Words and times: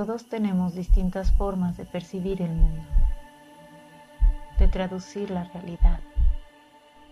Todos 0.00 0.24
tenemos 0.24 0.74
distintas 0.74 1.30
formas 1.30 1.76
de 1.76 1.84
percibir 1.84 2.40
el 2.40 2.52
mundo, 2.52 2.82
de 4.58 4.66
traducir 4.66 5.30
la 5.30 5.44
realidad, 5.44 6.00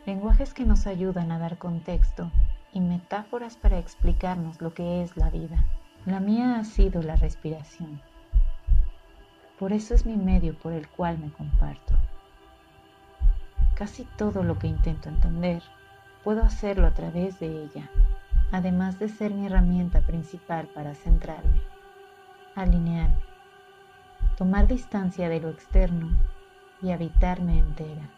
lenguajes 0.07 0.55
que 0.55 0.64
nos 0.64 0.87
ayudan 0.87 1.30
a 1.30 1.38
dar 1.38 1.59
contexto 1.59 2.30
y 2.73 2.80
metáforas 2.80 3.59
para 3.59 3.79
explicarnos 3.79 4.62
lo 4.62 4.73
que 4.73 5.02
es 5.02 5.19
la 5.19 5.29
vida. 5.29 5.62
La 6.06 6.19
mía 6.19 6.59
ha 6.59 6.64
sido 6.64 7.02
la 7.02 7.16
respiración. 7.16 8.01
Por 9.59 9.75
eso 9.75 9.95
es 9.95 10.07
mi 10.07 10.16
medio 10.16 10.57
por 10.57 10.73
el 10.73 10.89
cual 10.89 11.18
me 11.18 11.30
comparto. 11.30 11.93
Casi 13.75 14.05
todo 14.16 14.43
lo 14.43 14.59
que 14.59 14.66
intento 14.66 15.11
entender, 15.11 15.62
puedo 16.25 16.42
hacerlo 16.42 16.86
a 16.86 16.95
través 16.95 17.39
de 17.39 17.64
ella, 17.64 17.91
además 18.50 18.98
de 18.98 19.11
ser 19.11 19.34
mi 19.34 19.45
herramienta 19.45 20.00
principal 20.00 20.69
para 20.69 20.95
centrarme, 20.95 21.61
alinearme, 22.62 23.23
tomar 24.37 24.67
distancia 24.67 25.29
de 25.29 25.41
lo 25.41 25.48
externo 25.48 26.11
y 26.83 26.91
habitarme 26.91 27.59
entera. 27.59 28.11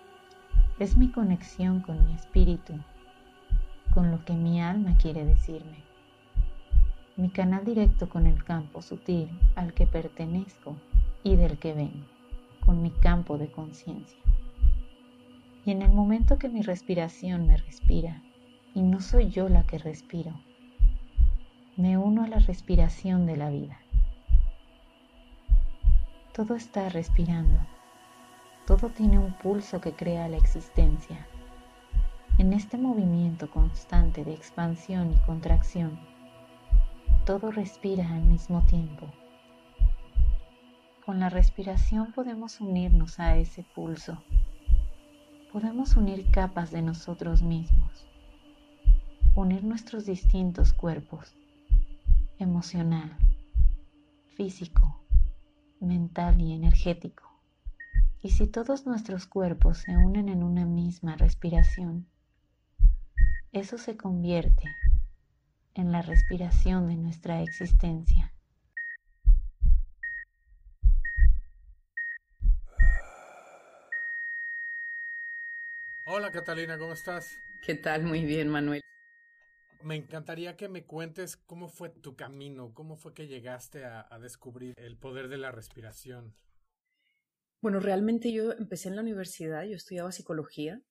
Es 0.78 0.96
mi 0.96 1.10
conexión 1.10 1.80
con 1.80 2.06
mi 2.06 2.14
espíritu, 2.14 2.74
con 3.92 4.10
lo 4.10 4.24
que 4.24 4.32
mi 4.32 4.62
alma 4.62 4.96
quiere 4.96 5.24
decirme, 5.24 5.84
mi 7.16 7.28
canal 7.28 7.64
directo 7.64 8.08
con 8.08 8.26
el 8.26 8.42
campo 8.44 8.80
sutil 8.80 9.28
al 9.56 9.74
que 9.74 9.86
pertenezco 9.86 10.76
y 11.22 11.36
del 11.36 11.58
que 11.58 11.74
vengo, 11.74 12.06
con 12.64 12.80
mi 12.80 12.90
campo 12.90 13.36
de 13.36 13.50
conciencia. 13.50 14.18
Y 15.66 15.72
en 15.72 15.82
el 15.82 15.92
momento 15.92 16.38
que 16.38 16.48
mi 16.48 16.62
respiración 16.62 17.46
me 17.46 17.58
respira, 17.58 18.22
y 18.74 18.82
no 18.82 19.00
soy 19.00 19.28
yo 19.28 19.50
la 19.50 19.64
que 19.64 19.76
respiro, 19.76 20.32
me 21.76 21.98
uno 21.98 22.24
a 22.24 22.28
la 22.28 22.38
respiración 22.38 23.26
de 23.26 23.36
la 23.36 23.50
vida. 23.50 23.78
Todo 26.40 26.54
está 26.54 26.88
respirando, 26.88 27.60
todo 28.66 28.88
tiene 28.88 29.18
un 29.18 29.34
pulso 29.34 29.78
que 29.78 29.92
crea 29.92 30.26
la 30.26 30.38
existencia. 30.38 31.26
En 32.38 32.54
este 32.54 32.78
movimiento 32.78 33.50
constante 33.50 34.24
de 34.24 34.32
expansión 34.32 35.12
y 35.12 35.16
contracción, 35.26 36.00
todo 37.26 37.50
respira 37.50 38.08
al 38.08 38.22
mismo 38.22 38.64
tiempo 38.64 39.06
con 41.04 41.20
la 41.20 41.28
respiración 41.28 42.12
podemos 42.12 42.58
unirnos 42.62 43.20
a 43.20 43.36
ese 43.36 43.62
pulso. 43.62 44.22
Podemos 45.52 45.94
unir 45.94 46.30
capas 46.30 46.70
de 46.70 46.80
nosotros 46.80 47.42
mismos, 47.42 48.06
unir 49.34 49.62
nuestros 49.62 50.06
distintos 50.06 50.72
cuerpos, 50.72 51.36
emocional, 52.38 53.14
físico, 54.36 54.99
mental 55.80 56.40
y 56.40 56.52
energético. 56.52 57.24
Y 58.22 58.30
si 58.30 58.46
todos 58.46 58.86
nuestros 58.86 59.26
cuerpos 59.26 59.78
se 59.78 59.96
unen 59.96 60.28
en 60.28 60.42
una 60.42 60.66
misma 60.66 61.16
respiración, 61.16 62.06
eso 63.52 63.78
se 63.78 63.96
convierte 63.96 64.76
en 65.74 65.90
la 65.90 66.02
respiración 66.02 66.86
de 66.88 66.96
nuestra 66.96 67.42
existencia. 67.42 68.32
Hola 76.04 76.30
Catalina, 76.32 76.76
¿cómo 76.76 76.92
estás? 76.92 77.38
¿Qué 77.62 77.74
tal? 77.74 78.02
Muy 78.02 78.24
bien, 78.24 78.48
Manuel. 78.48 78.82
Me 79.82 79.96
encantaría 79.96 80.56
que 80.56 80.68
me 80.68 80.84
cuentes 80.84 81.36
cómo 81.36 81.68
fue 81.68 81.88
tu 81.88 82.14
camino, 82.14 82.74
cómo 82.74 82.96
fue 82.96 83.14
que 83.14 83.26
llegaste 83.26 83.84
a, 83.84 84.18
descubrir 84.20 84.74
el 84.76 84.98
poder 84.98 85.28
de 85.28 85.38
la 85.38 85.52
respiración. 85.52 86.34
Bueno, 87.62 87.80
realmente 87.80 88.32
yo 88.32 88.52
empecé 88.52 88.88
en 88.88 88.96
la 88.96 89.02
universidad, 89.02 89.64
yo 89.64 89.76
estudiaba 89.76 90.12
psicología 90.12 90.82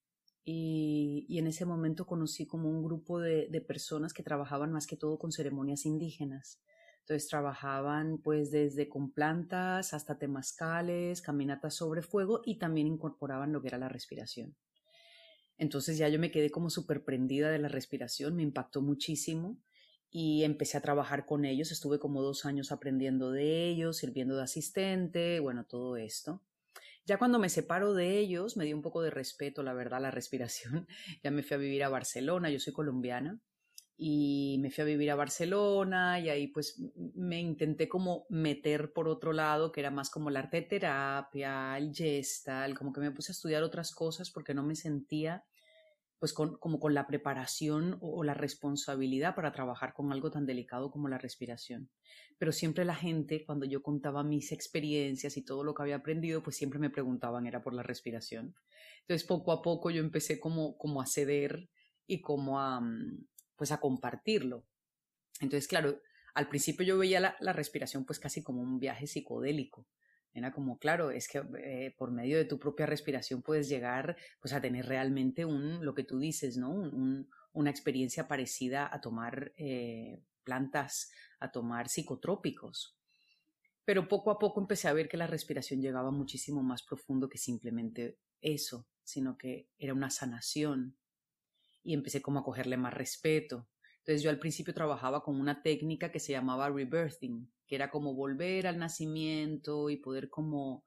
y, 0.44 1.38
en 1.38 1.46
ese 1.46 1.64
momento 1.64 2.06
conocí 2.06 2.46
como 2.46 2.68
un 2.68 2.82
grupo 2.82 3.20
de, 3.20 3.48
de, 3.48 3.60
personas 3.60 4.12
que 4.12 4.22
trabajaban 4.22 4.72
más 4.72 4.86
que 4.86 4.96
todo 4.96 5.18
con 5.18 5.30
ceremonias 5.30 5.86
indígenas. 5.86 6.60
Entonces 7.00 7.28
trabajaban 7.28 8.18
pues 8.18 8.50
desde 8.50 8.88
con 8.88 9.12
plantas 9.12 9.94
hasta 9.94 10.18
temazcales, 10.18 11.22
caminatas 11.22 11.74
sobre 11.74 12.02
fuego 12.02 12.40
y 12.44 12.58
también 12.58 12.86
incorporaban 12.86 13.52
lo 13.52 13.62
que 13.62 13.68
era 13.68 13.78
la 13.78 13.88
respiración. 13.88 14.56
Entonces 15.60 15.98
ya 15.98 16.08
yo 16.08 16.18
me 16.18 16.30
quedé 16.30 16.50
como 16.50 16.70
súper 16.70 17.04
prendida 17.04 17.50
de 17.50 17.58
la 17.58 17.68
respiración, 17.68 18.34
me 18.34 18.42
impactó 18.42 18.80
muchísimo 18.80 19.58
y 20.10 20.42
empecé 20.44 20.78
a 20.78 20.80
trabajar 20.80 21.26
con 21.26 21.44
ellos. 21.44 21.70
Estuve 21.70 21.98
como 21.98 22.22
dos 22.22 22.46
años 22.46 22.72
aprendiendo 22.72 23.30
de 23.30 23.68
ellos, 23.68 23.98
sirviendo 23.98 24.36
de 24.36 24.42
asistente, 24.42 25.38
bueno, 25.38 25.66
todo 25.66 25.98
esto. 25.98 26.42
Ya 27.04 27.18
cuando 27.18 27.38
me 27.38 27.50
separo 27.50 27.92
de 27.92 28.18
ellos, 28.18 28.56
me 28.56 28.64
dio 28.64 28.74
un 28.74 28.80
poco 28.80 29.02
de 29.02 29.10
respeto, 29.10 29.62
la 29.62 29.74
verdad, 29.74 30.00
la 30.00 30.10
respiración. 30.10 30.88
Ya 31.22 31.30
me 31.30 31.42
fui 31.42 31.56
a 31.56 31.58
vivir 31.58 31.84
a 31.84 31.90
Barcelona, 31.90 32.48
yo 32.48 32.58
soy 32.58 32.72
colombiana, 32.72 33.38
y 33.98 34.56
me 34.60 34.70
fui 34.70 34.80
a 34.80 34.86
vivir 34.86 35.10
a 35.10 35.14
Barcelona 35.14 36.20
y 36.20 36.30
ahí 36.30 36.46
pues 36.46 36.82
me 37.14 37.38
intenté 37.38 37.86
como 37.86 38.24
meter 38.30 38.94
por 38.94 39.08
otro 39.08 39.34
lado, 39.34 39.72
que 39.72 39.80
era 39.80 39.90
más 39.90 40.08
como 40.08 40.30
la 40.30 40.40
arte 40.40 40.62
terapia, 40.62 41.76
el 41.76 41.94
gestal, 41.94 42.78
como 42.78 42.94
que 42.94 43.00
me 43.02 43.10
puse 43.10 43.32
a 43.32 43.34
estudiar 43.34 43.62
otras 43.62 43.94
cosas 43.94 44.30
porque 44.30 44.54
no 44.54 44.62
me 44.62 44.74
sentía 44.74 45.44
pues 46.20 46.34
con, 46.34 46.58
como 46.58 46.78
con 46.78 46.92
la 46.92 47.06
preparación 47.06 47.96
o, 48.02 48.22
la 48.22 48.34
responsabilidad 48.34 49.34
para 49.34 49.52
trabajar 49.52 49.94
con 49.94 50.12
algo 50.12 50.30
tan 50.30 50.44
delicado 50.44 50.90
como 50.90 51.08
la 51.08 51.16
respiración. 51.16 51.90
Pero 52.38 52.52
siempre 52.52 52.84
la 52.84 52.94
gente, 52.94 53.44
cuando 53.46 53.64
yo 53.64 53.82
contaba 53.82 54.22
mis 54.22 54.52
experiencias 54.52 55.38
y 55.38 55.42
todo 55.42 55.64
lo 55.64 55.74
que 55.74 55.82
había 55.82 55.96
aprendido, 55.96 56.42
pues 56.42 56.56
siempre 56.56 56.78
me 56.78 56.90
preguntaban, 56.90 57.46
era 57.46 57.62
por 57.62 57.72
la 57.72 57.82
respiración. 57.82 58.54
Entonces, 59.00 59.26
poco 59.26 59.50
a 59.50 59.62
poco 59.62 59.90
yo 59.90 60.00
empecé 60.00 60.38
como, 60.38 60.76
como 60.76 61.00
a 61.00 61.06
ceder 61.06 61.70
y 62.06 62.20
como 62.20 62.60
a, 62.60 62.82
mm, 62.82 63.26
pues 63.56 63.72
a 63.72 63.80
compartirlo. 63.80 64.66
Entonces, 65.40 65.66
claro, 65.66 66.02
al 66.34 66.48
principio 66.48 66.84
yo 66.84 66.98
veía 66.98 67.18
la, 67.18 67.36
la 67.40 67.54
respiración 67.54 68.04
pues 68.04 68.18
casi 68.20 68.42
como 68.42 68.60
un 68.60 68.78
viaje 68.78 69.06
psicodélico 69.06 69.86
era 70.32 70.52
como, 70.52 70.78
claro, 70.78 71.10
es 71.10 71.28
que 71.28 71.42
eh, 71.58 71.94
por 71.98 72.12
medio 72.12 72.36
de 72.38 72.44
tu 72.44 72.58
propia 72.58 72.86
respiración 72.86 73.42
puedes 73.42 73.68
llegar 73.68 74.16
pues, 74.40 74.52
a 74.54 74.60
tener 74.60 74.86
realmente 74.86 75.44
un, 75.44 75.84
lo 75.84 75.94
que 75.94 76.04
tú 76.04 76.18
dices, 76.18 76.56
¿no? 76.56 76.70
una 77.52 77.70
experiencia 77.70 78.28
parecida 78.28 78.88
a 78.92 79.00
tomar 79.00 79.52
eh, 79.56 80.22
plantas, 80.44 81.10
a 81.40 81.50
tomar 81.50 81.88
psicotrópicos. 81.88 82.96
Pero 83.84 84.06
poco 84.06 84.30
a 84.30 84.38
poco 84.38 84.60
empecé 84.60 84.88
a 84.88 84.92
ver 84.92 85.08
que 85.08 85.16
la 85.16 85.26
respiración 85.26 85.80
llegaba 85.80 86.10
muchísimo 86.10 86.62
más 86.62 86.82
profundo 86.82 87.28
que 87.28 87.38
simplemente 87.38 88.18
eso, 88.40 88.86
sino 89.02 89.36
que 89.36 89.68
era 89.78 89.94
una 89.94 90.10
sanación. 90.10 90.96
Y 91.82 91.94
empecé 91.94 92.22
como 92.22 92.40
a 92.40 92.44
cogerle 92.44 92.76
más 92.76 92.94
respeto. 92.94 93.68
Entonces 94.00 94.22
yo 94.22 94.30
al 94.30 94.38
principio 94.38 94.74
trabajaba 94.74 95.22
con 95.22 95.38
una 95.38 95.62
técnica 95.62 96.10
que 96.10 96.20
se 96.20 96.32
llamaba 96.32 96.70
rebirthing, 96.70 97.50
que 97.66 97.74
era 97.74 97.90
como 97.90 98.14
volver 98.14 98.66
al 98.66 98.78
nacimiento 98.78 99.90
y 99.90 99.98
poder 99.98 100.30
como, 100.30 100.84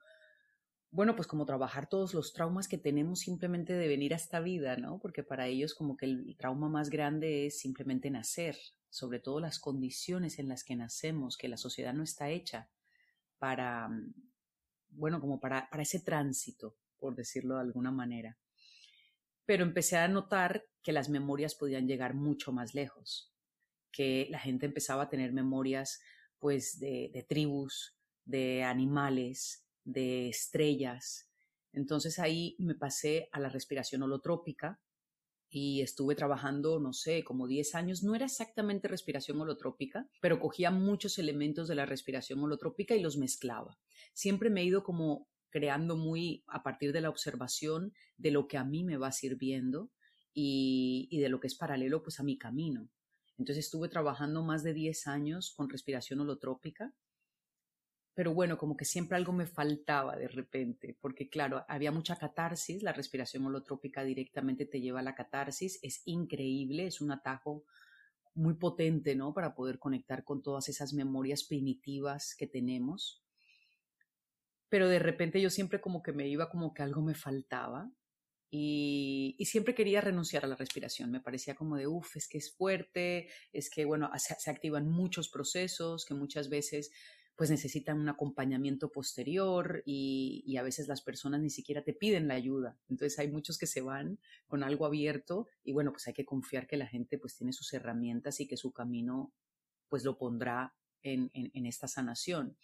bueno, 0.89 1.15
pues 1.15 1.27
como 1.27 1.45
trabajar 1.45 1.87
todos 1.87 2.13
los 2.13 2.33
traumas 2.33 2.67
que 2.67 2.77
tenemos 2.77 3.19
simplemente 3.19 3.73
de 3.73 3.87
venir 3.87 4.13
a 4.13 4.17
esta 4.17 4.39
vida, 4.39 4.77
¿no? 4.77 4.99
Porque 4.99 5.23
para 5.23 5.47
ellos 5.47 5.75
como 5.75 5.95
que 5.95 6.07
el 6.07 6.35
trauma 6.37 6.69
más 6.69 6.89
grande 6.89 7.45
es 7.45 7.59
simplemente 7.59 8.09
nacer, 8.09 8.57
sobre 8.89 9.19
todo 9.19 9.39
las 9.39 9.59
condiciones 9.59 10.39
en 10.39 10.49
las 10.49 10.63
que 10.63 10.75
nacemos, 10.75 11.37
que 11.37 11.47
la 11.47 11.57
sociedad 11.57 11.93
no 11.93 12.03
está 12.03 12.29
hecha 12.29 12.69
para, 13.37 13.89
bueno, 14.89 15.21
como 15.21 15.39
para, 15.39 15.69
para 15.69 15.83
ese 15.83 15.99
tránsito, 15.99 16.77
por 16.97 17.15
decirlo 17.15 17.55
de 17.55 17.61
alguna 17.61 17.91
manera. 17.91 18.37
Pero 19.45 19.63
empecé 19.63 19.97
a 19.97 20.07
notar 20.07 20.65
que 20.81 20.91
las 20.91 21.09
memorias 21.09 21.55
podían 21.55 21.87
llegar 21.87 22.13
mucho 22.13 22.51
más 22.51 22.73
lejos, 22.73 23.33
que 23.91 24.27
la 24.29 24.39
gente 24.39 24.65
empezaba 24.65 25.03
a 25.03 25.09
tener 25.09 25.33
memorias 25.33 26.01
pues 26.39 26.79
de, 26.79 27.25
tribus, 27.27 27.97
de 28.25 28.63
animales, 28.63 29.65
de 29.85 30.27
estrellas. 30.27 31.29
Entonces 31.71 32.19
ahí 32.19 32.55
me 32.59 32.75
pasé 32.75 33.29
a 33.31 33.39
la 33.39 33.49
respiración 33.49 34.03
holotrópica 34.03 34.81
y 35.49 35.81
estuve 35.81 36.15
trabajando, 36.15 36.79
no 36.79 36.93
sé, 36.93 37.23
como 37.23 37.47
10 37.47 37.75
años. 37.75 38.03
No 38.03 38.13
era 38.13 38.25
exactamente 38.25 38.87
respiración 38.87 39.39
holotrópica, 39.39 40.09
pero 40.19 40.39
cogía 40.39 40.69
muchos 40.69 41.17
elementos 41.17 41.67
de 41.67 41.75
la 41.75 41.85
respiración 41.85 42.43
holotrópica 42.43 42.95
y 42.95 43.01
los 43.01 43.17
mezclaba. 43.17 43.79
Siempre 44.13 44.49
me 44.49 44.61
he 44.61 44.65
ido 44.65 44.83
como 44.83 45.29
creando 45.53 45.95
muy 45.95 46.43
a 46.47 46.63
partir 46.63 46.91
de 46.91 47.01
la 47.01 47.09
observación 47.09 47.93
de 48.17 48.31
lo 48.31 48.47
que 48.47 48.57
a 48.57 48.63
mí 48.63 48.83
me 48.83 48.97
va 48.97 49.11
sirviendo 49.11 49.91
y, 50.33 51.15
de 51.21 51.29
lo 51.29 51.39
que 51.39 51.45
es 51.45 51.53
paralelo 51.53 52.01
pues 52.01 52.19
a 52.19 52.23
mi 52.23 52.39
camino. 52.39 52.89
Entonces 53.37 53.65
estuve 53.65 53.87
trabajando 53.87 54.43
más 54.43 54.63
de 54.63 54.73
10 54.73 55.05
años 55.05 55.53
con 55.55 55.69
respiración 55.69 56.21
holotrópica, 56.21 56.95
pero 58.15 58.33
bueno, 58.33 58.57
como 58.57 58.75
que 58.75 58.85
siempre 58.85 59.15
algo 59.15 59.31
me 59.31 59.45
faltaba 59.45 60.15
de 60.15 60.27
repente, 60.27 60.97
porque 60.99 61.29
claro, 61.29 61.63
había 61.67 61.91
mucha 61.91 62.15
catarsis, 62.15 62.81
la 62.81 62.93
respiración 62.93 63.45
holotrópica 63.45 64.03
directamente 64.03 64.65
te 64.65 64.81
lleva 64.81 65.01
a 65.01 65.03
la 65.03 65.13
catarsis, 65.13 65.77
es 65.83 66.01
increíble, 66.05 66.87
es 66.87 66.99
un 66.99 67.11
atajo 67.11 67.63
muy 68.33 68.55
potente, 68.55 69.15
¿no? 69.15 69.35
Para 69.35 69.53
poder 69.53 69.77
conectar 69.77 70.23
con 70.23 70.41
todas 70.41 70.67
esas 70.67 70.93
memorias 70.93 71.43
primitivas 71.43 72.35
que 72.35 72.47
tenemos. 72.47 73.22
Pero 74.73 74.89
de 74.89 74.97
repente 74.97 75.39
yo 75.39 75.51
siempre 75.51 75.79
como 75.79 76.01
que 76.01 76.13
me 76.13 76.27
iba 76.27 76.49
como 76.49 76.73
que 76.73 76.81
algo 76.81 77.03
me 77.03 77.13
faltaba 77.13 77.91
y, 78.49 79.35
siempre 79.45 79.75
quería 79.75 80.01
renunciar 80.01 80.45
a 80.45 80.47
la 80.47 80.55
respiración. 80.55 81.11
Me 81.11 81.19
parecía 81.19 81.53
como 81.53 81.75
de, 81.77 81.85
uff, 81.85 82.15
es 82.15 82.27
que 82.27 82.39
es 82.39 82.51
fuerte, 82.55 83.29
es 83.51 83.69
que, 83.69 83.85
bueno, 83.85 84.09
se, 84.17 84.49
activan 84.49 84.89
muchos 84.89 85.29
procesos 85.29 86.05
que 86.05 86.15
muchas 86.15 86.49
veces 86.49 86.89
pues 87.35 87.51
necesitan 87.51 87.99
un 87.99 88.09
acompañamiento 88.09 88.91
posterior 88.91 89.83
y, 89.85 90.41
y, 90.43 90.57
a 90.57 90.63
veces 90.63 90.87
las 90.87 91.03
personas 91.03 91.39
ni 91.39 91.51
siquiera 91.51 91.83
te 91.83 91.93
piden 91.93 92.27
la 92.27 92.33
ayuda. 92.33 92.79
Entonces 92.89 93.19
hay 93.19 93.29
muchos 93.29 93.59
que 93.59 93.67
se 93.67 93.81
van 93.81 94.17
con 94.47 94.63
algo 94.63 94.87
abierto 94.87 95.49
y 95.63 95.73
bueno, 95.73 95.91
pues 95.91 96.07
hay 96.07 96.15
que 96.15 96.25
confiar 96.25 96.65
que 96.65 96.77
la 96.77 96.87
gente 96.87 97.19
pues 97.19 97.35
tiene 97.35 97.53
sus 97.53 97.71
herramientas 97.73 98.39
y 98.39 98.47
que 98.47 98.57
su 98.57 98.71
camino 98.71 99.35
pues 99.87 100.03
lo 100.03 100.17
pondrá 100.17 100.73
en 101.03 101.67
esta 101.67 101.87
sanación. 101.87 102.57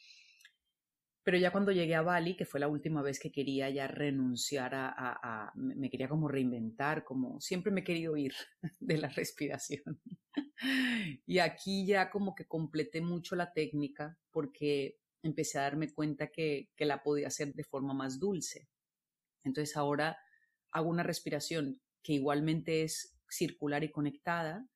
Pero 1.30 1.38
ya 1.38 1.52
cuando 1.52 1.72
llegué 1.72 1.94
a 1.94 2.02
Bali, 2.02 2.36
que 2.36 2.44
fue 2.44 2.60
la 2.60 2.68
última 2.68 3.04
vez 3.04 3.20
que 3.20 3.32
quería 3.32 3.70
ya 3.70 3.86
renunciar 3.86 4.72
a, 4.74 5.52
me 5.54 5.92
quería 5.92 6.10
como 6.10 6.28
reinventar, 6.28 7.04
como 7.04 7.40
siempre 7.40 7.72
me 7.72 7.82
he 7.82 7.84
querido 7.84 8.18
ir 8.18 8.34
de 8.80 8.98
la 8.98 9.10
respiración. 9.10 10.02
y 11.28 11.38
aquí 11.38 11.86
ya 11.86 12.10
como 12.10 12.34
que 12.34 12.48
completé 12.48 13.02
mucho 13.02 13.36
la 13.36 13.54
técnica 13.54 14.18
porque 14.32 14.98
empecé 15.22 15.60
a 15.60 15.62
darme 15.62 15.94
cuenta 15.94 16.32
que, 16.32 16.72
que 16.76 16.86
la 16.86 17.04
podía 17.04 17.28
hacer 17.28 17.54
de 17.54 17.64
forma 17.64 17.94
más 17.94 18.20
dulce. 18.20 18.68
Entonces 19.44 19.78
ahora 19.78 20.18
hago 20.72 20.90
una 20.90 21.04
respiración 21.04 21.80
que 22.02 22.14
igualmente 22.14 22.82
es 22.82 23.16
circular 23.30 23.84
y 23.84 23.92
conectada, 23.92 24.68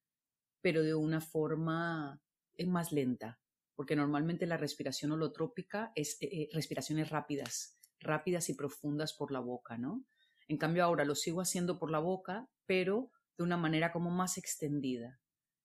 pero 0.62 0.84
de 0.84 0.94
una 0.94 1.20
forma 1.20 2.22
eh, 2.54 2.68
más 2.68 2.92
lenta, 2.92 3.40
porque 3.76 3.96
normalmente 3.96 4.46
la 4.46 4.58
respiración 4.58 5.12
holotrópica 5.12 5.92
es 5.96 6.18
eh, 6.22 6.30
eh, 6.32 6.50
respiraciones 6.54 7.10
rápidas, 7.10 7.78
rápidas 8.00 8.50
y 8.50 8.54
profundas 8.54 9.14
por 9.14 9.32
la 9.32 9.40
boca, 9.40 9.78
¿no? 9.78 10.04
En 10.48 10.58
cambio 10.58 10.84
ahora 10.84 11.06
lo 11.06 11.16
sigo 11.16 11.42
haciendo 11.42 11.80
por 11.80 11.90
la 11.90 12.00
boca, 12.00 12.48
pero 12.66 13.12
de 13.38 13.44
una 13.44 13.58
manera 13.58 13.92
como 13.92 14.12
más 14.12 14.38
extendida. 14.38 15.20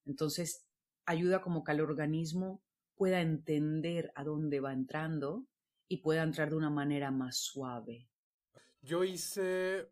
Entonces 0.05 0.65
ayuda 1.05 1.41
como 1.41 1.63
que 1.63 1.71
el 1.71 1.81
organismo 1.81 2.63
pueda 2.95 3.21
entender 3.21 4.11
a 4.15 4.23
dónde 4.23 4.59
va 4.59 4.73
entrando 4.73 5.45
y 5.87 5.97
pueda 5.97 6.23
entrar 6.23 6.49
de 6.49 6.55
una 6.55 6.69
manera 6.69 7.11
más 7.11 7.37
suave. 7.37 8.07
Yo 8.81 9.03
hice, 9.03 9.89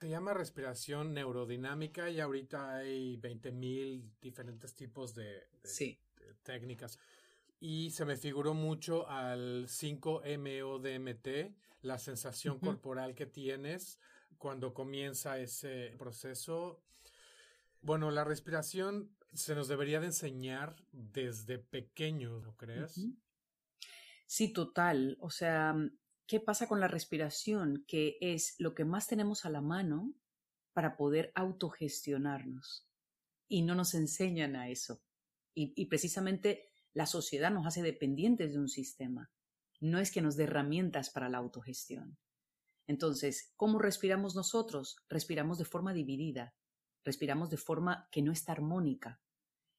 se 0.00 0.08
llama 0.08 0.34
respiración 0.34 1.14
neurodinamica 1.14 2.10
y 2.10 2.20
ahorita 2.20 2.76
hay 2.76 3.16
20.000 3.16 4.18
diferentes 4.20 4.74
tipos 4.74 5.14
de, 5.14 5.48
de 5.62 5.98
técnicas 6.42 6.98
y 7.64 7.92
se 7.92 8.04
me 8.04 8.16
figuró 8.16 8.54
mucho 8.54 9.08
al 9.08 9.68
5-MODMT, 9.68 11.54
la 11.82 11.96
sensación 11.96 12.58
corporal 12.58 13.14
que 13.14 13.26
tienes 13.26 14.00
cuando 14.36 14.74
comienza 14.74 15.38
ese 15.38 15.94
proceso. 15.96 16.82
Bueno, 17.80 18.10
la 18.10 18.24
respiración 18.24 19.16
se 19.32 19.54
nos 19.54 19.68
debería 19.68 20.00
de 20.00 20.06
enseñar 20.06 20.74
desde 20.90 21.60
pequeños, 21.60 22.42
¿no 22.42 22.56
crees? 22.56 23.00
Sí, 24.26 24.52
total. 24.52 25.16
O 25.20 25.30
sea, 25.30 25.76
¿qué 26.26 26.40
pasa 26.40 26.66
con 26.66 26.80
la 26.80 26.88
respiración? 26.88 27.84
Que 27.86 28.18
es 28.20 28.56
lo 28.58 28.74
que 28.74 28.84
más 28.84 29.06
tenemos 29.06 29.44
a 29.44 29.50
la 29.50 29.60
mano 29.60 30.12
para 30.72 30.96
poder 30.96 31.30
autogestionarnos. 31.36 32.88
Y 33.46 33.62
no 33.62 33.76
nos 33.76 33.94
enseñan 33.94 34.56
a 34.56 34.68
eso. 34.68 35.00
Y, 35.54 35.72
y 35.76 35.86
precisamente 35.86 36.71
la 36.94 37.06
sociedad 37.06 37.50
nos 37.50 37.66
hace 37.66 37.82
dependientes 37.82 38.52
de 38.52 38.58
un 38.58 38.68
sistema. 38.68 39.30
No 39.80 39.98
es 39.98 40.12
que 40.12 40.22
nos 40.22 40.36
dé 40.36 40.44
herramientas 40.44 41.10
para 41.10 41.28
la 41.28 41.38
autogestión. 41.38 42.18
Entonces, 42.86 43.52
¿cómo 43.56 43.78
respiramos 43.78 44.34
nosotros? 44.34 44.96
Respiramos 45.08 45.58
de 45.58 45.64
forma 45.64 45.92
dividida, 45.92 46.54
respiramos 47.04 47.50
de 47.50 47.56
forma 47.56 48.08
que 48.10 48.22
no 48.22 48.32
está 48.32 48.52
armónica. 48.52 49.20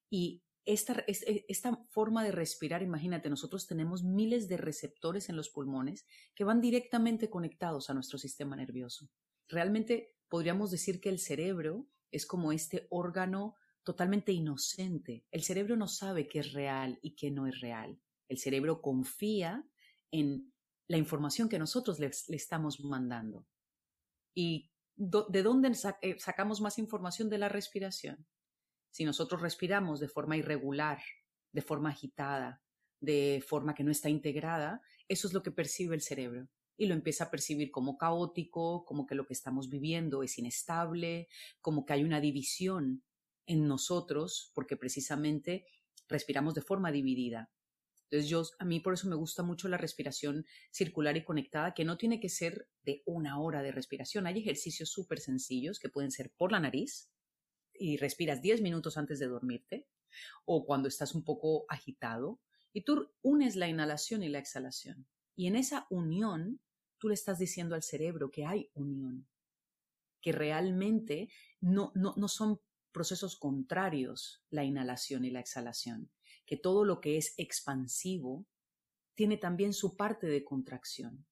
Y 0.10 0.44
esta, 0.66 1.04
e, 1.08 1.46
forma 1.90 2.24
de 2.24 2.32
respirar, 2.32 2.82
imagínate, 2.82 3.30
nosotros 3.30 3.68
tenemos 3.68 4.04
miles 4.04 4.48
de 4.48 4.58
receptores 4.58 5.30
en 5.30 5.36
los 5.36 5.50
pulmones 5.50 6.06
que 6.36 6.44
van 6.44 6.62
directamente 6.62 7.30
conectados 7.30 7.90
a 7.90 7.94
nuestro 7.94 8.18
sistema 8.18 8.56
nervioso. 8.56 9.10
Realmente 9.48 10.16
podríamos 10.30 10.72
decir 10.72 11.02
que 11.02 11.10
el 11.10 11.20
cerebro 11.20 11.88
es 12.12 12.26
como 12.26 12.52
este 12.52 12.88
órgano 12.90 13.56
totalmente 13.84 14.32
inocente. 14.32 15.26
El 15.32 15.44
cerebro 15.44 15.76
no 15.76 15.88
sabe 15.88 16.28
qué 16.28 16.40
es 16.40 16.54
real 16.54 17.00
y 17.02 17.16
qué 17.16 17.32
no 17.32 17.48
es 17.48 17.60
real. 17.60 18.00
El 18.28 18.38
cerebro 18.38 18.82
confía 18.82 19.66
en 20.12 20.54
la 20.88 20.98
información 20.98 21.50
que 21.50 21.60
nosotros 21.60 22.00
le, 22.00 22.08
estamos 22.08 22.80
mandando. 22.80 23.46
¿Y 24.34 24.72
de 24.96 25.44
dónde 25.44 25.72
eh, 26.02 26.16
sacamos 26.20 26.62
más 26.62 26.78
información 26.78 27.30
de 27.30 27.38
la 27.38 27.50
respiración? 27.50 28.26
Si 28.92 29.06
nosotros 29.06 29.42
respiramos 29.42 30.00
de 30.00 30.08
forma 30.08 30.38
irregular, 30.38 31.02
de 31.52 31.62
forma 31.62 31.90
agitada, 31.90 32.62
de 33.00 33.44
forma 33.46 33.76
que 33.76 33.84
no 33.84 33.92
está 33.92 34.10
integrada, 34.10 34.82
eso 35.08 35.28
es 35.28 35.34
lo 35.34 35.44
que 35.44 35.52
percibe 35.52 35.96
el 35.96 36.02
cerebro 36.02 36.48
y 36.78 36.86
lo 36.86 36.94
empieza 36.94 37.26
a 37.26 37.32
percibir 37.32 37.72
como 37.72 37.98
caótico, 37.98 38.86
como 38.86 39.06
que 39.06 39.16
lo 39.16 39.26
que 39.26 39.34
estamos 39.34 39.70
viviendo 39.70 40.24
es 40.24 40.38
inestable, 40.38 41.28
como 41.62 41.86
que 41.86 41.94
hay 41.94 42.04
una 42.04 42.20
división 42.20 43.04
en 43.46 43.68
nosotros 43.68 44.52
porque 44.54 44.78
precisamente 44.78 45.66
respiramos 46.08 46.54
de 46.54 46.62
forma 46.62 46.92
dividida. 46.92 47.52
Entonces 48.10 48.30
yo, 48.30 48.44
a 48.60 48.66
mí 48.66 48.80
por 48.80 48.94
eso 48.94 49.10
me 49.10 49.16
gusta 49.16 49.42
mucho 49.42 49.68
la 49.68 49.78
respiración 49.78 50.46
circular 50.72 51.18
y 51.18 51.24
conectada, 51.24 51.74
que 51.74 51.84
no 51.84 51.98
tiene 51.98 52.20
que 52.20 52.30
ser 52.30 52.70
de 52.84 53.02
una 53.06 53.40
hora 53.40 53.64
de 53.64 53.72
respiración. 53.72 54.28
Hay 54.28 54.38
ejercicios 54.38 54.90
súper 54.90 55.20
sencillos 55.20 55.80
que 55.80 55.90
pueden 55.90 56.12
ser 56.12 56.32
por 56.38 56.52
la 56.52 56.60
nariz 56.60 57.10
y 57.74 57.98
respiras 57.98 58.42
10 58.42 58.62
minutos 58.62 58.98
antes 58.98 59.18
de 59.18 59.28
dormirte 59.28 59.88
o 60.46 60.66
cuando 60.66 60.88
estás 60.88 61.16
un 61.16 61.24
poco 61.24 61.66
agitado 61.70 62.40
y 62.72 62.82
tú 62.82 63.12
unes 63.22 63.56
la 63.56 63.68
inhalación 63.68 64.22
y 64.24 64.30
la 64.30 64.40
exhalación. 64.40 65.08
Y 65.36 65.48
en 65.48 65.56
esa 65.56 65.88
unión 65.90 66.60
tú 67.00 67.08
le 67.08 67.16
estás 67.16 67.40
diciendo 67.40 67.76
al 67.76 67.84
cerebro 67.84 68.30
que 68.30 68.46
hay 68.46 68.70
unión, 68.76 69.28
que 70.22 70.32
realmente 70.32 71.30
no, 71.60 71.92
no, 71.96 72.14
no 72.16 72.28
son 72.28 72.62
procesos 72.94 73.38
contrarios 73.38 74.44
la 74.50 74.64
inhalación 74.64 75.26
y 75.26 75.32
la 75.32 75.42
exhalación, 75.42 76.12
que 76.46 76.56
todo 76.56 76.86
lo 76.86 77.02
que 77.02 77.18
es 77.18 77.34
expansivo 77.38 78.46
tiene 79.16 79.38
también 79.38 79.74
su 79.74 79.98
parte 79.98 80.28
de 80.28 80.44
contracción, 80.44 81.26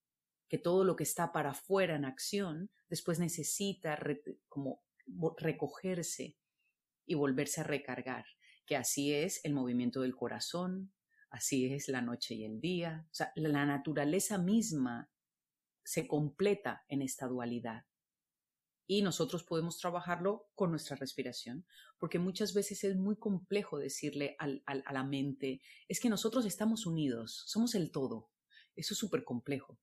que 0.48 0.58
todo 0.58 0.84
lo 0.84 0.96
que 0.96 1.04
está 1.04 1.32
para 1.32 1.52
afuera 1.52 1.96
en 1.96 2.04
acción 2.04 2.70
después 2.88 3.18
necesita 3.18 3.98
como 4.48 4.82
recogerse 5.38 6.36
y 7.06 7.14
volverse 7.14 7.62
a 7.62 7.64
recargar, 7.64 8.26
que 8.66 8.76
así 8.76 9.12
es 9.12 9.44
el 9.44 9.54
movimiento 9.54 10.02
del 10.02 10.14
corazón, 10.14 10.92
así 11.30 11.72
es 11.72 11.88
la 11.88 12.02
noche 12.02 12.34
y 12.34 12.44
el 12.44 12.60
día, 12.60 13.06
o 13.10 13.14
sea, 13.14 13.32
la 13.36 13.64
naturaleza 13.64 14.38
misma 14.38 15.10
se 15.84 16.06
completa 16.06 16.84
en 16.88 17.02
esta 17.02 17.26
dualidad 17.26 17.84
y 18.86 19.02
nosotros 19.02 19.44
podemos 19.44 19.78
trabajarlo 19.78 20.50
con 20.54 20.70
nuestra 20.70 20.96
respiración, 20.96 21.66
porque 21.98 22.18
muchas 22.18 22.52
veces 22.52 22.84
es 22.84 22.96
muy 22.96 23.16
complejo 23.16 23.78
decirle 23.78 24.36
a 24.38 24.92
la 24.92 25.04
mente, 25.04 25.62
es 25.88 26.00
que 26.00 26.10
nosotros 26.10 26.44
estamos 26.46 26.86
unidos, 26.86 27.44
somos 27.46 27.74
el 27.74 27.90
todo. 27.90 28.30
Eso 28.74 28.94
es 28.94 28.98
súper 28.98 29.24
complejo. 29.24 29.78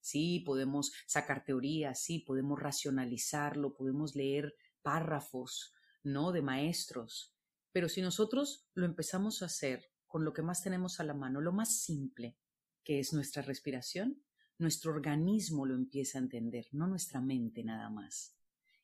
Sí, 0.00 0.40
podemos 0.46 0.92
sacar 1.06 1.44
teorías, 1.44 2.02
sí, 2.02 2.20
podemos 2.20 2.58
racionalizarlo, 2.58 3.74
podemos 3.74 4.16
leer 4.16 4.54
párrafos, 4.82 5.72
¿no? 6.02 6.32
De 6.32 6.40
maestros. 6.40 7.34
Pero 7.72 7.88
si 7.88 8.00
nosotros 8.00 8.66
lo 8.74 8.86
empezamos 8.86 9.42
a 9.42 9.46
hacer 9.46 9.92
con 10.06 10.24
lo 10.24 10.32
que 10.32 10.42
más 10.42 10.62
tenemos 10.62 11.00
a 11.00 11.04
la 11.04 11.14
mano, 11.14 11.40
lo 11.40 11.52
más 11.52 11.82
simple, 11.82 12.36
que 12.82 12.98
es 12.98 13.12
nuestra 13.12 13.42
respiración, 13.42 14.24
nuestro 14.60 14.92
organismo 14.92 15.66
lo 15.66 15.74
empieza 15.74 16.18
a 16.18 16.22
entender, 16.22 16.66
no 16.72 16.86
nuestra 16.86 17.20
mente 17.20 17.64
nada 17.64 17.90
más. 17.90 18.36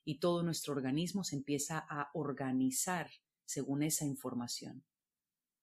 Y 0.05 0.19
todo 0.19 0.43
nuestro 0.43 0.73
organismo 0.73 1.25
se 1.25 1.37
empieza 1.37 1.85
a 1.89 2.11
organizar 2.15 3.11
según 3.45 3.83
esa 3.83 4.05
información. 4.05 4.85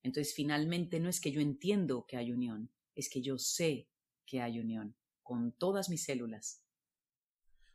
Entonces, 0.02 0.34
finalmente, 0.34 1.00
no 1.00 1.08
es 1.08 1.20
que 1.20 1.32
yo 1.32 1.40
entiendo 1.40 2.06
que 2.06 2.16
hay 2.16 2.30
unión, 2.30 2.70
es 2.94 3.08
que 3.08 3.22
yo 3.22 3.38
sé 3.38 3.88
que 4.26 4.40
hay 4.40 4.60
unión 4.60 4.96
con 5.22 5.52
todas 5.52 5.88
mis 5.88 6.04
células. 6.04 6.62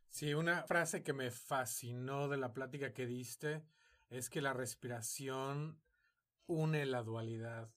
Sí, 0.10 0.34
una 0.34 0.63
frase 0.63 1.03
que 1.03 1.13
me 1.13 1.31
fascinó 1.31 2.27
de 2.27 2.38
la 2.38 2.53
plática 2.53 2.93
que 2.93 3.05
diste 3.05 3.63
es 4.10 4.29
que 4.29 4.41
la 4.41 4.53
respiración 4.53 5.81
une 6.48 6.86
la 6.86 7.03
dualidad. 7.03 7.72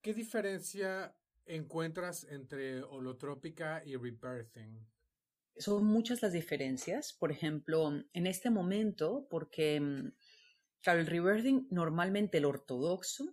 ¿Qué 0.00 0.14
diferencia 0.14 1.16
encuentras 1.46 2.24
entre 2.24 2.82
holotrópica 2.82 3.82
y 3.84 3.96
rebirthing? 3.96 4.86
Son 5.56 5.84
muchas 5.84 6.22
las 6.22 6.32
diferencias. 6.32 7.12
Por 7.12 7.30
ejemplo, 7.30 7.90
en 8.12 8.26
este 8.26 8.50
momento, 8.50 9.26
porque 9.30 9.80
Claro, 10.84 11.00
el 11.00 11.06
rebirthing 11.06 11.66
normalmente 11.70 12.36
el 12.36 12.44
ortodoxo 12.44 13.24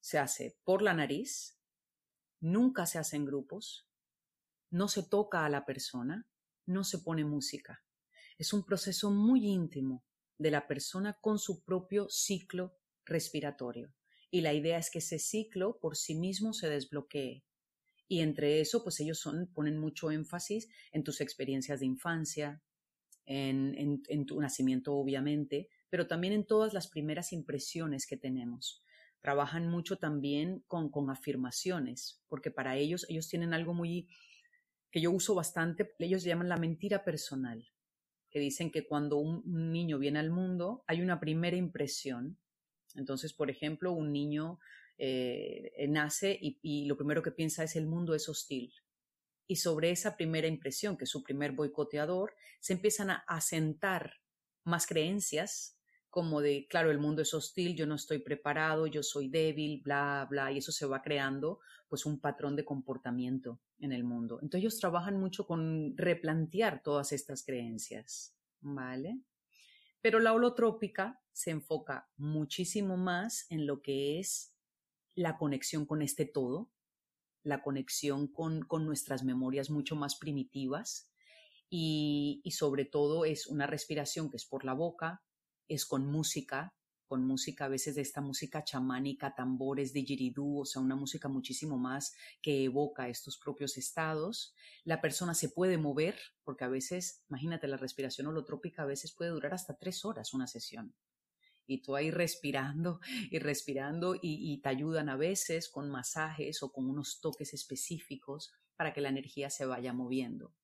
se 0.00 0.18
hace 0.18 0.56
por 0.64 0.80
la 0.80 0.94
nariz, 0.94 1.60
nunca 2.40 2.86
se 2.86 2.98
hace 2.98 3.16
en 3.16 3.26
grupos, 3.26 3.86
no 4.70 4.88
se 4.88 5.02
toca 5.02 5.44
a 5.44 5.50
la 5.50 5.66
persona, 5.66 6.26
no 6.64 6.82
se 6.82 7.00
pone 7.00 7.26
música. 7.26 7.84
Es 8.38 8.54
un 8.54 8.64
proceso 8.64 9.10
muy 9.10 9.46
íntimo 9.46 10.02
de 10.38 10.50
la 10.50 10.66
persona 10.66 11.18
con 11.20 11.38
su 11.38 11.62
propio 11.62 12.08
ciclo 12.08 12.74
respiratorio. 13.04 13.92
Y 14.30 14.40
la 14.40 14.54
idea 14.54 14.78
es 14.78 14.90
que 14.90 15.00
ese 15.00 15.18
ciclo 15.18 15.78
por 15.80 15.98
sí 15.98 16.14
mismo 16.14 16.54
se 16.54 16.70
desbloquee. 16.70 17.44
Y 18.06 18.20
entre 18.20 18.60
eso, 18.60 18.82
pues 18.82 19.00
ellos 19.00 19.26
ponen 19.54 19.78
mucho 19.78 20.10
énfasis 20.10 20.68
en 20.92 21.04
tus 21.04 21.20
experiencias 21.20 21.80
de 21.80 21.86
infancia, 21.86 22.62
en, 23.26 24.26
tu 24.26 24.40
nacimiento, 24.40 24.94
obviamente, 24.94 25.68
pero 25.88 26.06
también 26.06 26.32
en 26.32 26.46
todas 26.46 26.74
las 26.74 26.88
primeras 26.88 27.32
impresiones 27.32 28.06
que 28.06 28.16
tenemos. 28.16 28.84
Trabajan 29.20 29.68
mucho 29.68 29.96
también 29.96 30.62
con 30.66 31.10
afirmaciones, 31.10 32.22
porque 32.28 32.50
para 32.50 32.76
ellos, 32.76 33.06
ellos 33.08 33.28
tienen 33.28 33.54
algo 33.54 33.72
muy 33.72 34.08
que 34.90 35.00
yo 35.00 35.10
uso 35.10 35.34
bastante, 35.34 35.92
ellos 35.98 36.22
llaman 36.22 36.48
la 36.48 36.56
mentira 36.56 37.02
personal, 37.02 37.66
que 38.30 38.38
dicen 38.38 38.70
que 38.70 38.86
cuando 38.86 39.16
un 39.16 39.72
niño 39.72 39.98
viene 39.98 40.20
al 40.20 40.30
mundo 40.30 40.84
hay 40.86 41.00
una 41.02 41.18
primera 41.18 41.56
impresión. 41.56 42.38
Entonces, 42.94 43.32
por 43.32 43.50
ejemplo, 43.50 43.90
un 43.90 44.12
niño 44.12 44.60
eh, 44.96 45.86
nace 45.88 46.38
y, 46.40 46.84
lo 46.86 46.96
primero 46.96 47.22
que 47.22 47.32
piensa 47.32 47.64
es 47.64 47.76
el 47.76 47.86
mundo 47.86 48.14
es 48.14 48.28
hostil. 48.28 48.72
Y 49.46 49.56
sobre 49.56 49.90
esa 49.90 50.16
primera 50.16 50.46
impresión, 50.46 50.96
que 50.96 51.04
es 51.04 51.10
su 51.10 51.22
primer 51.22 51.52
boicoteador, 51.52 52.34
se 52.60 52.72
empiezan 52.72 53.10
a 53.10 53.24
asentar 53.26 54.14
más 54.64 54.86
creencias 54.86 55.78
como 56.08 56.40
de, 56.40 56.66
claro, 56.68 56.92
el 56.92 57.00
mundo 57.00 57.22
es 57.22 57.34
hostil, 57.34 57.74
yo 57.74 57.86
no 57.86 57.96
estoy 57.96 58.20
preparado, 58.20 58.86
yo 58.86 59.02
soy 59.02 59.28
débil, 59.28 59.82
bla, 59.82 60.26
bla, 60.30 60.52
y 60.52 60.58
eso 60.58 60.70
se 60.70 60.86
va 60.86 61.02
creando 61.02 61.58
pues 61.88 62.06
un 62.06 62.20
patrón 62.20 62.54
de 62.54 62.64
comportamiento 62.64 63.60
en 63.80 63.92
el 63.92 64.04
mundo. 64.04 64.38
Entonces 64.40 64.60
ellos 64.60 64.78
trabajan 64.78 65.18
mucho 65.18 65.44
con 65.44 65.96
replantear 65.96 66.82
todas 66.84 67.10
estas 67.10 67.44
creencias, 67.44 68.34
¿vale? 68.60 69.18
Pero 70.00 70.20
la 70.20 70.32
holotrópica 70.32 71.20
se 71.32 71.50
enfoca 71.50 72.08
muchísimo 72.16 72.96
más 72.96 73.46
en 73.50 73.66
lo 73.66 73.82
que 73.82 74.20
es 74.20 74.53
la 75.14 75.36
conexión 75.38 75.86
con 75.86 76.02
este 76.02 76.26
todo, 76.26 76.70
la 77.42 77.62
conexión 77.62 78.26
con, 78.26 78.62
con 78.62 78.86
nuestras 78.86 79.22
memorias 79.22 79.70
mucho 79.70 79.96
más 79.96 80.16
primitivas 80.16 81.10
y, 81.76 82.42
sobre 82.52 82.84
todo 82.84 83.24
es 83.24 83.46
una 83.46 83.66
respiración 83.66 84.30
que 84.30 84.36
es 84.36 84.46
por 84.46 84.64
la 84.64 84.74
boca, 84.74 85.22
es 85.68 85.86
con 85.86 86.06
música, 86.06 86.74
con 87.06 87.26
música 87.26 87.66
a 87.66 87.68
veces 87.68 87.96
de 87.96 88.02
esta 88.02 88.20
música 88.20 88.64
chamánica, 88.64 89.34
tambores, 89.34 89.92
didgeridoo, 89.92 90.60
o 90.60 90.64
sea, 90.64 90.80
una 90.80 90.96
música 90.96 91.28
muchísimo 91.28 91.76
más 91.76 92.14
que 92.40 92.64
evoca 92.64 93.08
estos 93.08 93.38
propios 93.38 93.76
estados. 93.76 94.54
La 94.84 95.00
persona 95.00 95.34
se 95.34 95.48
puede 95.48 95.76
mover, 95.76 96.16
porque 96.44 96.64
a 96.64 96.68
veces, 96.68 97.24
imagínate, 97.28 97.68
la 97.68 97.76
respiración 97.76 98.28
holotrópica 98.28 98.82
a 98.82 98.86
veces 98.86 99.12
puede 99.12 99.30
durar 99.30 99.52
hasta 99.52 99.76
tres 99.76 100.04
horas 100.04 100.32
una 100.32 100.46
sesión. 100.46 100.94
Y 101.66 101.82
tú 101.82 101.96
ahí 101.96 102.10
respirando 102.10 103.00
y 103.30 103.38
respirando 103.38 104.16
y, 104.20 104.60
te 104.62 104.68
ayudan 104.68 105.08
a 105.08 105.16
veces 105.16 105.68
con 105.68 105.90
masajes 105.90 106.62
o 106.62 106.72
con 106.72 106.88
unos 106.88 107.20
toques 107.20 107.54
específicos 107.54 108.52
para 108.76 108.92
que 108.92 109.00
la 109.00 109.08
energía 109.08 109.50
se 109.50 109.66
vaya 109.66 109.92
moviendo. 109.92 110.54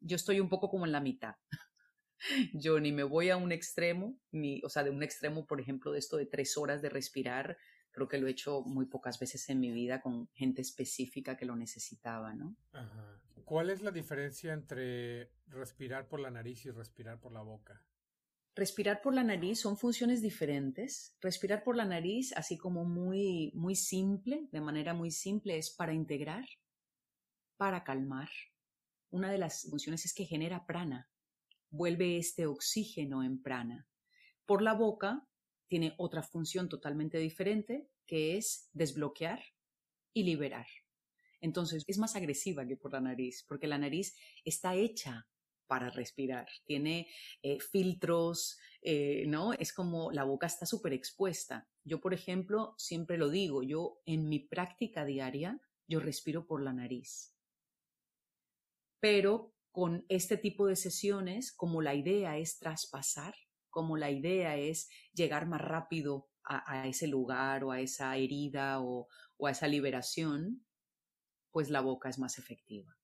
Yo 0.00 0.16
estoy 0.16 0.40
un 0.40 0.48
poco 0.48 0.68
como 0.68 0.86
en 0.86 0.92
la 0.92 1.00
mitad. 1.00 1.34
Yo 2.52 2.80
ni 2.80 2.92
me 2.92 3.02
voy 3.02 3.30
a 3.30 3.36
un 3.36 3.52
extremo, 3.52 4.18
ni, 4.30 4.60
o 4.64 4.68
sea, 4.68 4.84
de 4.84 4.90
un 4.90 5.02
extremo, 5.02 5.46
por 5.46 5.60
ejemplo, 5.60 5.92
de 5.92 5.98
esto 5.98 6.16
de 6.16 6.26
tres 6.26 6.56
horas 6.56 6.80
de 6.82 6.88
respirar, 6.88 7.58
creo 7.96 8.08
que 8.08 8.18
lo 8.18 8.26
he 8.26 8.30
hecho 8.30 8.62
muy 8.62 8.84
pocas 8.84 9.18
veces 9.18 9.48
en 9.48 9.58
mi 9.58 9.72
vida 9.72 10.02
con 10.02 10.28
gente 10.34 10.60
específica 10.60 11.36
que 11.36 11.46
lo 11.46 11.56
necesitaba, 11.56 12.34
¿no? 12.34 12.54
¿Cuál 13.46 13.70
es 13.70 13.80
la 13.80 13.90
diferencia 13.90 14.52
entre 14.52 15.30
respirar 15.46 16.06
por 16.06 16.20
la 16.20 16.30
nariz 16.30 16.66
y 16.66 16.70
respirar 16.70 17.18
por 17.18 17.32
la 17.32 17.40
boca? 17.40 17.82
Respirar 18.56 19.02
por 19.02 19.14
la 19.14 19.22
nariz 19.22 19.60
son 19.60 19.76
funciones 19.76 20.22
diferentes. 20.22 21.14
Respirar 21.20 21.62
por 21.62 21.76
la 21.76 21.84
nariz, 21.84 22.32
así 22.36 22.56
como 22.56 22.86
muy, 22.86 23.52
muy 23.54 23.76
simple, 23.76 24.48
de 24.50 24.62
manera 24.62 24.94
muy 24.94 25.10
simple, 25.10 25.58
es 25.58 25.68
para 25.70 25.92
integrar, 25.92 26.46
para 27.58 27.84
calmar. 27.84 28.30
Una 29.10 29.30
de 29.30 29.36
las 29.36 29.68
funciones 29.68 30.06
es 30.06 30.14
que 30.14 30.24
genera 30.24 30.64
prana, 30.64 31.10
vuelve 31.68 32.16
este 32.16 32.46
oxígeno 32.46 33.22
en 33.22 33.42
prana. 33.42 33.86
Por 34.46 34.62
la 34.62 34.72
boca 34.72 35.28
tiene 35.68 35.94
otra 35.98 36.22
función 36.22 36.70
totalmente 36.70 37.18
diferente, 37.18 37.90
que 38.06 38.38
es 38.38 38.70
desbloquear 38.72 39.42
y 40.14 40.22
liberar. 40.22 40.66
Entonces 41.42 41.84
es 41.86 41.98
más 41.98 42.16
agresiva 42.16 42.66
que 42.66 42.78
por 42.78 42.94
la 42.94 43.02
nariz, 43.02 43.44
porque 43.46 43.66
la 43.66 43.76
nariz 43.76 44.16
está 44.46 44.76
hecha 44.76 45.28
para 45.66 45.90
respirar, 45.90 46.46
tiene 46.64 47.08
eh, 47.42 47.58
filtros, 47.60 48.58
eh, 48.82 49.24
¿no? 49.26 49.52
Es 49.52 49.72
como 49.72 50.12
la 50.12 50.24
boca 50.24 50.46
está 50.46 50.66
súper 50.66 50.92
expuesta. 50.92 51.68
Yo, 51.84 52.00
por 52.00 52.14
ejemplo, 52.14 52.74
siempre 52.78 53.18
lo 53.18 53.30
digo, 53.30 53.62
yo 53.62 54.00
en 54.06 54.28
mi 54.28 54.40
práctica 54.40 55.04
diaria, 55.04 55.60
yo 55.88 56.00
respiro 56.00 56.46
por 56.46 56.62
la 56.62 56.72
nariz. 56.72 57.34
Pero 59.00 59.54
con 59.70 60.06
este 60.08 60.36
tipo 60.36 60.66
de 60.66 60.76
sesiones, 60.76 61.52
como 61.52 61.82
la 61.82 61.94
idea 61.94 62.38
es 62.38 62.58
traspasar, 62.58 63.34
como 63.68 63.98
la 63.98 64.10
idea 64.10 64.56
es 64.56 64.88
llegar 65.12 65.46
más 65.46 65.60
rápido 65.60 66.30
a, 66.42 66.88
ese 66.88 67.08
lugar 67.08 67.64
o 67.64 67.72
a 67.72 67.80
esa 67.80 68.16
herida 68.16 68.80
o, 68.80 69.08
a 69.44 69.50
esa 69.50 69.68
liberación, 69.68 70.64
pues 71.50 71.70
la 71.70 71.80
boca 71.80 72.08
es 72.08 72.18
más 72.18 72.38
efectiva. 72.38 72.95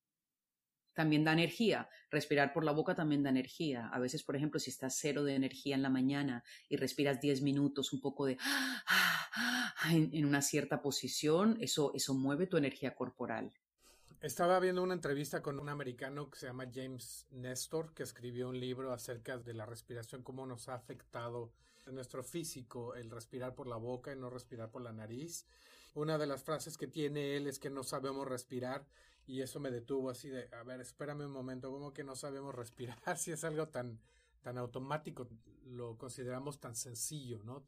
También 0.94 1.24
da 1.24 1.32
energía. 1.32 1.88
Respirar 2.10 2.52
por 2.52 2.64
la 2.64 2.72
boca 2.72 2.94
también 2.94 3.22
da 3.22 3.30
energía. 3.30 3.88
A 3.88 3.98
veces, 3.98 4.22
por 4.22 4.36
ejemplo, 4.36 4.60
si 4.60 4.70
estás 4.70 4.96
cero 4.98 5.24
de 5.24 5.34
energía 5.34 5.74
en 5.74 5.82
la 5.82 5.90
mañana 5.90 6.44
y 6.68 6.76
respiras 6.76 7.20
10 7.20 7.42
minutos 7.42 7.92
un 7.92 8.00
poco 8.00 8.26
de 8.26 8.36
en, 9.90 10.10
en 10.12 10.24
una 10.24 10.42
cierta 10.42 10.82
posición, 10.82 11.56
eso, 11.60 11.92
eso 11.94 12.14
mueve 12.14 12.46
tu 12.46 12.56
energía 12.56 12.94
corporal. 12.94 13.52
Estaba 14.20 14.60
viendo 14.60 14.84
una 14.84 14.94
entrevista 14.94 15.42
con 15.42 15.58
un 15.58 15.68
americano 15.68 16.30
que 16.30 16.38
se 16.38 16.46
llama 16.46 16.70
James 16.72 17.26
Nestor, 17.32 17.92
que 17.92 18.04
escribió 18.04 18.48
un 18.48 18.60
libro 18.60 18.92
acerca 18.92 19.36
de 19.36 19.52
la 19.52 19.66
respiración, 19.66 20.22
cómo 20.22 20.46
nos 20.46 20.68
ha 20.68 20.74
afectado 20.74 21.52
en 21.86 21.96
nuestro 21.96 22.22
físico 22.22 22.94
el 22.94 23.10
respirar 23.10 23.56
por 23.56 23.66
la 23.66 23.76
boca 23.76 24.12
y 24.12 24.16
no 24.16 24.30
respirar 24.30 24.70
por 24.70 24.82
la 24.82 24.92
nariz. 24.92 25.46
Una 25.94 26.18
de 26.18 26.26
las 26.26 26.44
frases 26.44 26.78
que 26.78 26.86
tiene 26.86 27.36
él 27.36 27.48
es 27.48 27.58
que 27.58 27.68
no 27.68 27.82
sabemos 27.82 28.28
respirar 28.28 28.86
y 29.26 29.40
eso 29.40 29.60
me 29.60 29.70
detuvo 29.70 30.10
así 30.10 30.28
de, 30.28 30.48
a 30.52 30.62
ver, 30.62 30.80
espérame 30.80 31.26
un 31.26 31.32
momento, 31.32 31.70
¿cómo 31.70 31.92
que 31.92 32.04
no 32.04 32.16
sabemos 32.16 32.54
respirar 32.54 33.18
si 33.18 33.32
es 33.32 33.44
algo 33.44 33.68
tan, 33.68 34.00
tan 34.42 34.58
automático, 34.58 35.28
lo 35.66 35.96
consideramos 35.96 36.60
tan 36.60 36.74
sencillo, 36.74 37.42
¿no? 37.44 37.64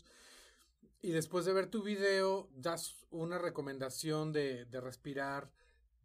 Y 1.01 1.11
después 1.11 1.45
de 1.45 1.53
ver 1.53 1.67
tu 1.67 1.83
video, 1.83 2.49
das 2.55 3.07
una 3.11 3.39
recomendación 3.39 4.33
de, 4.33 4.65
de 4.65 4.81
respirar 4.81 5.51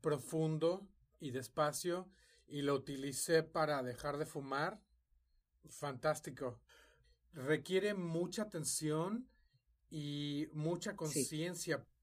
profundo 0.02 0.88
y 1.20 1.32
despacio 1.32 2.10
y 2.48 2.64
lo 2.64 2.76
utilicé 2.76 3.44
para 3.44 3.82
dejar 3.82 4.18
de 4.18 4.26
fumar. 4.26 4.82
Fantástico. 5.70 6.60
Requiere 7.32 7.94
mucha 7.94 8.44
atención 8.44 9.30
y 9.90 10.48
mucha 10.52 10.96
conciencia. 10.96 11.78
Sí. 11.78 11.99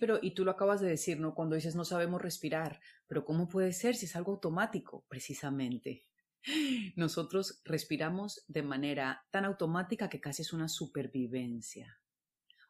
Pero 0.00 0.18
y 0.22 0.34
tú 0.34 0.44
lo 0.44 0.52
acabas 0.52 0.80
de 0.80 0.88
decir, 0.88 1.20
¿no? 1.20 1.34
Cuando 1.34 1.56
dices 1.56 1.74
no 1.74 1.84
sabemos 1.84 2.22
respirar, 2.22 2.80
pero 3.06 3.24
¿cómo 3.24 3.48
puede 3.48 3.72
ser 3.72 3.96
si 3.96 4.06
es 4.06 4.16
algo 4.16 4.32
automático? 4.32 5.04
Precisamente. 5.08 6.06
Nosotros 6.96 7.60
respiramos 7.64 8.44
de 8.48 8.62
manera 8.62 9.26
tan 9.30 9.44
automática 9.44 10.08
que 10.08 10.20
casi 10.20 10.42
es 10.42 10.52
una 10.52 10.68
supervivencia. 10.68 12.00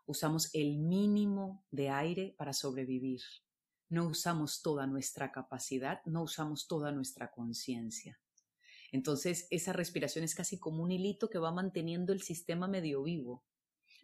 Usamos 0.06 0.54
el 0.54 0.78
mínimo 0.78 1.64
de 1.70 1.90
aire 1.90 2.34
para 2.36 2.52
sobrevivir 2.52 3.22
no 3.94 4.08
usamos 4.08 4.62
toda 4.62 4.86
nuestra 4.86 5.30
capacidad, 5.30 6.00
no 6.04 6.22
usamos 6.22 6.66
toda 6.66 6.90
nuestra 6.90 7.30
conciencia. 7.30 8.20
Entonces, 8.90 9.46
esa 9.50 9.72
respiración 9.72 10.24
es 10.24 10.34
casi 10.34 10.58
como 10.58 10.82
un 10.82 10.90
hilito 10.90 11.28
que 11.28 11.38
va 11.38 11.52
manteniendo 11.52 12.12
el 12.12 12.22
sistema 12.22 12.66
medio 12.66 13.02
vivo. 13.02 13.44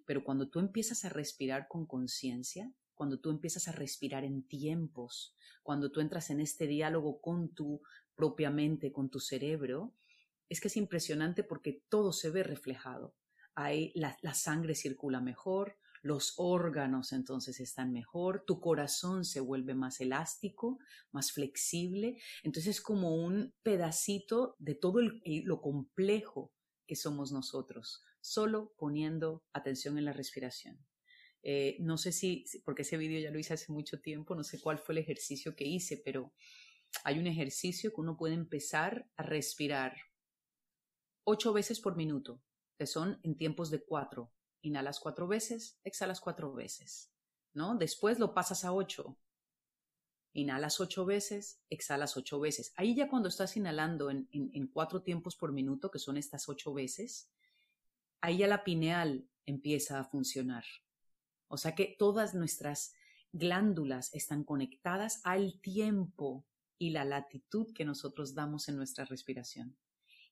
Pero 0.07 0.25
cuando 0.25 0.49
tú 0.49 0.59
empiezas 0.59 1.05
a 1.05 1.09
respirar 1.09 1.67
con 1.69 1.87
conciencia, 1.87 2.73
cuando 3.01 3.19
tú 3.19 3.31
empiezas 3.31 3.67
a 3.67 3.73
respirar 3.73 4.25
en 4.25 4.43
tiempos, 4.43 5.35
cuando 5.63 5.91
tú 5.91 6.01
entras 6.01 6.29
en 6.29 6.39
este 6.39 6.67
diálogo 6.67 7.23
con 7.23 7.55
tu 7.55 7.81
propia 8.15 8.51
mente, 8.51 8.93
con 8.93 9.09
tu 9.09 9.21
cerebro, 9.21 9.95
es 10.51 10.61
que 10.61 10.69
es 10.69 10.77
impresionante 10.77 11.43
porque 11.43 11.83
todo 11.89 12.13
se 12.13 12.29
ve 12.29 12.43
reflejado. 12.43 13.15
Ahí 13.55 13.91
la, 13.95 14.19
la 14.21 14.35
sangre 14.35 14.75
circula 14.75 15.23
mejor, 15.23 15.79
los 16.03 16.35
órganos 16.37 17.15
entonces 17.15 17.59
están 17.61 17.91
mejor, 17.91 18.45
tu 18.47 18.61
corazón 18.61 19.25
se 19.25 19.41
vuelve 19.41 19.73
más 19.73 20.03
elástico, 20.03 20.79
más 21.11 21.33
flexible, 21.33 22.19
entonces 22.43 22.77
es 22.77 22.83
como 22.83 23.15
un 23.15 23.55
pedacito 23.63 24.57
de 24.59 24.75
todo 24.75 25.01
lo 25.01 25.63
complejo 25.63 26.53
que 26.87 26.97
somos 26.97 27.33
nosotros, 27.33 28.03
solo 28.21 28.75
poniendo 28.77 29.43
atención 29.55 29.97
en 29.97 30.05
la 30.05 30.13
respiración. 30.13 30.85
Eh, 31.43 31.77
no 31.81 31.97
sé 31.97 32.13
si, 32.13 32.45
porque 32.65 32.83
ese 32.83 32.97
vídeo 32.97 33.19
ya 33.19 33.31
lo 33.31 33.39
hice 33.39 33.55
hace 33.55 33.73
mucho 33.73 34.01
tiempo, 34.01 34.35
no 34.35 34.45
sé 34.45 34.61
cuál 34.61 34.79
fue 34.79 34.95
el 34.95 34.99
ejercicio 34.99 35.57
que 35.57 35.65
hice, 35.65 35.97
pero 35.97 36.33
hay 37.05 37.19
un 37.19 37.27
ejercicio 37.27 37.93
que 37.93 38.01
uno 38.01 38.17
puede 38.17 38.35
empezar 38.35 39.09
a 39.17 39.23
respirar 39.23 39.97
ocho 41.25 41.53
veces 41.53 41.81
por 41.81 41.97
minuto, 41.97 42.43
que 42.77 42.87
son 42.87 43.21
en 43.23 43.37
tiempos 43.37 43.71
de 43.71 43.83
cuatro. 43.83 44.33
Inhalas 44.63 45.01
cuatro 45.01 45.27
veces, 45.27 45.79
exhalas 45.85 46.21
cuatro 46.21 46.53
veces, 46.53 47.11
¿no? 47.55 47.77
Después 47.77 48.19
lo 48.19 48.35
pasas 48.35 48.65
a 48.65 48.73
ocho. 48.73 49.17
Inhalas 50.33 50.79
ocho 50.81 51.07
veces, 51.07 51.63
exhalas 51.71 52.17
ocho 52.17 52.39
veces. 52.39 52.73
Ahí 52.77 52.95
ya 52.95 53.09
cuando 53.09 53.29
estás 53.29 53.57
inhalando 53.57 54.11
en, 54.11 54.29
en 54.33 54.67
cuatro 54.69 55.03
tiempos 55.03 55.37
por 55.37 55.53
minuto, 55.53 55.91
que 55.91 55.99
son 55.99 56.19
estas 56.19 56.49
ocho 56.49 56.75
veces, 56.75 57.31
ahí 58.21 58.39
ya 58.39 58.47
la 58.47 58.63
pineal 58.63 59.29
empieza 59.47 59.99
a 59.99 60.05
funcionar. 60.05 60.65
O 61.53 61.57
sea 61.57 61.75
que 61.75 61.97
todas 61.99 62.33
nuestras 62.33 62.95
glándulas 63.33 64.15
están 64.15 64.45
conectadas 64.45 65.21
al 65.25 65.61
tiempo 65.61 66.47
y 66.79 66.91
la 66.91 67.05
latitud 67.05 67.75
que 67.75 67.85
nosotros 67.85 68.35
damos 68.35 68.69
en 68.69 68.77
nuestra 68.77 69.05
respiración. 69.05 69.77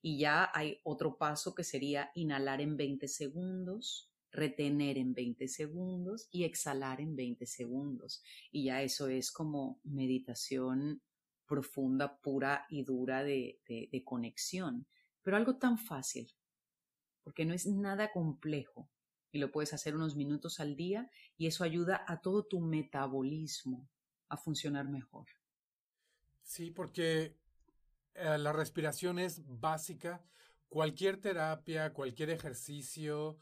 Y 0.01 0.17
ya 0.17 0.49
hay 0.53 0.79
otro 0.83 1.17
paso 1.17 1.53
que 1.53 1.65
sería 1.65 2.09
inhalar 2.15 2.61
en 2.61 2.77
20 2.77 3.09
segundos, 3.09 4.09
retener 4.31 4.97
en 4.97 5.13
20 5.13 5.49
segundos 5.49 6.29
y 6.31 6.45
exhalar 6.45 7.01
en 7.01 7.17
20 7.17 7.45
segundos. 7.45 8.23
Y 8.49 8.65
ya 8.65 8.81
eso 8.81 9.09
es 9.09 9.29
como 9.29 9.81
meditación 9.83 11.01
profunda, 11.45 12.17
pura 12.21 12.65
y 12.69 12.83
dura 12.83 13.25
de, 13.25 13.59
de, 13.67 14.03
conexión. 14.05 14.87
Pero 15.21 15.35
algo 15.35 15.57
tan 15.57 15.77
fácil, 15.77 16.31
porque 17.23 17.43
no 17.43 17.53
es 17.53 17.65
nada 17.65 18.09
complejo 18.13 18.89
y 19.31 19.39
lo 19.39 19.51
puedes 19.51 19.73
hacer 19.73 19.95
unos 19.95 20.15
minutos 20.15 20.59
al 20.59 20.75
día 20.75 21.09
y 21.37 21.47
eso 21.47 21.63
ayuda 21.63 22.03
a 22.07 22.21
todo 22.21 22.43
tu 22.43 22.59
metabolismo 22.59 23.87
a 24.27 24.37
funcionar 24.37 24.87
mejor. 24.87 25.27
Sí, 26.43 26.71
porque 26.71 27.35
eh, 28.15 28.37
la 28.37 28.53
respiración 28.53 29.19
es 29.19 29.43
básica. 29.45 30.23
Cualquier 30.67 31.19
terapia, 31.19 31.93
cualquier 31.93 32.29
ejercicio, 32.29 33.37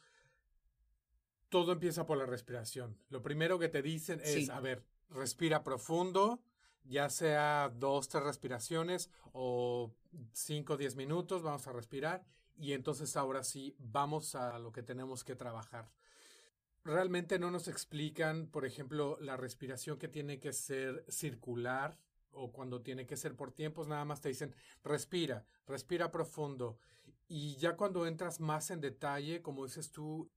todo 1.49 1.73
empieza 1.73 2.05
por 2.05 2.17
la 2.17 2.25
respiración. 2.25 2.97
Lo 3.09 3.21
primero 3.21 3.59
que 3.59 3.69
te 3.69 3.81
dicen 3.81 4.21
es, 4.23 4.49
a 4.49 4.59
ver, 4.59 4.85
respira 5.09 5.63
profundo, 5.63 6.41
ya 6.83 7.09
sea 7.09 7.71
dos, 7.75 8.07
tres 8.07 8.23
respiraciones 8.23 9.09
o 9.33 9.93
cinco, 10.31 10.77
diez 10.77 10.95
minutos, 10.95 11.43
vamos 11.43 11.67
a 11.67 11.73
respirar 11.73 12.25
y 12.57 12.73
entonces 12.73 13.15
ahora 13.15 13.43
sí 13.43 13.75
vamos 13.77 14.35
a 14.35 14.57
lo 14.59 14.71
que 14.71 14.83
tenemos 14.83 15.23
que 15.23 15.35
trabajar. 15.35 15.89
Realmente 16.83 17.37
no 17.37 17.51
nos 17.51 17.67
explican, 17.67 18.47
por 18.47 18.65
ejemplo, 18.65 19.17
la 19.19 19.37
respiración 19.37 19.97
que 19.97 20.07
tiene 20.07 20.39
que 20.39 20.53
ser 20.53 21.05
circular 21.09 21.99
o 22.31 22.51
cuando 22.51 22.81
tiene 22.81 23.05
que 23.05 23.17
ser 23.17 23.35
por 23.35 23.51
tiempos, 23.51 23.87
nada 23.87 24.05
más 24.05 24.21
te 24.21 24.29
dicen 24.29 24.55
respira, 24.83 25.45
respira 25.65 26.11
profundo. 26.11 26.77
Y 27.27 27.57
ya 27.57 27.75
cuando 27.75 28.07
entras 28.07 28.39
más 28.39 28.71
en 28.71 28.79
detalle, 28.79 29.41
como 29.41 29.65
dices 29.65 29.91
tú, 29.91 30.29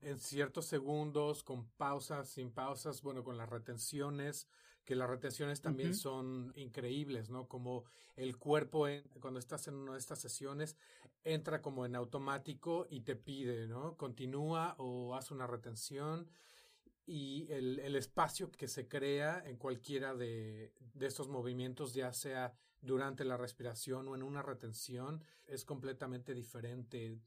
en 0.00 0.18
ciertos 0.18 0.66
segundos, 0.66 1.42
con 1.42 1.66
pausas, 1.70 2.28
sin 2.28 2.50
pausas, 2.50 3.02
bueno, 3.02 3.24
con 3.24 3.36
las 3.36 3.48
retenciones, 3.48 4.48
que 4.84 4.94
las 4.94 5.10
retenciones 5.10 5.60
también 5.60 5.94
son 5.94 6.52
increíbles, 6.56 7.30
¿no? 7.30 7.46
Como 7.48 7.84
el 8.16 8.38
cuerpo, 8.38 8.86
cuando 9.20 9.38
estás 9.38 9.68
en 9.68 9.74
una 9.74 9.92
de 9.92 9.98
estas 9.98 10.18
sesiones, 10.18 10.76
entra 11.24 11.60
como 11.60 11.84
en 11.84 11.96
automático 11.96 12.86
y 12.90 13.00
te 13.00 13.16
pide, 13.16 13.66
¿no? 13.66 13.96
Continúa 13.96 14.74
o 14.78 15.14
haz 15.14 15.30
una 15.30 15.46
retención 15.46 16.28
y 17.06 17.50
el, 17.50 17.80
el, 17.80 17.96
espacio 17.96 18.50
que 18.52 18.68
se 18.68 18.86
crea 18.86 19.42
en 19.44 19.56
cualquiera 19.56 20.14
de, 20.14 20.72
de, 20.94 21.06
estos 21.06 21.28
movimientos, 21.28 21.92
ya 21.92 22.12
sea 22.12 22.54
durante 22.80 23.24
la 23.24 23.36
respiración 23.36 24.06
o 24.08 24.14
en 24.14 24.22
una 24.22 24.42
retención, 24.42 25.24
es 25.46 25.64
completamente 25.64 26.34
diferente. 26.34 27.18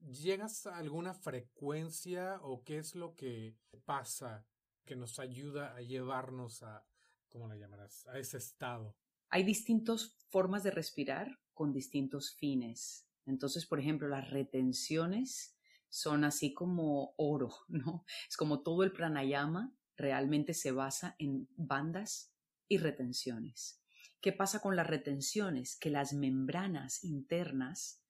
¿Llegas 0.00 0.66
a 0.66 0.76
alguna 0.76 1.14
frecuencia 1.14 2.40
o 2.42 2.62
qué 2.62 2.78
es 2.78 2.94
lo 2.94 3.14
que 3.16 3.56
pasa 3.84 4.44
que 4.84 4.96
nos 4.96 5.18
ayuda 5.18 5.74
a 5.74 5.80
llevarnos 5.80 6.62
a, 6.62 6.84
¿cómo 7.28 7.48
la 7.48 7.56
llamarás?, 7.56 8.06
a 8.06 8.18
ese 8.18 8.38
estado? 8.38 8.94
Hay 9.28 9.44
distintas 9.44 10.16
formas 10.28 10.62
de 10.62 10.72
respirar 10.72 11.38
con 11.60 11.74
distintos 11.74 12.34
fines. 12.36 13.06
Entonces, 13.26 13.66
por 13.66 13.78
ejemplo, 13.80 14.08
las 14.08 14.30
retenciones 14.30 15.58
son 15.90 16.24
así 16.24 16.54
como 16.54 17.12
oro, 17.18 17.50
¿no? 17.68 18.06
Es 18.26 18.38
como 18.38 18.62
todo 18.62 18.82
el 18.82 18.92
pranayama 18.92 19.70
realmente 19.94 20.54
se 20.54 20.72
basa 20.72 21.16
en 21.18 21.50
bandas 21.56 22.32
y 22.66 22.78
retenciones. 22.78 23.84
¿Qué 24.22 24.32
pasa 24.32 24.60
con 24.62 24.74
las 24.74 24.86
retenciones? 24.86 25.76
Que 25.76 25.90
las 25.90 26.14
membranas 26.14 27.04
internas 27.04 28.02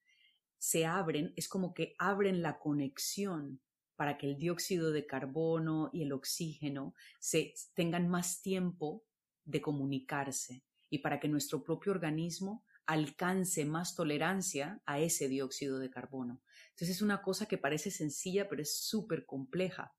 se 0.58 0.86
abren, 0.86 1.32
es 1.34 1.48
como 1.48 1.74
que 1.74 1.96
abren 1.98 2.42
la 2.42 2.60
conexión 2.60 3.60
para 3.96 4.16
que 4.16 4.28
el 4.28 4.38
dióxido 4.38 4.92
de 4.92 5.06
carbono 5.06 5.90
y 5.92 6.02
el 6.02 6.12
oxígeno 6.12 6.94
se 7.18 7.54
tengan 7.74 8.06
más 8.06 8.42
tiempo 8.42 9.04
de 9.44 9.60
comunicarse 9.60 10.62
y 10.88 10.98
para 10.98 11.18
que 11.18 11.26
nuestro 11.26 11.64
propio 11.64 11.90
organismo 11.90 12.64
alcance 12.90 13.64
más 13.64 13.94
tolerancia 13.94 14.82
a 14.84 14.98
ese 14.98 15.28
dióxido 15.28 15.78
de 15.78 15.90
carbono. 15.90 16.42
Entonces 16.70 16.96
es 16.96 17.02
una 17.02 17.22
cosa 17.22 17.46
que 17.46 17.56
parece 17.56 17.92
sencilla, 17.92 18.48
pero 18.48 18.62
es 18.62 18.80
súper 18.80 19.26
compleja, 19.26 19.94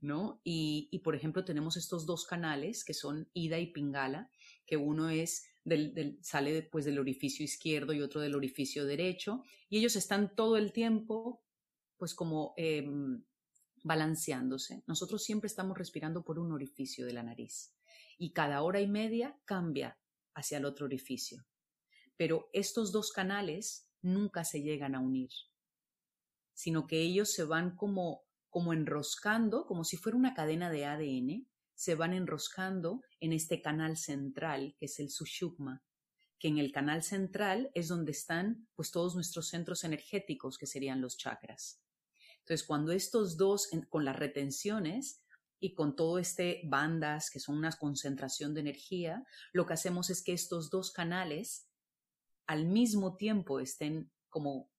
¿no? 0.00 0.40
Y, 0.42 1.00
por 1.04 1.14
ejemplo, 1.14 1.44
tenemos 1.44 1.76
estos 1.76 2.06
dos 2.06 2.26
canales 2.26 2.84
que 2.84 2.92
son 2.92 3.30
Ida 3.34 3.60
y 3.60 3.72
Pingala, 3.72 4.32
que 4.66 4.76
uno 4.76 5.10
es 5.10 5.46
del, 5.62 6.18
sale 6.22 6.52
después 6.52 6.84
del 6.84 6.98
orificio 6.98 7.44
izquierdo 7.44 7.92
y 7.92 8.02
otro 8.02 8.20
del 8.20 8.34
orificio 8.34 8.84
derecho, 8.84 9.44
y 9.68 9.78
ellos 9.78 9.94
están 9.94 10.34
todo 10.34 10.56
el 10.56 10.72
tiempo, 10.72 11.40
pues 11.96 12.16
como 12.16 12.52
em, 12.56 13.22
balanceándose. 13.84 14.82
Nosotros 14.88 15.22
siempre 15.22 15.46
estamos 15.46 15.78
respirando 15.78 16.24
por 16.24 16.40
un 16.40 16.50
orificio 16.50 17.06
de 17.06 17.12
la 17.12 17.22
nariz 17.22 17.76
y 18.18 18.32
cada 18.32 18.62
hora 18.62 18.80
y 18.80 18.88
media 18.88 19.38
cambia 19.44 20.00
hacia 20.34 20.58
el 20.58 20.64
otro 20.64 20.86
orificio. 20.86 21.44
Pero 22.16 22.48
estos 22.52 22.92
dos 22.92 23.12
canales 23.12 23.88
nunca 24.02 24.44
se 24.44 24.62
llegan 24.62 24.94
a 24.94 25.00
unir 25.00 25.30
sino 26.54 26.86
que 26.86 27.02
ellos 27.02 27.32
se 27.32 27.44
van 27.44 27.76
como, 27.76 28.24
como 28.48 28.72
enroscando, 28.72 29.66
como 29.66 29.84
si 29.84 29.96
fuera 29.96 30.16
una 30.16 30.34
cadena 30.34 30.70
de 30.70 30.86
ADN, 30.86 31.48
se 31.74 31.96
van 31.96 32.14
enroscando 32.14 33.02
en 33.20 33.32
este 33.32 33.60
canal 33.60 33.96
central, 33.96 34.76
que 34.78 34.86
es 34.86 35.00
el 35.00 35.10
Sushukma, 35.10 35.82
que 36.38 36.48
en 36.48 36.58
el 36.58 36.70
canal 36.72 37.02
central 37.02 37.70
es 37.74 37.88
donde 37.88 38.12
están 38.12 38.68
pues 38.76 38.92
todos 38.92 39.14
nuestros 39.16 39.48
centros 39.48 39.82
energéticos, 39.82 40.56
que 40.56 40.66
serían 40.66 41.00
los 41.00 41.16
chakras. 41.16 41.80
Entonces, 42.38 42.64
cuando 42.66 42.92
estos 42.92 43.36
dos, 43.36 43.68
con 43.88 44.04
las 44.04 44.16
retenciones 44.16 45.22
y 45.58 45.74
con 45.74 45.96
todo 45.96 46.18
este 46.18 46.60
bandas, 46.64 47.30
que 47.30 47.40
son 47.40 47.56
una 47.56 47.72
concentración 47.72 48.54
de 48.54 48.60
energía, 48.60 49.24
lo 49.52 49.66
que 49.66 49.72
hacemos 49.72 50.10
es 50.10 50.22
que 50.22 50.34
estos 50.34 50.70
dos 50.70 50.92
canales 50.92 51.66
al 52.46 52.66
mismo 52.66 53.16
tiempo 53.16 53.60
estén 53.60 54.10
como 54.28 54.70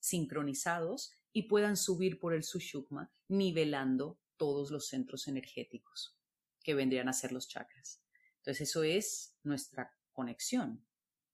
sincronizados 0.00 1.12
y 1.32 1.44
puedan 1.44 1.76
subir 1.76 2.18
por 2.18 2.34
el 2.34 2.44
sushukma, 2.44 3.12
nivelando 3.28 4.20
todos 4.36 4.70
los 4.70 4.88
centros 4.88 5.28
energéticos 5.28 6.16
que 6.62 6.74
vendrían 6.74 7.08
a 7.08 7.12
ser 7.12 7.32
los 7.32 7.48
chakras. 7.48 8.02
Entonces 8.38 8.68
eso 8.68 8.82
es 8.82 9.36
nuestra 9.42 9.92
conexión, 10.12 10.86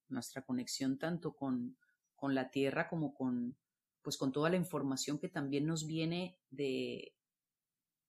nuestra 0.07 0.45
conexión 0.45 0.97
tanto 0.97 1.35
con, 1.35 1.77
con 2.15 2.35
la 2.35 2.51
tierra 2.51 2.87
como 2.87 3.13
con, 3.13 3.57
pues 4.01 4.17
con 4.17 4.31
toda 4.31 4.49
la 4.49 4.57
información 4.57 5.19
que 5.19 5.29
también 5.29 5.65
nos 5.65 5.85
viene 5.85 6.39
de, 6.49 7.15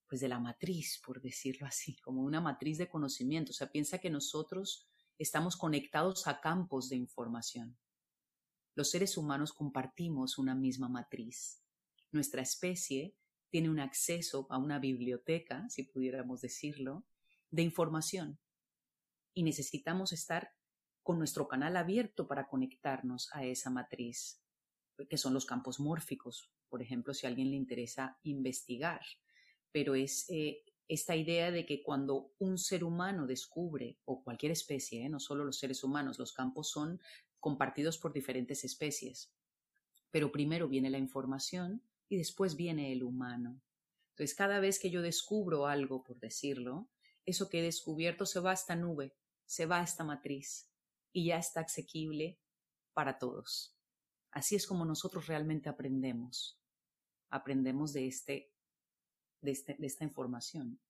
pues 0.09 0.21
de 0.21 0.29
la 0.29 0.39
matriz, 0.39 1.01
por 1.05 1.21
decirlo 1.23 1.67
así, 1.67 1.97
como 2.01 2.23
una 2.23 2.41
matriz 2.41 2.79
de 2.79 2.89
conocimiento. 2.89 3.51
O 3.51 3.55
sea, 3.55 3.71
piensa 3.71 3.99
que 3.99 4.11
nosotros 4.11 4.92
estamos 5.23 5.57
conectados 5.57 6.27
a 6.27 6.41
campos 6.41 6.89
de 6.89 6.97
información. 6.97 7.77
Los 8.75 8.91
seres 8.91 9.17
humanos 9.17 9.53
compartimos 9.53 10.39
una 10.39 10.55
misma 10.55 10.89
matriz 10.89 11.63
nuestra 12.13 12.43
especie 12.43 13.17
tiene 13.51 13.71
un 13.71 13.81
acceso 13.81 14.47
a 14.51 14.59
una 14.59 14.79
biblioteca, 14.79 15.69
si 15.69 15.83
pudiéramos 15.83 16.41
decirlo, 16.41 17.05
de 17.51 17.63
información. 17.63 18.39
Y 19.35 19.43
necesitamos 19.43 20.13
estar 20.13 20.53
con 21.03 21.19
nuestro 21.19 21.49
canal 21.49 21.77
abierto 21.77 22.29
para 22.29 22.49
conectarnos 22.49 23.29
a 23.33 23.45
esa 23.45 23.71
matriz, 23.71 24.43
que 25.09 25.19
son 25.19 25.35
los 25.35 25.47
campos 25.47 25.81
mórficos, 25.81 26.51
por 26.69 26.83
ejemplo, 26.83 27.13
si 27.13 27.27
a 27.27 27.31
alguien 27.31 27.51
le 27.51 27.57
interesa 27.57 28.19
investigar. 28.23 29.03
Pero 29.71 29.95
es 29.95 30.29
eh, 30.31 30.63
esta 30.89 31.17
idea 31.17 31.51
de 31.51 31.65
que 31.65 31.83
cuando 31.83 32.35
un 32.39 32.59
ser 32.59 32.85
humano 32.85 33.27
descubre, 33.27 33.99
o 34.05 34.23
cualquier 34.23 34.53
especie, 34.53 35.05
eh, 35.05 35.09
no 35.09 35.21
solo 35.21 35.45
los 35.45 35.59
seres 35.59 35.85
humanos, 35.85 36.19
los 36.19 36.33
campos 36.33 36.71
son 36.71 37.01
compartidos 37.41 37.99
por 37.99 38.13
diferentes 38.13 38.63
especies 38.65 39.33
Pero 40.11 40.31
primero 40.31 40.69
viene 40.69 40.91
la 40.91 40.99
información 40.99 41.83
y 42.09 42.17
después 42.17 42.57
viene 42.57 42.93
el 42.93 43.03
humano. 43.03 43.61
Entonces, 44.11 44.37
cada 44.37 44.61
vez 44.61 44.79
que 44.79 44.91
yo 44.91 45.01
descubro 45.01 45.67
algo, 45.67 46.03
por 46.03 46.21
decirlo, 46.21 46.91
eso 47.25 47.49
que 47.49 47.61
he 47.61 47.63
descubierto 47.63 48.27
se 48.27 48.41
va 48.41 48.51
a 48.51 48.55
esta 48.55 48.77
nube, 48.77 49.17
se 49.47 49.65
va 49.65 49.81
a 49.81 49.85
esta 49.85 50.05
matriz 50.05 50.71
y 51.13 51.27
ya 51.27 51.39
está 51.39 51.61
asequible 51.61 52.39
para 52.93 53.19
todos. 53.19 53.75
Así 54.31 54.55
es 54.55 54.67
como 54.67 54.85
nosotros 54.85 55.27
realmente 55.27 55.69
aprendemos. 55.69 56.61
Aprendemos 57.31 57.93
de, 57.93 58.07
este, 58.07 58.52
de, 59.43 59.51
este, 59.51 59.77
de 59.79 59.87
esta 59.87 60.05
información. 60.05 60.81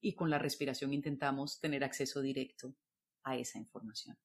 Y 0.00 0.14
con 0.14 0.30
la 0.30 0.38
respiración 0.38 0.92
intentamos 0.92 1.60
tener 1.60 1.84
acceso 1.84 2.20
directo 2.20 2.74
a 3.22 3.36
esa 3.36 3.58
información. 3.58 4.16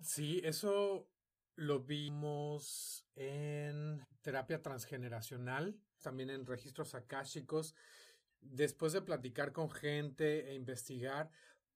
Sí, 0.00 0.40
eso 0.44 1.08
lo 1.56 1.80
vimos 1.80 3.06
en 3.16 4.06
terapia 4.22 4.62
transgeneracional, 4.62 5.78
también 6.00 6.30
en 6.30 6.46
registros 6.46 6.94
akáshicos. 6.94 7.74
Después 8.40 8.92
de 8.92 9.02
platicar 9.02 9.52
con 9.52 9.70
gente 9.70 10.50
e 10.50 10.54
investigar, 10.54 11.30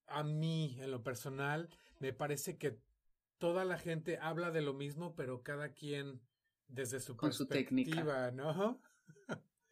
a 0.06 0.22
mí, 0.22 0.76
en 0.80 0.90
lo 0.90 1.02
personal, 1.02 1.68
me 1.98 2.12
parece 2.12 2.56
que 2.56 2.80
toda 3.38 3.64
la 3.64 3.78
gente 3.78 4.18
habla 4.18 4.50
de 4.50 4.62
lo 4.62 4.72
mismo, 4.72 5.14
pero 5.14 5.42
cada 5.42 5.72
quien 5.72 6.22
desde 6.68 7.00
su 7.00 7.16
perspectiva, 7.16 8.30
¿no? 8.30 8.80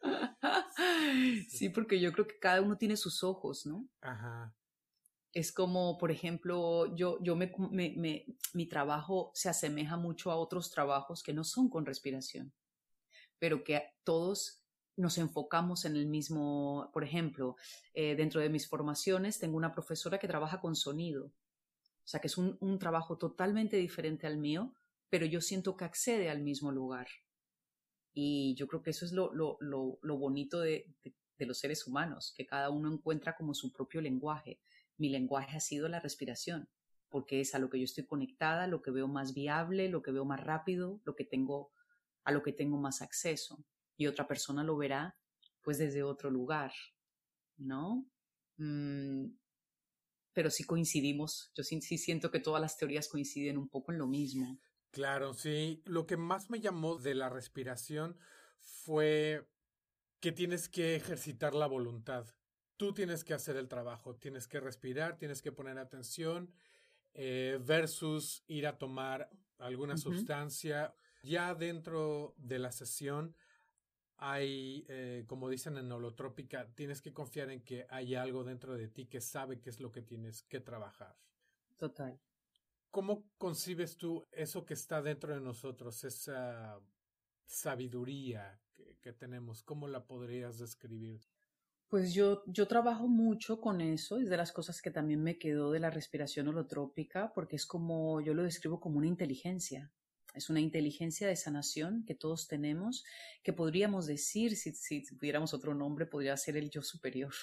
sí, 1.49 1.69
porque 1.69 1.99
yo 1.99 2.11
creo 2.11 2.27
que 2.27 2.39
cada 2.39 2.61
uno 2.61 2.77
tiene 2.77 2.97
sus 2.97 3.23
ojos, 3.23 3.65
¿no? 3.65 3.87
Ajá. 4.01 4.53
Es 5.31 5.51
como, 5.51 5.97
por 5.97 6.11
ejemplo, 6.11 6.95
yo, 6.95 7.17
yo 7.21 7.35
me, 7.35 7.51
me, 7.71 8.25
mi 8.53 8.67
trabajo 8.67 9.31
se 9.33 9.49
asemeja 9.49 9.97
mucho 9.97 10.31
a 10.31 10.35
otros 10.35 10.69
trabajos 10.69 11.23
que 11.23 11.33
no 11.33 11.43
son 11.43 11.69
con 11.69 11.85
respiración, 11.85 12.53
pero 13.39 13.63
que 13.63 13.81
todos 14.03 14.63
nos 14.95 15.17
enfocamos 15.17 15.85
en 15.85 15.95
el 15.95 16.05
mismo, 16.05 16.91
por 16.93 17.03
ejemplo, 17.03 17.55
eh, 17.95 18.15
dentro 18.15 18.41
de 18.41 18.49
mis 18.49 18.67
formaciones 18.67 19.39
tengo 19.39 19.57
una 19.57 19.71
profesora 19.71 20.19
que 20.19 20.27
trabaja 20.27 20.61
con 20.61 20.75
sonido, 20.75 21.25
o 21.25 22.07
sea 22.07 22.19
que 22.19 22.27
es 22.27 22.37
un, 22.37 22.57
un 22.59 22.77
trabajo 22.77 23.17
totalmente 23.17 23.77
diferente 23.77 24.27
al 24.27 24.37
mío, 24.37 24.75
pero 25.09 25.25
yo 25.25 25.41
siento 25.41 25.75
que 25.75 25.85
accede 25.85 26.29
al 26.29 26.41
mismo 26.41 26.71
lugar. 26.71 27.07
Y 28.13 28.55
yo 28.55 28.67
creo 28.67 28.81
que 28.81 28.91
eso 28.91 29.05
es 29.05 29.11
lo, 29.11 29.33
lo, 29.33 29.57
lo, 29.59 29.99
lo 30.01 30.17
bonito 30.17 30.59
de, 30.59 30.93
de, 31.03 31.45
los 31.45 31.59
seres 31.59 31.87
humanos, 31.87 32.33
que 32.37 32.45
cada 32.45 32.69
uno 32.69 32.93
encuentra 32.93 33.35
como 33.35 33.53
su 33.53 33.73
propio 33.73 33.99
lenguaje. 34.01 34.61
Mi 34.97 35.09
lenguaje 35.09 35.57
ha 35.57 35.59
sido 35.59 35.89
la 35.89 35.99
respiración, 35.99 36.69
porque 37.09 37.41
es 37.41 37.53
a 37.55 37.59
lo 37.59 37.69
que 37.69 37.79
yo 37.79 37.85
estoy 37.85 38.05
conectada, 38.05 38.67
lo 38.67 38.81
que 38.81 38.91
veo 38.91 39.07
más 39.07 39.33
viable, 39.33 39.89
lo 39.89 40.01
que 40.01 40.11
veo 40.11 40.25
más 40.25 40.41
rápido, 40.43 41.01
lo 41.03 41.15
que 41.15 41.25
tengo, 41.25 41.71
a 42.23 42.31
lo 42.31 42.43
que 42.43 42.53
tengo 42.53 42.77
más 42.77 43.01
acceso 43.01 43.65
y 43.97 44.07
otra 44.07 44.27
persona 44.27 44.63
lo 44.63 44.77
verá 44.77 45.17
pues 45.61 45.77
desde 45.77 46.03
otro 46.03 46.29
lugar, 46.29 46.73
¿no? 47.57 48.05
Mm, 48.57 49.27
pero 50.33 50.49
sí 50.49 50.65
coincidimos, 50.65 51.51
yo 51.55 51.63
sí, 51.63 51.81
sí 51.81 51.97
siento 51.97 52.31
que 52.31 52.39
todas 52.39 52.61
las 52.61 52.77
teorías 52.77 53.07
coinciden 53.07 53.57
un 53.57 53.69
poco 53.69 53.91
en 53.91 53.99
lo 53.99 54.07
mismo. 54.07 54.59
Claro, 54.93 55.33
sí. 55.33 55.81
Lo 55.85 56.05
que 56.05 56.17
más 56.17 56.51
me 56.51 56.61
llamó 56.61 56.97
de 56.97 57.15
la 57.15 57.27
respiración 57.27 58.15
fue 58.59 59.49
que 60.19 60.31
tienes 60.31 60.69
que 60.69 60.95
ejercitar 60.95 61.55
la 61.55 61.65
voluntad. 61.65 62.27
Tú 62.77 62.93
tienes 62.93 63.23
que 63.23 63.33
hacer 63.33 63.57
el 63.57 63.67
trabajo, 63.67 64.15
tienes 64.15 64.47
que 64.47 64.59
respirar, 64.59 65.17
tienes 65.17 65.41
que 65.41 65.51
poner 65.51 65.79
atención, 65.79 66.53
eh, 67.15 67.59
versus 67.59 68.43
ir 68.45 68.67
a 68.67 68.77
tomar 68.77 69.31
alguna 69.57 69.97
sustancia. 69.97 70.93
Ya 71.23 71.55
dentro 71.55 72.35
de 72.37 72.59
la 72.59 72.71
sesión 72.71 73.35
hay, 74.17 74.85
eh, 74.89 75.25
como 75.25 75.49
dicen 75.49 75.75
en 75.77 75.91
holotrópica, 75.91 76.67
tienes 76.75 77.01
que 77.01 77.13
confiar 77.13 77.49
en 77.49 77.63
que 77.63 77.87
hay 77.89 78.13
algo 78.13 78.43
dentro 78.43 78.77
de 78.77 78.87
ti 78.89 79.07
que 79.07 79.21
sabe 79.21 79.59
qué 79.59 79.71
es 79.71 79.79
lo 79.79 79.91
que 79.91 80.03
tienes 80.03 80.43
que 80.43 80.59
trabajar. 80.59 81.17
Total. 81.77 82.19
¿Cómo 82.93 83.25
concibes 83.39 83.97
tú 83.97 84.27
eso 84.31 84.67
que 84.67 84.75
está 84.75 85.01
dentro 85.01 85.33
de 85.33 85.41
nosotros, 85.41 86.03
esa 86.03 86.79
sabiduría 87.47 88.61
que, 89.01 89.11
tenemos? 89.13 89.63
¿Cómo 89.63 89.87
la 89.87 90.05
podrías 90.05 90.59
describir? 90.59 91.19
Pues 91.87 92.13
yo, 92.13 92.43
yo 92.45 92.67
trabajo 92.67 93.07
mucho 93.07 93.59
con 93.59 93.81
eso, 93.81 94.19
es 94.19 94.29
de 94.29 94.37
las 94.37 94.51
cosas 94.51 94.79
que 94.79 94.91
también 94.91 95.23
me 95.23 95.39
quedó 95.39 95.71
de 95.71 95.79
la 95.79 95.89
respiración 95.89 96.49
holotrópica, 96.49 97.33
porque 97.33 97.55
es 97.55 97.65
como, 97.65 98.21
yo 98.21 98.35
lo 98.35 98.43
describo 98.43 98.79
como 98.79 98.99
una 98.99 99.07
inteligencia. 99.07 99.91
Es 100.35 100.51
una 100.51 100.59
inteligencia 100.59 101.27
de 101.27 101.35
sanación 101.35 102.05
que 102.05 102.13
todos 102.13 102.47
tenemos, 102.47 103.03
que 103.41 103.53
podríamos 103.53 104.05
decir, 104.05 104.55
si, 104.55 104.71
si 104.75 105.03
tuviéramos 105.03 105.55
otro 105.55 105.73
nombre, 105.73 106.05
podría 106.05 106.37
ser 106.37 106.57
el 106.57 106.69
yo 106.69 106.83
superior, 106.83 107.33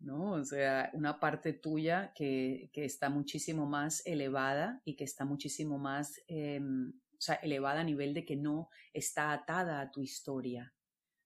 ¿no? 0.00 0.32
O 0.32 0.44
sea, 0.44 0.90
una 0.92 1.18
parte 1.18 1.52
tuya 1.52 2.12
que, 2.14 2.70
que 2.72 2.84
está 2.84 3.10
muchísimo 3.10 3.66
más 3.66 4.04
elevada 4.06 4.80
y 4.84 4.94
que 4.96 5.04
está 5.04 5.24
muchísimo 5.24 5.78
más, 5.78 6.20
em, 6.28 6.90
o 6.90 7.20
sea, 7.20 7.36
elevada 7.36 7.80
a 7.80 7.84
nivel 7.84 8.14
de 8.14 8.24
que 8.24 8.36
no 8.36 8.68
está 8.92 9.32
atada 9.32 9.80
a 9.80 9.90
tu 9.90 10.02
historia. 10.02 10.72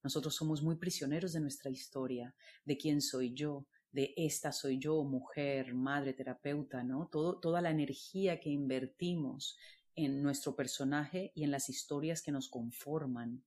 Nosotros 0.02 0.34
somos 0.34 0.62
muy 0.62 0.76
prisioneros 0.76 1.32
de 1.32 1.40
nuestra 1.40 1.70
historia, 1.70 2.34
de 2.64 2.76
quién 2.76 3.00
soy 3.00 3.34
yo, 3.34 3.66
de 3.92 4.14
esta 4.16 4.52
soy 4.52 4.78
yo, 4.78 5.04
mujer, 5.04 5.74
madre, 5.74 6.14
terapeuta, 6.14 6.82
¿no? 6.82 7.08
Todo, 7.08 7.38
toda 7.38 7.60
la 7.60 7.70
energía 7.70 8.40
que 8.40 8.50
invertimos 8.50 9.56
en 9.94 10.22
nuestro 10.22 10.56
personaje 10.56 11.30
y 11.34 11.44
en 11.44 11.50
las 11.50 11.68
historias 11.68 12.22
que 12.22 12.32
nos 12.32 12.48
conforman. 12.48 13.44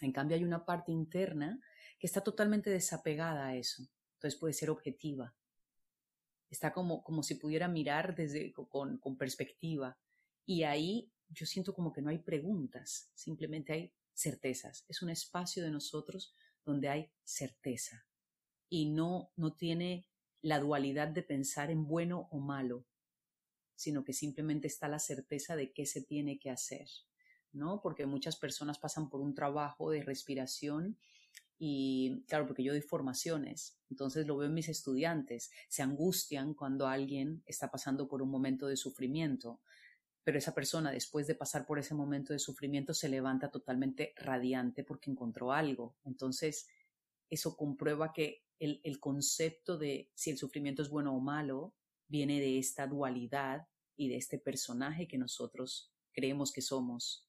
En 0.00 0.12
cambio, 0.12 0.36
hay 0.36 0.44
una 0.44 0.64
parte 0.64 0.92
interna 0.92 1.60
que 1.98 2.06
está 2.06 2.20
totalmente 2.20 2.70
desapegada 2.70 3.48
a 3.48 3.56
eso. 3.56 3.88
Entonces 4.14 4.38
puede 4.38 4.54
ser 4.54 4.70
objetiva. 4.70 5.34
Está 6.50 6.72
como, 6.72 7.02
como 7.02 7.22
si 7.22 7.34
pudiera 7.34 7.68
mirar 7.68 8.14
desde, 8.14 8.52
con, 8.52 8.98
con 8.98 9.16
perspectiva. 9.16 9.98
Y 10.46 10.62
ahí 10.62 11.10
yo 11.28 11.46
siento 11.46 11.74
como 11.74 11.92
que 11.92 12.02
no 12.02 12.10
hay 12.10 12.18
preguntas, 12.18 13.10
simplemente 13.14 13.72
hay 13.72 13.92
certezas. 14.14 14.84
Es 14.88 15.02
un 15.02 15.10
espacio 15.10 15.62
de 15.62 15.70
nosotros 15.70 16.34
donde 16.64 16.88
hay 16.88 17.10
certeza. 17.24 18.06
Y 18.68 18.90
no, 18.90 19.32
no 19.36 19.54
tiene 19.54 20.06
la 20.40 20.58
dualidad 20.60 21.08
de 21.08 21.22
pensar 21.22 21.70
en 21.70 21.86
bueno 21.86 22.28
o 22.30 22.38
malo, 22.38 22.86
sino 23.74 24.04
que 24.04 24.12
simplemente 24.12 24.66
está 24.66 24.88
la 24.88 24.98
certeza 24.98 25.56
de 25.56 25.72
qué 25.72 25.86
se 25.86 26.02
tiene 26.02 26.38
que 26.38 26.50
hacer, 26.50 26.86
¿no? 27.52 27.80
Porque 27.82 28.06
muchas 28.06 28.36
personas 28.36 28.78
pasan 28.78 29.08
por 29.08 29.20
un 29.20 29.34
trabajo 29.34 29.90
de 29.90 30.02
respiración 30.02 30.98
y, 31.58 32.24
claro, 32.26 32.46
porque 32.46 32.62
yo 32.62 32.72
doy 32.72 32.82
formaciones, 32.82 33.78
entonces 33.90 34.26
lo 34.26 34.36
veo 34.36 34.48
en 34.48 34.54
mis 34.54 34.68
estudiantes, 34.68 35.50
se 35.68 35.82
angustian 35.82 36.54
cuando 36.54 36.86
alguien 36.86 37.42
está 37.46 37.70
pasando 37.70 38.08
por 38.08 38.22
un 38.22 38.30
momento 38.30 38.66
de 38.66 38.76
sufrimiento, 38.76 39.60
pero 40.24 40.38
esa 40.38 40.54
persona 40.54 40.90
después 40.90 41.26
de 41.26 41.34
pasar 41.34 41.66
por 41.66 41.78
ese 41.78 41.94
momento 41.94 42.32
de 42.32 42.38
sufrimiento 42.38 42.94
se 42.94 43.08
levanta 43.08 43.50
totalmente 43.50 44.14
radiante 44.16 44.82
porque 44.82 45.10
encontró 45.10 45.52
algo. 45.52 45.96
Entonces, 46.04 46.66
eso 47.28 47.56
comprueba 47.56 48.12
que 48.12 48.42
el, 48.58 48.80
el 48.84 49.00
concepto 49.00 49.76
de 49.76 50.10
si 50.14 50.30
el 50.30 50.38
sufrimiento 50.38 50.82
es 50.82 50.88
bueno 50.88 51.14
o 51.14 51.20
malo 51.20 51.74
viene 52.08 52.40
de 52.40 52.58
esta 52.58 52.86
dualidad 52.86 53.68
y 53.96 54.08
de 54.08 54.16
este 54.16 54.38
personaje 54.38 55.06
que 55.06 55.18
nosotros 55.18 55.92
creemos 56.12 56.52
que 56.52 56.62
somos. 56.62 57.28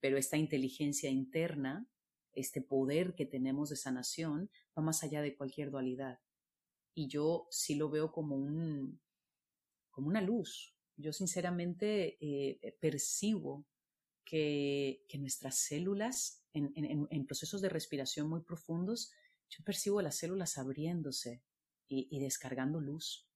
Pero 0.00 0.18
esta 0.18 0.36
inteligencia 0.36 1.10
interna, 1.10 1.86
este 2.36 2.60
poder 2.60 3.14
que 3.14 3.26
tenemos 3.26 3.70
de 3.70 3.76
sanación, 3.76 4.50
va 4.76 4.82
más 4.82 5.02
allá 5.02 5.22
de 5.22 5.36
cualquier 5.36 5.70
dualidad. 5.70 6.20
Y 6.94 7.08
yo 7.08 7.48
sí 7.50 7.74
lo 7.74 7.90
veo 7.90 8.12
como 8.12 8.36
un, 8.36 9.00
como 9.90 10.08
una 10.08 10.20
luz. 10.20 10.74
Yo 10.96 11.12
sinceramente 11.12 12.16
eh, 12.20 12.76
percibo 12.80 13.66
que, 14.24 15.04
que, 15.08 15.18
nuestras 15.18 15.56
células, 15.56 16.44
en, 16.52 16.72
en, 17.10 17.26
procesos 17.26 17.60
de 17.60 17.68
respiración 17.68 18.28
muy 18.28 18.42
profundos, 18.42 19.12
yo 19.48 19.62
percibo 19.64 20.02
las 20.02 20.16
células 20.16 20.58
abriéndose 20.58 21.42
y, 21.88 22.18
descargando 22.18 22.80
luz. 22.80 23.28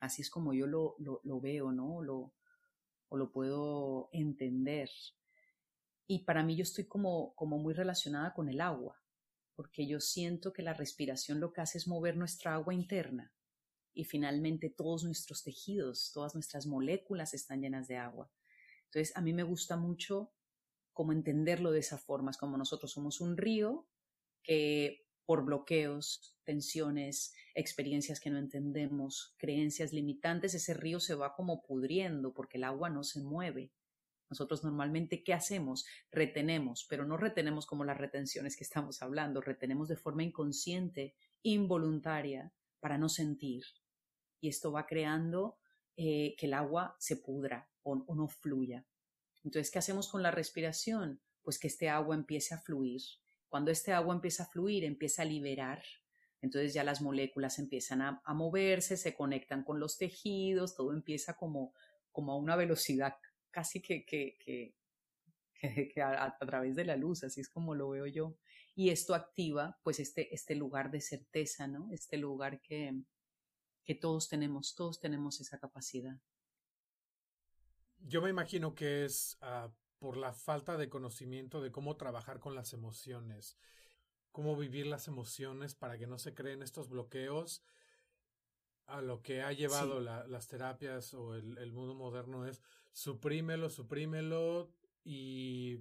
Así 0.00 0.22
es 0.22 0.30
como 0.30 0.54
yo 0.54 0.66
lo, 0.66 0.96
lo, 0.98 1.40
veo, 1.40 1.72
¿no? 1.72 2.02
Lo, 2.02 2.32
o 3.08 3.16
lo 3.16 3.30
puedo 3.32 4.08
entender. 4.12 4.90
Y 6.06 6.24
para 6.24 6.42
mí 6.42 6.56
yo 6.56 6.62
estoy 6.62 6.84
como, 6.84 7.34
como 7.34 7.58
muy 7.58 7.74
relacionada 7.74 8.32
con 8.32 8.48
el 8.48 8.60
agua, 8.60 9.02
porque 9.54 9.86
yo 9.86 10.00
siento 10.00 10.52
que 10.52 10.62
la 10.62 10.74
respiración 10.74 11.40
lo 11.40 11.52
que 11.52 11.60
hace 11.60 11.78
es 11.78 11.88
mover 11.88 12.16
nuestra 12.16 12.54
agua 12.54 12.74
interna 12.74 13.32
y 13.92 14.04
finalmente 14.04 14.68
todos 14.68 15.04
nuestros 15.04 15.42
tejidos, 15.42 16.12
todas 16.12 16.34
nuestras 16.34 16.66
moléculas 16.66 17.32
están 17.34 17.62
llenas 17.62 17.88
de 17.88 17.96
agua. 17.96 18.30
Entonces 18.84 19.16
a 19.16 19.22
mí 19.22 19.32
me 19.32 19.42
gusta 19.42 19.76
mucho 19.76 20.32
como 20.92 21.12
entenderlo 21.12 21.72
de 21.72 21.80
esa 21.80 21.98
forma, 21.98 22.30
es 22.30 22.36
como 22.36 22.56
nosotros 22.56 22.92
somos 22.92 23.20
un 23.20 23.36
río 23.36 23.88
que 24.42 25.06
por 25.24 25.44
bloqueos, 25.44 26.36
tensiones, 26.44 27.34
experiencias 27.54 28.20
que 28.20 28.30
no 28.30 28.38
entendemos, 28.38 29.34
creencias 29.38 29.92
limitantes, 29.92 30.54
ese 30.54 30.72
río 30.72 31.00
se 31.00 31.14
va 31.14 31.34
como 31.34 31.62
pudriendo 31.62 32.32
porque 32.32 32.58
el 32.58 32.64
agua 32.64 32.90
no 32.90 33.02
se 33.02 33.20
mueve. 33.20 33.72
Nosotros 34.28 34.64
normalmente, 34.64 35.22
¿qué 35.22 35.32
hacemos? 35.32 35.86
Retenemos, 36.10 36.86
pero 36.88 37.04
no 37.04 37.16
retenemos 37.16 37.66
como 37.66 37.84
las 37.84 37.98
retenciones 37.98 38.56
que 38.56 38.64
estamos 38.64 39.02
hablando, 39.02 39.40
retenemos 39.40 39.88
de 39.88 39.96
forma 39.96 40.22
inconsciente, 40.22 41.14
involuntaria, 41.42 42.52
para 42.80 42.98
no 42.98 43.08
sentir. 43.08 43.64
Y 44.40 44.48
esto 44.48 44.72
va 44.72 44.86
creando 44.86 45.58
eh, 45.96 46.34
que 46.38 46.46
el 46.46 46.54
agua 46.54 46.96
se 46.98 47.16
pudra 47.16 47.68
o, 47.82 48.14
no 48.14 48.28
fluya. 48.28 48.84
Entonces, 49.44 49.70
¿qué 49.70 49.78
hacemos 49.78 50.08
con 50.08 50.22
la 50.22 50.32
respiración? 50.32 51.20
Pues 51.42 51.58
que 51.58 51.68
este 51.68 51.88
agua 51.88 52.16
empiece 52.16 52.54
a 52.54 52.58
fluir. 52.58 53.00
Cuando 53.48 53.70
este 53.70 53.92
agua 53.92 54.14
empieza 54.14 54.42
a 54.42 54.46
fluir, 54.46 54.84
empieza 54.84 55.22
a 55.22 55.24
liberar 55.24 55.82
entonces 56.42 56.74
ya 56.74 56.84
las 56.84 57.00
moléculas 57.00 57.58
empiezan 57.58 58.02
a, 58.02 58.22
moverse, 58.34 58.96
se 58.96 59.14
conectan 59.14 59.64
con 59.64 59.80
los 59.80 59.98
tejidos, 59.98 60.76
todo 60.76 60.92
empieza 60.92 61.34
como, 61.34 61.72
como 62.12 62.32
a 62.32 62.36
una 62.36 62.56
velocidad 62.56 63.16
casi 63.56 63.80
que, 63.80 64.04
que, 64.04 64.36
que, 64.38 66.02
a, 66.02 66.36
través 66.40 66.76
de 66.76 66.84
la 66.84 66.94
luz, 66.94 67.24
así 67.24 67.40
es 67.40 67.48
como 67.48 67.74
lo 67.74 67.88
veo 67.88 68.06
yo. 68.06 68.36
Y 68.74 68.90
esto 68.90 69.14
activa 69.14 69.80
pues 69.82 69.98
este, 69.98 70.34
este 70.34 70.54
lugar 70.54 70.90
de 70.90 71.00
certeza, 71.00 71.66
¿no? 71.66 71.90
Este 71.90 72.18
lugar 72.18 72.60
que, 72.60 73.00
que 73.82 73.94
todos 73.94 74.28
tenemos, 74.28 74.74
todos 74.74 75.00
tenemos 75.00 75.40
esa 75.40 75.58
capacidad. 75.58 76.20
Yo 78.00 78.20
me 78.20 78.28
imagino 78.28 78.74
que 78.74 79.06
es 79.06 79.38
ah, 79.40 79.72
por 79.98 80.18
la 80.18 80.34
falta 80.34 80.76
de 80.76 80.90
conocimiento 80.90 81.62
de 81.62 81.72
cómo 81.72 81.96
trabajar 81.96 82.40
con 82.40 82.54
las 82.54 82.74
emociones 82.74 83.56
cómo 84.32 84.54
vivir 84.54 84.86
las 84.86 85.08
emociones 85.08 85.74
para 85.74 85.96
que 85.96 86.06
no 86.06 86.18
se 86.18 86.34
creen 86.34 86.62
estos 86.62 86.90
bloqueos. 86.90 87.64
A 88.86 89.00
lo 89.00 89.22
que 89.22 89.42
ha 89.42 89.52
llevado 89.52 90.00
las 90.00 90.46
terapias 90.48 91.12
o 91.14 91.34
el, 91.34 91.72
mundo 91.72 91.94
moderno 91.94 92.46
es 92.46 92.62
suprímelo, 92.92 93.68
suprímelo 93.68 94.70
y 95.04 95.80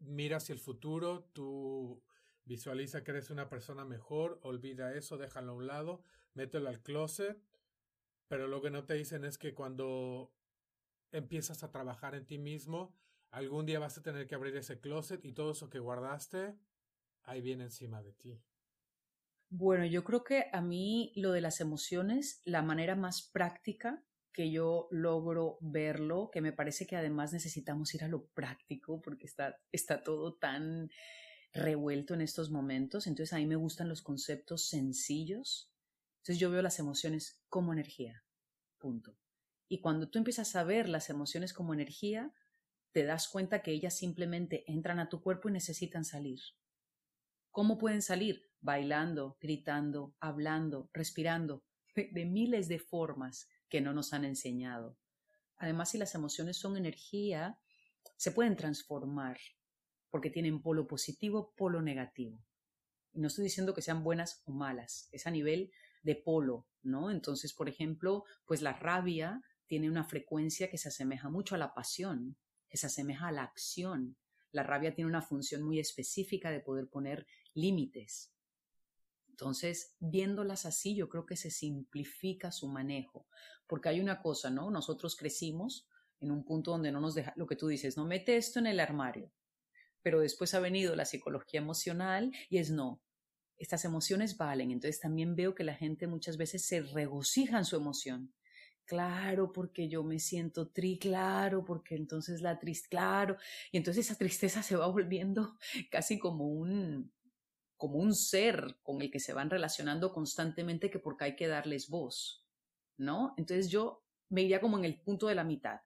mira 0.00 0.36
hacia 0.36 0.52
el 0.52 0.58
futuro, 0.58 1.24
tú 1.32 2.02
visualiza 2.44 3.02
que 3.02 3.12
eres 3.12 3.30
una 3.30 3.48
persona 3.48 3.84
mejor, 3.84 4.38
olvida 4.42 4.94
eso, 4.94 5.16
déjalo 5.16 5.52
a 5.52 5.54
un 5.54 5.66
lado, 5.66 6.02
mételo 6.34 6.68
al 6.68 6.82
closet, 6.82 7.38
pero 8.28 8.48
lo 8.48 8.60
que 8.60 8.70
no 8.70 8.84
te 8.84 8.94
dicen 8.94 9.24
es 9.24 9.38
que 9.38 9.54
cuando 9.54 10.30
empiezas 11.10 11.62
a 11.62 11.70
trabajar 11.70 12.14
en 12.14 12.26
ti 12.26 12.38
mismo, 12.38 12.94
algún 13.30 13.66
día 13.66 13.78
vas 13.78 13.96
a 13.98 14.02
tener 14.02 14.26
que 14.26 14.34
abrir 14.34 14.54
ese 14.56 14.78
closet 14.78 15.24
y 15.24 15.32
todo 15.32 15.52
eso 15.52 15.70
que 15.70 15.78
guardaste 15.78 16.54
ahí 17.26 17.40
viene 17.40 17.64
encima 17.64 18.02
de 18.02 18.12
ti. 18.12 18.40
Bueno, 19.50 19.84
yo 19.86 20.04
creo 20.04 20.24
que 20.24 20.46
a 20.52 20.60
mí 20.60 21.12
lo 21.16 21.32
de 21.32 21.40
las 21.40 21.60
emociones, 21.60 22.42
la 22.44 22.62
manera 22.62 22.96
más 22.96 23.22
práctica 23.22 24.04
que 24.32 24.50
yo 24.50 24.88
logro 24.90 25.58
verlo, 25.60 26.30
que 26.32 26.40
me 26.40 26.52
parece 26.52 26.86
que 26.86 26.96
además 26.96 27.32
necesitamos 27.32 27.94
ir 27.94 28.04
a 28.04 28.08
lo 28.08 28.26
práctico 28.26 29.00
porque 29.00 29.26
está, 29.26 29.58
está 29.72 30.02
todo 30.02 30.34
tan 30.34 30.90
revuelto 31.52 32.12
en 32.14 32.20
estos 32.20 32.50
momentos, 32.50 33.06
entonces 33.06 33.32
a 33.32 33.38
mí 33.38 33.46
me 33.46 33.56
gustan 33.56 33.88
los 33.88 34.02
conceptos 34.02 34.68
sencillos, 34.68 35.72
entonces 36.18 36.38
yo 36.38 36.50
veo 36.50 36.60
las 36.60 36.78
emociones 36.78 37.40
como 37.48 37.72
energía, 37.72 38.24
punto. 38.78 39.16
Y 39.68 39.80
cuando 39.80 40.10
tú 40.10 40.18
empiezas 40.18 40.54
a 40.56 40.64
ver 40.64 40.88
las 40.88 41.08
emociones 41.08 41.52
como 41.54 41.72
energía, 41.72 42.34
te 42.92 43.04
das 43.04 43.28
cuenta 43.28 43.62
que 43.62 43.72
ellas 43.72 43.96
simplemente 43.96 44.64
entran 44.70 44.98
a 44.98 45.08
tu 45.08 45.22
cuerpo 45.22 45.48
y 45.48 45.52
necesitan 45.52 46.04
salir. 46.04 46.40
¿Cómo 47.56 47.78
pueden 47.78 48.02
salir? 48.02 48.42
Bailando, 48.60 49.38
gritando, 49.40 50.14
hablando, 50.20 50.90
respirando, 50.92 51.64
de 51.94 52.26
miles 52.26 52.68
de 52.68 52.78
formas 52.78 53.48
que 53.70 53.80
no 53.80 53.94
nos 53.94 54.12
han 54.12 54.26
enseñado. 54.26 54.98
Además, 55.56 55.90
si 55.90 55.96
las 55.96 56.14
emociones 56.14 56.58
son 56.58 56.76
energía, 56.76 57.58
se 58.18 58.30
pueden 58.30 58.56
transformar 58.56 59.38
porque 60.10 60.28
tienen 60.28 60.60
polo 60.60 60.86
positivo, 60.86 61.54
polo 61.56 61.80
negativo. 61.80 62.44
Y 63.14 63.20
no 63.20 63.28
estoy 63.28 63.44
diciendo 63.44 63.72
que 63.72 63.80
sean 63.80 64.04
buenas 64.04 64.42
o 64.44 64.52
malas, 64.52 65.08
es 65.10 65.26
a 65.26 65.30
nivel 65.30 65.72
de 66.02 66.14
polo, 66.14 66.66
¿no? 66.82 67.10
Entonces, 67.10 67.54
por 67.54 67.70
ejemplo, 67.70 68.24
pues 68.44 68.60
la 68.60 68.74
rabia 68.74 69.40
tiene 69.66 69.88
una 69.88 70.04
frecuencia 70.04 70.68
que 70.68 70.76
se 70.76 70.88
asemeja 70.88 71.30
mucho 71.30 71.54
a 71.54 71.58
la 71.58 71.72
pasión, 71.72 72.36
que 72.68 72.76
se 72.76 72.88
asemeja 72.88 73.28
a 73.28 73.32
la 73.32 73.44
acción. 73.44 74.18
La 74.52 74.62
rabia 74.62 74.94
tiene 74.94 75.08
una 75.08 75.22
función 75.22 75.62
muy 75.62 75.78
específica 75.78 76.50
de 76.50 76.60
poder 76.60 76.88
poner 76.88 77.26
límites. 77.54 78.32
Entonces, 79.28 79.94
viéndolas 80.00 80.64
así, 80.64 80.96
yo 80.96 81.08
creo 81.08 81.26
que 81.26 81.36
se 81.36 81.50
simplifica 81.50 82.50
su 82.50 82.68
manejo, 82.68 83.26
porque 83.66 83.90
hay 83.90 84.00
una 84.00 84.22
cosa, 84.22 84.50
¿no? 84.50 84.70
Nosotros 84.70 85.14
crecimos 85.14 85.86
en 86.20 86.30
un 86.30 86.44
punto 86.44 86.70
donde 86.70 86.90
no 86.90 87.00
nos 87.00 87.14
deja, 87.14 87.34
lo 87.36 87.46
que 87.46 87.56
tú 87.56 87.68
dices, 87.68 87.96
no 87.96 88.06
mete 88.06 88.36
esto 88.36 88.58
en 88.58 88.66
el 88.66 88.80
armario, 88.80 89.30
pero 90.02 90.20
después 90.20 90.54
ha 90.54 90.60
venido 90.60 90.96
la 90.96 91.04
psicología 91.04 91.60
emocional 91.60 92.32
y 92.48 92.58
es 92.58 92.70
no, 92.70 93.02
estas 93.58 93.84
emociones 93.84 94.36
valen, 94.36 94.70
entonces 94.70 95.00
también 95.00 95.34
veo 95.34 95.54
que 95.54 95.64
la 95.64 95.74
gente 95.74 96.06
muchas 96.06 96.36
veces 96.36 96.64
se 96.64 96.80
regocija 96.82 97.58
en 97.58 97.64
su 97.64 97.76
emoción. 97.76 98.32
Claro, 98.86 99.52
porque 99.52 99.88
yo 99.88 100.04
me 100.04 100.18
siento 100.20 100.68
tri, 100.68 100.98
claro, 100.98 101.64
porque 101.64 101.96
entonces 101.96 102.40
la 102.40 102.58
tristeza, 102.58 102.88
claro, 102.88 103.36
y 103.72 103.76
entonces 103.78 104.06
esa 104.06 104.16
tristeza 104.16 104.62
se 104.62 104.76
va 104.76 104.86
volviendo 104.88 105.58
casi 105.90 106.18
como 106.18 106.46
un, 106.46 107.12
como 107.76 107.98
un 107.98 108.14
ser 108.14 108.78
con 108.82 109.02
el 109.02 109.10
que 109.10 109.20
se 109.20 109.32
van 109.32 109.50
relacionando 109.50 110.12
constantemente 110.12 110.90
que 110.90 111.00
porque 111.00 111.24
hay 111.24 111.36
que 111.36 111.48
darles 111.48 111.88
voz, 111.88 112.46
¿no? 112.96 113.34
Entonces 113.36 113.68
yo 113.70 114.04
me 114.28 114.42
iría 114.42 114.60
como 114.60 114.78
en 114.78 114.84
el 114.84 115.00
punto 115.00 115.26
de 115.26 115.34
la 115.34 115.44
mitad. 115.44 115.80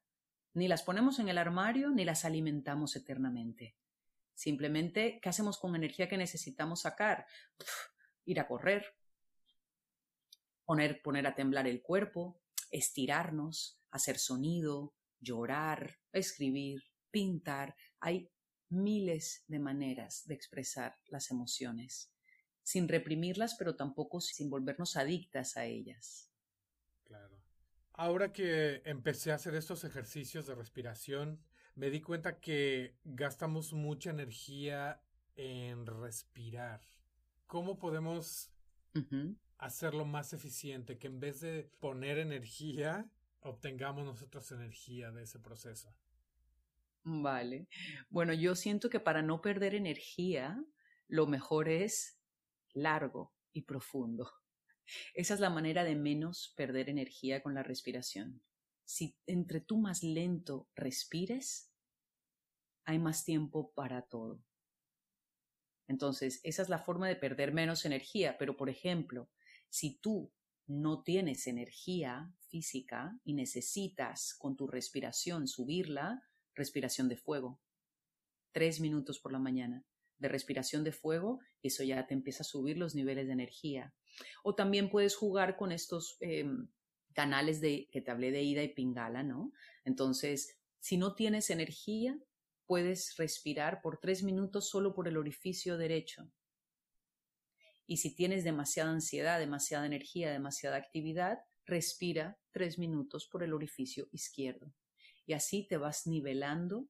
Ni 0.52 0.68
las 0.68 0.82
ponemos 0.82 1.18
en 1.18 1.28
el 1.28 1.38
armario 1.38 1.90
ni 1.90 2.04
las 2.04 2.24
alimentamos 2.24 2.96
eternamente. 2.96 3.76
Simplemente, 4.34 5.20
¿qué 5.22 5.28
hacemos 5.28 5.58
con 5.58 5.76
energía 5.76 6.08
que 6.08 6.16
necesitamos 6.16 6.80
sacar? 6.80 7.26
ir 8.24 8.40
a 8.40 8.46
correr, 8.46 8.94
poner, 10.64 11.02
poner 11.02 11.26
a 11.26 11.34
temblar 11.34 11.66
el 11.66 11.82
cuerpo, 11.82 12.39
estirarnos, 12.70 13.80
hacer 13.90 14.18
sonido, 14.18 14.94
llorar, 15.20 15.98
escribir, 16.12 16.82
pintar. 17.10 17.74
Hay 18.00 18.30
miles 18.68 19.44
de 19.48 19.58
maneras 19.58 20.26
de 20.26 20.34
expresar 20.34 20.96
las 21.06 21.30
emociones, 21.30 22.12
sin 22.62 22.88
reprimirlas, 22.88 23.56
pero 23.56 23.76
tampoco 23.76 24.20
sin 24.20 24.48
volvernos 24.48 24.96
adictas 24.96 25.56
a 25.56 25.64
ellas. 25.64 26.30
Claro. 27.04 27.42
Ahora 27.92 28.32
que 28.32 28.82
empecé 28.84 29.32
a 29.32 29.34
hacer 29.34 29.54
estos 29.54 29.84
ejercicios 29.84 30.46
de 30.46 30.54
respiración, 30.54 31.44
me 31.74 31.90
di 31.90 32.00
cuenta 32.00 32.40
que 32.40 32.96
gastamos 33.04 33.72
mucha 33.72 34.10
energía 34.10 35.02
en 35.36 35.86
respirar. 35.86 36.80
¿Cómo 37.46 37.78
podemos 37.78 38.50
hacerlo 39.60 40.04
más 40.04 40.32
eficiente? 40.32 40.98
Que 40.98 41.06
en 41.06 41.20
vez 41.20 41.40
de 41.40 41.70
poner 41.78 42.18
energía, 42.18 43.08
obtengamos 43.40 44.04
nosotros 44.04 44.50
energía 44.52 45.10
de 45.10 45.22
ese 45.22 45.38
proceso. 45.38 45.94
Vale. 47.02 47.68
Bueno, 48.10 48.32
yo 48.34 48.54
siento 48.54 48.90
que 48.90 49.00
para 49.00 49.22
no 49.22 49.40
perder 49.40 49.74
energía, 49.74 50.62
lo 51.08 51.26
mejor 51.26 51.68
es 51.68 52.18
largo 52.72 53.32
y 53.52 53.62
profundo. 53.62 54.30
Esa 55.14 55.34
es 55.34 55.40
la 55.40 55.50
manera 55.50 55.84
de 55.84 55.94
menos 55.94 56.52
perder 56.56 56.90
energía 56.90 57.42
con 57.42 57.54
la 57.54 57.62
respiración. 57.62 58.42
Si 58.84 59.16
entre 59.26 59.60
tú 59.60 59.78
más 59.78 60.02
lento 60.02 60.68
respires, 60.74 61.70
hay 62.84 62.98
más 62.98 63.24
tiempo 63.24 63.72
para 63.72 64.02
todo. 64.02 64.42
Entonces, 65.86 66.40
esa 66.44 66.62
es 66.62 66.68
la 66.68 66.78
forma 66.78 67.08
de 67.08 67.16
perder 67.16 67.52
menos 67.52 67.84
energía. 67.84 68.36
Pero, 68.38 68.56
por 68.56 68.68
ejemplo, 68.68 69.28
si 69.70 69.98
tú 69.98 70.32
no 70.66 71.02
tienes 71.02 71.46
energía 71.46 72.32
física 72.48 73.18
y 73.24 73.34
necesitas 73.34 74.34
con 74.38 74.56
tu 74.56 74.66
respiración 74.66 75.48
subirla, 75.48 76.22
respiración 76.54 77.08
de 77.08 77.16
fuego. 77.16 77.60
Tres 78.52 78.80
minutos 78.80 79.18
por 79.18 79.32
la 79.32 79.38
mañana 79.38 79.84
de 80.20 80.28
respiración 80.28 80.84
de 80.84 80.92
fuego, 80.92 81.40
eso 81.62 81.82
ya 81.82 82.06
te 82.06 82.14
empieza 82.14 82.42
a 82.42 82.44
subir 82.44 82.76
los 82.76 82.94
niveles 82.94 83.26
de 83.26 83.32
energía. 83.32 83.94
O 84.44 84.54
también 84.54 84.90
puedes 84.90 85.16
jugar 85.16 85.56
con 85.56 85.72
estos 85.72 86.18
em, 86.20 86.68
canales 87.14 87.60
de, 87.60 87.88
que 87.90 88.02
te 88.02 88.10
hablé 88.10 88.30
de 88.30 88.42
ida 88.42 88.62
y 88.62 88.74
pingala, 88.74 89.22
¿no? 89.22 89.52
Entonces, 89.84 90.58
si 90.78 90.98
no 90.98 91.14
tienes 91.14 91.48
energía, 91.48 92.18
puedes 92.66 93.16
respirar 93.16 93.80
por 93.82 93.98
tres 93.98 94.22
minutos 94.22 94.68
solo 94.68 94.94
por 94.94 95.08
el 95.08 95.16
orificio 95.16 95.78
derecho. 95.78 96.30
Y 97.86 97.98
si 97.98 98.14
tienes 98.14 98.44
demasiada 98.44 98.90
ansiedad, 98.90 99.38
demasiada 99.38 99.86
energía, 99.86 100.30
demasiada 100.30 100.76
actividad, 100.76 101.40
respira 101.66 102.38
tres 102.50 102.78
minutos 102.78 103.26
por 103.26 103.42
el 103.42 103.52
orificio 103.52 104.08
izquierdo 104.12 104.72
y 105.30 105.32
así 105.32 105.64
te 105.64 105.76
vas 105.76 106.08
nivelando 106.08 106.88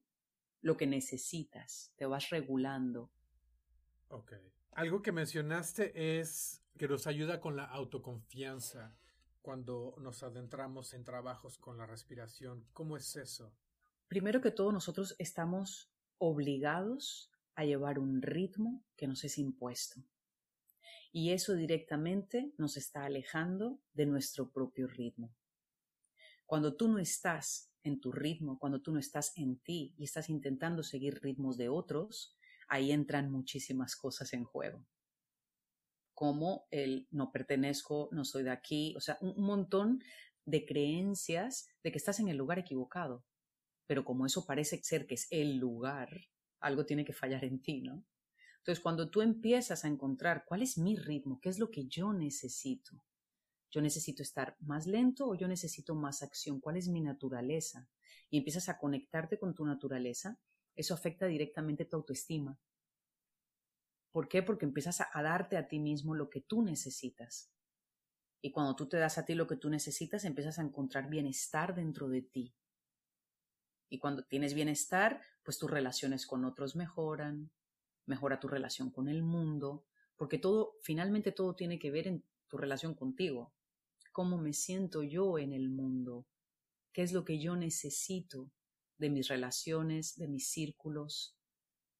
lo 0.61 0.75
que 0.75 0.87
necesitas, 0.87 1.93
te 1.95 2.07
vas 2.07 2.31
regulando. 2.31 3.11
Ok. 4.07 4.33
Algo 4.71 5.03
que 5.03 5.11
mencionaste 5.11 6.19
es 6.19 6.63
que 6.75 6.87
nos 6.87 7.05
ayuda 7.05 7.39
con 7.39 7.55
la 7.55 7.65
autoconfianza 7.65 8.95
cuando 9.43 9.93
nos 9.99 10.23
adentramos 10.23 10.95
en 10.95 11.03
trabajos 11.03 11.59
con 11.59 11.77
la 11.77 11.85
respiración. 11.85 12.65
¿Cómo 12.73 12.97
es 12.97 13.15
eso? 13.15 13.53
Primero 14.07 14.41
que 14.41 14.49
todo, 14.49 14.71
nosotros 14.71 15.15
estamos 15.19 15.91
obligados 16.17 17.31
a 17.53 17.63
llevar 17.65 17.99
un 17.99 18.23
ritmo 18.23 18.83
que 18.95 19.05
nos 19.05 19.23
es 19.23 19.37
impuesto. 19.37 20.01
Y 21.11 21.31
eso 21.31 21.55
directamente 21.55 22.53
nos 22.57 22.77
está 22.77 23.05
alejando 23.05 23.79
de 23.93 24.05
nuestro 24.05 24.51
propio 24.51 24.87
ritmo. 24.87 25.33
Cuando 26.45 26.75
tú 26.75 26.87
no 26.87 26.99
estás 26.99 27.71
en 27.83 27.99
tu 27.99 28.11
ritmo, 28.11 28.59
cuando 28.59 28.81
tú 28.81 28.91
no 28.91 28.99
estás 28.99 29.33
en 29.37 29.57
ti 29.59 29.93
y 29.97 30.03
estás 30.03 30.29
intentando 30.29 30.83
seguir 30.83 31.21
ritmos 31.21 31.57
de 31.57 31.69
otros, 31.69 32.35
ahí 32.67 32.91
entran 32.91 33.31
muchísimas 33.31 33.95
cosas 33.95 34.33
en 34.33 34.43
juego. 34.43 34.85
Como 36.13 36.67
el 36.71 37.07
no 37.11 37.31
pertenezco, 37.31 38.09
no 38.11 38.25
soy 38.25 38.43
de 38.43 38.51
aquí, 38.51 38.93
o 38.95 39.01
sea, 39.01 39.17
un 39.21 39.43
montón 39.43 40.03
de 40.45 40.65
creencias 40.65 41.67
de 41.83 41.91
que 41.91 41.97
estás 41.97 42.19
en 42.19 42.27
el 42.27 42.37
lugar 42.37 42.59
equivocado. 42.59 43.25
Pero 43.87 44.05
como 44.05 44.25
eso 44.25 44.45
parece 44.45 44.81
ser 44.83 45.07
que 45.07 45.15
es 45.15 45.27
el 45.31 45.57
lugar, 45.57 46.27
algo 46.59 46.85
tiene 46.85 47.03
que 47.05 47.13
fallar 47.13 47.43
en 47.43 47.61
ti, 47.61 47.81
¿no? 47.81 48.05
Entonces, 48.61 48.81
cuando 48.83 49.09
tú 49.09 49.21
empiezas 49.21 49.83
a 49.83 49.87
encontrar 49.87 50.45
cuál 50.45 50.61
es 50.61 50.77
mi 50.77 50.95
ritmo, 50.95 51.39
qué 51.41 51.49
es 51.49 51.57
lo 51.57 51.71
que 51.71 51.87
yo 51.87 52.13
necesito, 52.13 53.03
yo 53.71 53.81
necesito 53.81 54.21
estar 54.21 54.55
más 54.59 54.85
lento 54.85 55.27
o 55.27 55.33
yo 55.33 55.47
necesito 55.47 55.95
más 55.95 56.21
acción, 56.21 56.59
cuál 56.59 56.77
es 56.77 56.87
mi 56.87 57.01
naturaleza, 57.01 57.89
y 58.29 58.37
empiezas 58.37 58.69
a 58.69 58.77
conectarte 58.77 59.39
con 59.39 59.55
tu 59.55 59.65
naturaleza, 59.65 60.37
eso 60.75 60.93
afecta 60.93 61.25
directamente 61.25 61.85
tu 61.85 61.95
autoestima. 61.97 62.59
¿Por 64.11 64.27
qué? 64.27 64.43
Porque 64.43 64.65
empiezas 64.65 65.01
a, 65.01 65.09
a 65.11 65.23
darte 65.23 65.57
a 65.57 65.67
ti 65.67 65.79
mismo 65.79 66.13
lo 66.13 66.29
que 66.29 66.41
tú 66.41 66.61
necesitas. 66.61 67.49
Y 68.43 68.51
cuando 68.51 68.75
tú 68.75 68.87
te 68.87 68.97
das 68.97 69.17
a 69.17 69.25
ti 69.25 69.33
lo 69.33 69.47
que 69.47 69.55
tú 69.55 69.71
necesitas, 69.71 70.23
empiezas 70.23 70.59
a 70.59 70.61
encontrar 70.61 71.09
bienestar 71.09 71.73
dentro 71.73 72.09
de 72.09 72.21
ti. 72.21 72.53
Y 73.89 73.97
cuando 73.97 74.23
tienes 74.23 74.53
bienestar, 74.53 75.23
pues 75.43 75.57
tus 75.57 75.71
relaciones 75.71 76.27
con 76.27 76.45
otros 76.45 76.75
mejoran, 76.75 77.51
mejora 78.11 78.41
tu 78.41 78.49
relación 78.49 78.91
con 78.91 79.07
el 79.07 79.23
mundo, 79.23 79.85
porque 80.17 80.37
todo, 80.37 80.75
finalmente 80.83 81.31
todo 81.31 81.55
tiene 81.55 81.79
que 81.79 81.91
ver 81.91 82.07
en 82.07 82.25
tu 82.49 82.57
relación 82.57 82.93
contigo. 82.93 83.53
¿Cómo 84.11 84.37
me 84.37 84.51
siento 84.51 85.01
yo 85.01 85.39
en 85.39 85.53
el 85.53 85.69
mundo? 85.69 86.27
¿Qué 86.91 87.03
es 87.03 87.13
lo 87.13 87.23
que 87.23 87.39
yo 87.39 87.55
necesito 87.55 88.51
de 88.97 89.09
mis 89.09 89.29
relaciones, 89.29 90.17
de 90.17 90.27
mis 90.27 90.49
círculos? 90.49 91.37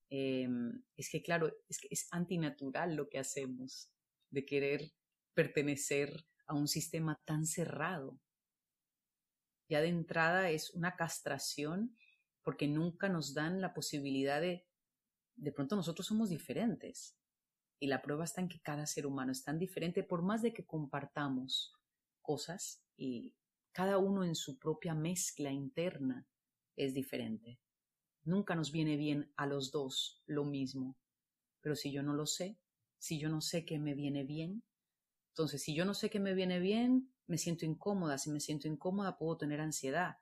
Em, 0.09 0.83
es 0.97 1.09
que, 1.09 1.23
claro, 1.23 1.55
es 1.69 1.79
que 1.79 1.87
es 1.89 2.09
antinatural 2.11 2.95
lo 2.95 3.07
que 3.07 3.17
hacemos, 3.19 3.89
de 4.29 4.45
querer 4.45 4.91
pertenecer 5.33 6.25
a 6.47 6.53
un 6.53 6.67
sistema 6.67 7.21
tan 7.23 7.45
cerrado. 7.45 8.19
Ya 9.69 9.79
de 9.79 9.87
entrada 9.87 10.49
es 10.49 10.71
una 10.71 10.97
castración 10.97 11.95
porque 12.43 12.67
nunca 12.67 13.07
nos 13.07 13.33
dan 13.33 13.61
la 13.61 13.73
posibilidad 13.73 14.41
de, 14.41 14.65
de 15.41 15.51
pronto 15.51 15.75
nosotros 15.75 16.07
somos 16.07 16.29
diferentes. 16.29 17.17
Y 17.79 17.87
la 17.87 18.01
prueba 18.01 18.23
está 18.23 18.41
en 18.41 18.47
que 18.47 18.61
cada 18.61 18.85
ser 18.85 19.07
humano 19.07 19.31
es 19.31 19.43
tan 19.43 19.57
diferente 19.57 20.03
por 20.03 20.21
más 20.21 20.41
de 20.41 20.53
que 20.53 20.65
compartamos 20.65 21.73
cosas 22.21 22.83
y 22.95 23.35
cada 23.71 23.97
uno 23.97 24.23
en 24.23 24.35
su 24.35 24.59
propia 24.59 24.93
mezcla 24.93 25.51
interna 25.51 26.27
es 26.75 26.93
diferente. 26.93 27.59
Nunca 28.23 28.55
nos 28.55 28.71
viene 28.71 28.97
bien 28.97 29.33
a 29.35 29.47
los 29.47 29.71
dos 29.71 30.21
lo 30.27 30.45
mismo. 30.45 30.95
Pero 31.61 31.75
si 31.75 31.91
yo 31.91 32.03
no 32.03 32.13
lo 32.13 32.27
sé, 32.27 32.59
si 32.99 33.19
yo 33.19 33.29
no 33.29 33.41
sé 33.41 33.65
qué 33.65 33.79
me 33.79 33.95
viene 33.95 34.23
bien, 34.23 34.63
entonces, 35.31 35.63
si 35.63 35.73
yo 35.73 35.85
no 35.85 35.93
sé 35.93 36.09
qué 36.09 36.19
me 36.19 36.33
viene 36.33 36.59
bien, 36.59 37.09
me 37.25 37.37
siento 37.37 37.65
incómoda. 37.65 38.17
Si 38.17 38.29
me 38.29 38.41
siento 38.41 38.67
incómoda, 38.67 39.17
puedo 39.17 39.37
tener 39.37 39.61
ansiedad. 39.61 40.17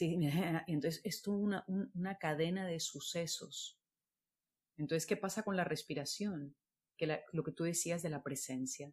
entonces, 0.66 1.00
es 1.04 1.26
una, 1.26 1.64
una 1.68 2.18
cadena 2.18 2.66
de 2.66 2.80
sucesos. 2.80 3.77
Entonces, 4.78 5.06
¿qué 5.06 5.16
pasa 5.16 5.42
con 5.42 5.56
la 5.56 5.64
respiración? 5.64 6.56
Que 6.96 7.22
lo 7.32 7.44
que 7.44 7.52
tú 7.52 7.64
decías 7.64 8.02
de 8.02 8.08
la 8.08 8.22
presencia. 8.22 8.90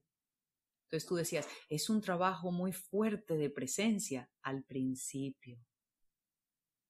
Entonces 0.83 1.07
tú 1.07 1.15
decías, 1.15 1.47
es 1.69 1.89
un 1.89 2.01
trabajo 2.01 2.51
muy 2.51 2.73
fuerte 2.73 3.37
de 3.37 3.49
presencia 3.49 4.29
al 4.41 4.63
principio. 4.63 5.57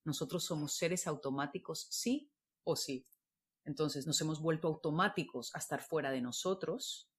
Nosotros 0.03 0.43
somos 0.43 0.75
seres 0.75 1.07
automáticos, 1.07 1.87
sí 1.91 2.31
o 2.63 2.75
sí. 2.75 3.07
Entonces 3.63 4.07
nos 4.07 4.19
hemos 4.21 4.41
vuelto 4.41 4.67
automáticos 4.67 5.53
a 5.55 5.59
estar 5.59 5.81
fuera 5.81 6.11
de 6.11 6.21
nosotros 6.21 7.09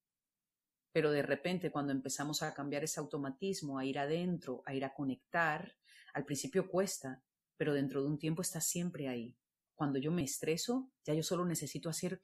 pero 0.97 1.11
de 1.11 1.21
repente 1.21 1.71
cuando 1.71 1.93
empezamos 1.93 2.43
a 2.43 2.55
cambiar 2.55 2.83
ese 2.83 3.01
automatismo, 3.01 3.79
a 3.79 3.85
ir 3.85 3.99
adentro, 3.99 4.63
a 4.65 4.73
ir 4.73 4.83
a 4.83 4.95
conectar, 4.95 5.77
al 6.15 6.25
principio 6.25 6.71
cuesta, 6.71 7.23
pero 7.59 7.75
dentro 7.75 8.01
de 8.01 8.09
un 8.09 8.19
tiempo 8.19 8.41
está 8.41 8.63
siempre 8.63 9.07
ahí. 9.07 9.37
Cuando 9.77 10.01
yo 10.01 10.11
me 10.11 10.25
estreso, 10.25 10.91
ya 11.05 11.15
yo 11.15 11.23
solo 11.23 11.45
necesito 11.45 11.89
hacer 11.89 12.21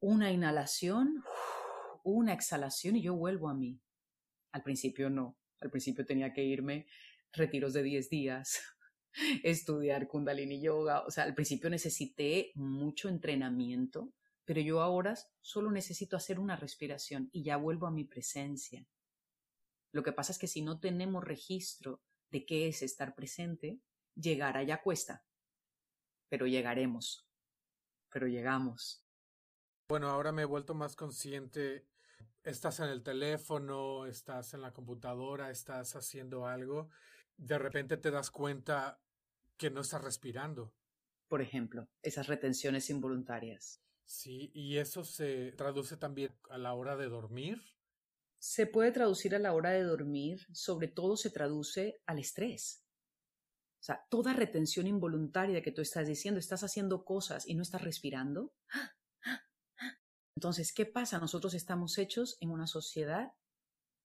una 0.00 0.32
inhalación, 0.32 1.22
una 2.02 2.32
exhalación 2.32 2.96
y 2.96 3.02
yo 3.02 3.14
vuelvo 3.14 3.50
a 3.50 3.54
mí. 3.54 3.78
Al 4.52 4.62
principio 4.62 5.10
no, 5.10 5.36
al 5.60 5.70
principio 5.70 6.06
tenía 6.06 6.32
que 6.32 6.44
irme 6.44 6.86
retiros 7.32 7.74
de 7.74 7.82
10 7.82 8.08
días, 8.08 8.62
estudiar 9.42 10.08
kundalini 10.08 10.62
yoga, 10.62 11.02
o 11.02 11.10
sea, 11.10 11.24
al 11.24 11.34
principio 11.34 11.68
necesité 11.68 12.52
mucho 12.54 13.10
entrenamiento 13.10 14.14
pero 14.44 14.60
yo 14.60 14.82
ahora 14.82 15.14
solo 15.40 15.70
necesito 15.70 16.16
hacer 16.16 16.38
una 16.38 16.56
respiración 16.56 17.30
y 17.32 17.42
ya 17.44 17.56
vuelvo 17.56 17.86
a 17.86 17.90
mi 17.90 18.04
presencia. 18.04 18.86
Lo 19.92 20.02
que 20.02 20.12
pasa 20.12 20.32
es 20.32 20.38
que 20.38 20.46
si 20.46 20.62
no 20.62 20.80
tenemos 20.80 21.24
registro 21.24 22.02
de 22.30 22.44
qué 22.44 22.68
es 22.68 22.82
estar 22.82 23.14
presente, 23.14 23.80
llegar 24.14 24.56
allá 24.56 24.82
cuesta, 24.82 25.24
pero 26.28 26.46
llegaremos, 26.46 27.26
pero 28.10 28.26
llegamos. 28.26 29.04
Bueno, 29.88 30.08
ahora 30.08 30.32
me 30.32 30.42
he 30.42 30.46
vuelto 30.46 30.74
más 30.74 30.96
consciente. 30.96 31.86
Estás 32.42 32.80
en 32.80 32.86
el 32.86 33.02
teléfono, 33.02 34.06
estás 34.06 34.54
en 34.54 34.62
la 34.62 34.72
computadora, 34.72 35.50
estás 35.50 35.96
haciendo 35.96 36.46
algo, 36.46 36.90
de 37.36 37.58
repente 37.58 37.96
te 37.96 38.10
das 38.10 38.30
cuenta 38.30 39.00
que 39.56 39.70
no 39.70 39.80
estás 39.80 40.02
respirando. 40.02 40.72
Por 41.28 41.40
ejemplo, 41.42 41.88
esas 42.02 42.26
retenciones 42.26 42.90
involuntarias. 42.90 43.80
Sí, 44.04 44.50
y 44.54 44.76
eso 44.76 45.04
se 45.04 45.52
traduce 45.52 45.96
también 45.96 46.34
a 46.50 46.58
la 46.58 46.74
hora 46.74 46.96
de 46.96 47.08
dormir. 47.08 47.62
Se 48.38 48.66
puede 48.66 48.92
traducir 48.92 49.34
a 49.34 49.38
la 49.38 49.54
hora 49.54 49.70
de 49.70 49.82
dormir, 49.82 50.46
sobre 50.52 50.88
todo 50.88 51.16
se 51.16 51.30
traduce 51.30 52.02
al 52.04 52.18
estrés. 52.18 52.83
O 53.84 53.86
sea, 53.86 54.02
toda 54.08 54.32
retención 54.32 54.86
involuntaria 54.86 55.60
que 55.60 55.70
tú 55.70 55.82
estás 55.82 56.08
diciendo, 56.08 56.40
estás 56.40 56.64
haciendo 56.64 57.04
cosas 57.04 57.46
y 57.46 57.54
no 57.54 57.60
estás 57.60 57.82
respirando. 57.82 58.54
Entonces, 60.38 60.72
¿qué 60.72 60.86
pasa? 60.86 61.18
Nosotros 61.18 61.52
estamos 61.52 61.98
hechos 61.98 62.38
en 62.40 62.50
una 62.50 62.66
sociedad 62.66 63.34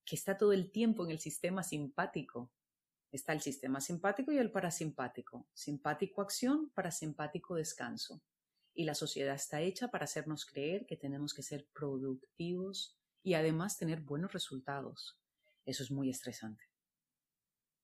que 0.04 0.16
está 0.16 0.36
todo 0.36 0.52
el 0.52 0.70
tiempo 0.70 1.06
en 1.06 1.10
el 1.10 1.18
sistema 1.18 1.62
simpático. 1.62 2.52
Está 3.10 3.32
el 3.32 3.40
sistema 3.40 3.80
simpático 3.80 4.32
y 4.32 4.36
el 4.36 4.52
parasimpático. 4.52 5.48
Simpático 5.54 6.20
acción, 6.20 6.68
parasimpático 6.74 7.54
descanso 7.54 8.22
y 8.74 8.84
la 8.84 8.94
sociedad 8.94 9.34
está 9.34 9.62
hecha 9.62 9.88
para 9.88 10.04
hacernos 10.04 10.44
creer 10.44 10.84
que 10.84 10.98
tenemos 10.98 11.32
que 11.32 11.42
ser 11.42 11.66
productivos 11.72 12.98
y 13.22 13.32
además 13.32 13.78
tener 13.78 14.02
buenos 14.02 14.34
resultados. 14.34 15.18
Eso 15.64 15.82
es 15.82 15.90
muy 15.90 16.10
estresante. 16.10 16.69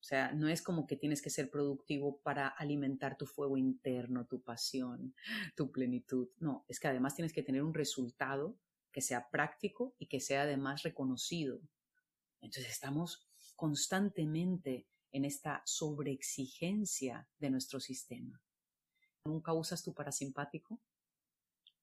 O 0.07 0.09
sea, 0.09 0.33
no 0.33 0.49
es 0.49 0.63
como 0.63 0.87
que 0.87 0.97
tienes 0.97 1.21
que 1.21 1.31
ser 1.31 1.51
productivo 1.51 2.21
para 2.23 2.47
alimentar 2.47 3.17
tu 3.17 3.27
fuego 3.27 3.57
interno, 3.57 4.27
tu 4.27 4.41
pasión, 4.41 5.17
tu 5.57 5.73
plenitud. 5.73 6.29
No, 6.39 6.65
es 6.69 6.79
que 6.79 6.87
además 6.87 7.17
tienes 7.17 7.33
que 7.33 7.43
tener 7.43 7.65
un 7.65 7.75
resultado 7.75 8.57
que 8.93 9.01
sea 9.01 9.29
práctico 9.31 9.97
y 9.99 10.07
que 10.07 10.21
sea 10.21 10.43
además 10.43 10.85
reconocido. 10.85 11.61
Entonces 12.41 12.71
estamos 12.71 13.27
constantemente 13.57 14.87
en 15.11 15.25
esta 15.25 15.63
sobreexigencia 15.65 17.29
de 17.39 17.51
nuestro 17.51 17.81
sistema 17.81 18.41
nunca 19.27 19.53
usas 19.53 19.83
tu 19.83 19.93
parasimpático, 19.93 20.81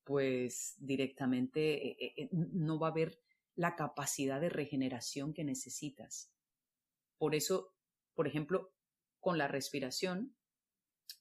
pues 0.04 0.76
directamente 0.78 1.90
eh, 1.90 1.98
eh, 2.00 2.14
eh, 2.18 2.30
no 2.32 2.80
va 2.80 2.88
a 2.88 2.92
haber 2.92 3.20
la 3.56 3.76
capacidad 3.76 4.42
de 4.42 4.50
regeneración 4.50 5.34
que 5.34 5.44
necesitas. 5.44 6.32
Por 7.18 7.36
eso, 7.36 7.74
por 8.14 8.28
ejemplo, 8.28 8.74
con 9.20 9.38
la 9.38 9.48
respiración, 9.48 10.36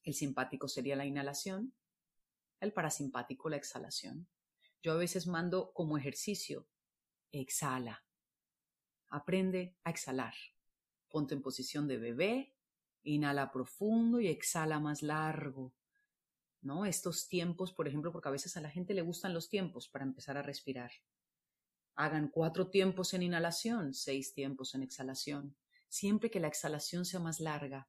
el 0.02 0.14
simpático 0.14 0.68
sería 0.68 0.96
la 0.96 1.06
inhalación, 1.06 1.74
el 2.60 2.72
parasimpático 2.72 3.48
la 3.48 3.56
exhalación. 3.56 4.28
Yo 4.82 4.92
a 4.92 4.96
veces 4.96 5.26
mando 5.26 5.72
como 5.72 5.96
ejercicio, 5.96 6.68
exhala, 7.30 8.04
aprende 9.08 9.76
a 9.84 9.90
exhalar. 9.90 10.34
Ponte 11.08 11.34
en 11.34 11.42
posición 11.42 11.86
de 11.86 11.98
bebé, 11.98 12.54
inhala 13.02 13.52
profundo 13.52 14.20
y 14.20 14.28
exhala 14.28 14.80
más 14.80 15.02
largo. 15.02 15.74
¿no? 16.62 16.86
Estos 16.86 17.28
tiempos, 17.28 17.72
por 17.72 17.88
ejemplo, 17.88 18.12
porque 18.12 18.28
a 18.28 18.32
veces 18.32 18.56
a 18.56 18.60
la 18.60 18.70
gente 18.70 18.94
le 18.94 19.02
gustan 19.02 19.34
los 19.34 19.48
tiempos 19.48 19.88
para 19.88 20.04
empezar 20.04 20.36
a 20.36 20.42
respirar. 20.42 20.92
Hagan 21.94 22.28
cuatro 22.28 22.70
tiempos 22.70 23.12
en 23.12 23.22
inhalación, 23.22 23.92
seis 23.92 24.32
tiempos 24.32 24.74
en 24.74 24.82
exhalación, 24.82 25.56
siempre 25.92 26.30
que 26.30 26.40
la 26.40 26.48
exhalación 26.48 27.04
sea 27.04 27.20
más 27.20 27.38
larga. 27.38 27.86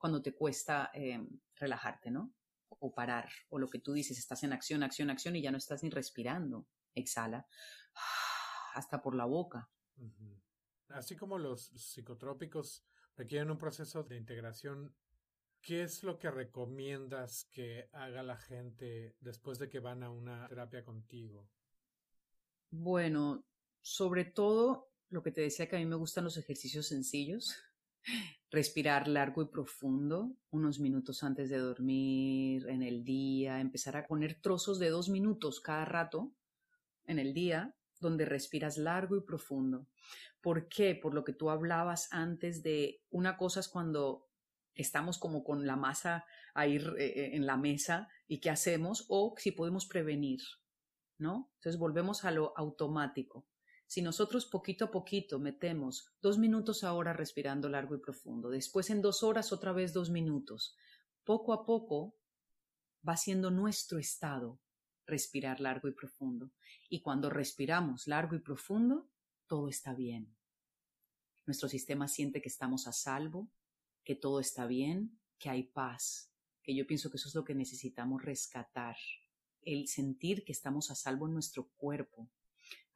cuando 0.00 0.22
te 0.22 0.32
cuesta 0.32 0.92
em, 0.94 1.40
relajarte, 1.56 2.08
¿no? 2.08 2.32
O 2.68 2.94
parar, 2.94 3.28
o 3.48 3.58
lo 3.58 3.68
que 3.68 3.80
tú 3.80 3.92
dices, 3.92 4.16
estás 4.16 4.44
en 4.44 4.52
acción, 4.52 4.84
acción, 4.84 5.10
acción 5.10 5.34
y 5.34 5.42
ya 5.42 5.50
no 5.50 5.58
estás 5.58 5.82
ni 5.82 5.90
respirando. 5.90 6.68
Exhala 6.94 7.44
hasta 8.74 9.02
por 9.02 9.16
la 9.16 9.24
boca. 9.24 9.68
Así 10.90 11.16
como 11.16 11.36
los 11.36 11.66
psicotrópicos 11.66 12.86
requieren 13.16 13.50
un 13.50 13.58
proceso 13.58 14.04
de 14.04 14.16
integración, 14.16 14.94
¿qué 15.60 15.82
es 15.82 16.04
lo 16.04 16.16
que 16.16 16.30
recomiendas 16.30 17.48
que 17.50 17.90
haga 17.92 18.22
la 18.22 18.36
gente 18.36 19.16
después 19.18 19.58
de 19.58 19.68
que 19.68 19.80
van 19.80 20.04
a 20.04 20.10
una 20.10 20.46
terapia 20.46 20.84
contigo? 20.84 21.50
Bueno, 22.70 23.44
sobre 23.80 24.26
todo 24.26 24.92
lo 25.10 25.22
que 25.22 25.32
te 25.32 25.40
decía 25.40 25.68
que 25.68 25.76
a 25.76 25.78
mí 25.78 25.86
me 25.86 25.96
gustan 25.96 26.24
los 26.24 26.36
ejercicios 26.36 26.86
sencillos. 26.86 27.56
Respirar 28.50 29.08
largo 29.08 29.42
y 29.42 29.48
profundo 29.48 30.32
unos 30.50 30.80
minutos 30.80 31.22
antes 31.22 31.50
de 31.50 31.58
dormir, 31.58 32.66
en 32.68 32.82
el 32.82 33.04
día, 33.04 33.60
empezar 33.60 33.96
a 33.96 34.06
poner 34.06 34.40
trozos 34.40 34.78
de 34.78 34.88
dos 34.88 35.08
minutos 35.10 35.60
cada 35.60 35.84
rato 35.84 36.32
en 37.04 37.18
el 37.18 37.34
día 37.34 37.74
donde 38.00 38.24
respiras 38.24 38.78
largo 38.78 39.16
y 39.16 39.20
profundo. 39.20 39.86
¿Por 40.40 40.68
qué? 40.68 40.94
Por 40.94 41.14
lo 41.14 41.24
que 41.24 41.32
tú 41.32 41.50
hablabas 41.50 42.08
antes 42.12 42.62
de 42.62 43.02
una 43.10 43.36
cosa 43.36 43.60
es 43.60 43.68
cuando 43.68 44.28
estamos 44.74 45.18
como 45.18 45.42
con 45.42 45.66
la 45.66 45.76
masa 45.76 46.24
ahí 46.54 46.76
eh, 46.76 46.92
eh, 46.98 47.30
en 47.34 47.46
la 47.46 47.56
mesa 47.56 48.08
y 48.28 48.38
qué 48.40 48.50
hacemos 48.50 49.04
o 49.08 49.34
si 49.36 49.50
podemos 49.50 49.86
prevenir, 49.86 50.40
¿no? 51.18 51.50
Entonces 51.56 51.78
volvemos 51.78 52.24
a 52.24 52.30
lo 52.30 52.56
automático. 52.56 53.44
Si 53.88 54.02
nosotros 54.02 54.44
poquito 54.44 54.84
a 54.84 54.90
poquito 54.90 55.38
metemos 55.38 56.12
dos 56.20 56.36
minutos 56.36 56.84
ahora 56.84 57.14
respirando 57.14 57.70
largo 57.70 57.94
y 57.94 57.98
profundo, 57.98 58.50
después 58.50 58.90
en 58.90 59.00
dos 59.00 59.22
horas 59.22 59.50
otra 59.50 59.72
vez 59.72 59.94
dos 59.94 60.10
minutos, 60.10 60.76
poco 61.24 61.54
a 61.54 61.64
poco 61.64 62.14
va 63.06 63.16
siendo 63.16 63.50
nuestro 63.50 63.98
estado 63.98 64.60
respirar 65.06 65.60
largo 65.60 65.88
y 65.88 65.92
profundo. 65.92 66.52
Y 66.90 67.00
cuando 67.00 67.30
respiramos 67.30 68.06
largo 68.06 68.36
y 68.36 68.40
profundo, 68.40 69.08
todo 69.46 69.70
está 69.70 69.94
bien. 69.94 70.36
Nuestro 71.46 71.70
sistema 71.70 72.08
siente 72.08 72.42
que 72.42 72.50
estamos 72.50 72.86
a 72.86 72.92
salvo, 72.92 73.48
que 74.04 74.14
todo 74.14 74.38
está 74.40 74.66
bien, 74.66 75.18
que 75.38 75.48
hay 75.48 75.62
paz, 75.62 76.30
que 76.62 76.76
yo 76.76 76.86
pienso 76.86 77.10
que 77.10 77.16
eso 77.16 77.28
es 77.28 77.34
lo 77.34 77.42
que 77.42 77.54
necesitamos 77.54 78.22
rescatar, 78.22 78.96
el 79.62 79.88
sentir 79.88 80.44
que 80.44 80.52
estamos 80.52 80.90
a 80.90 80.94
salvo 80.94 81.26
en 81.26 81.32
nuestro 81.32 81.70
cuerpo, 81.78 82.28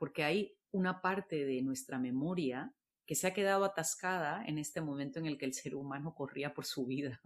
porque 0.03 0.25
hay 0.25 0.59
una 0.73 1.01
parte 1.01 1.45
de 1.45 1.63
nuestra 1.63 1.97
memoria 1.97 2.75
que 3.07 3.15
se 3.15 3.29
ha 3.29 3.33
quedado 3.33 3.65
atascada 3.65 4.45
en 4.45 4.59
este 4.59 4.81
momento 4.81 5.21
en 5.21 5.27
el 5.27 5.39
que 5.39 5.45
el 5.45 5.55
ser 5.55 5.77
humano 5.77 6.13
corría 6.13 6.55
por 6.55 6.67
su 6.67 6.87
vida. 6.87 7.21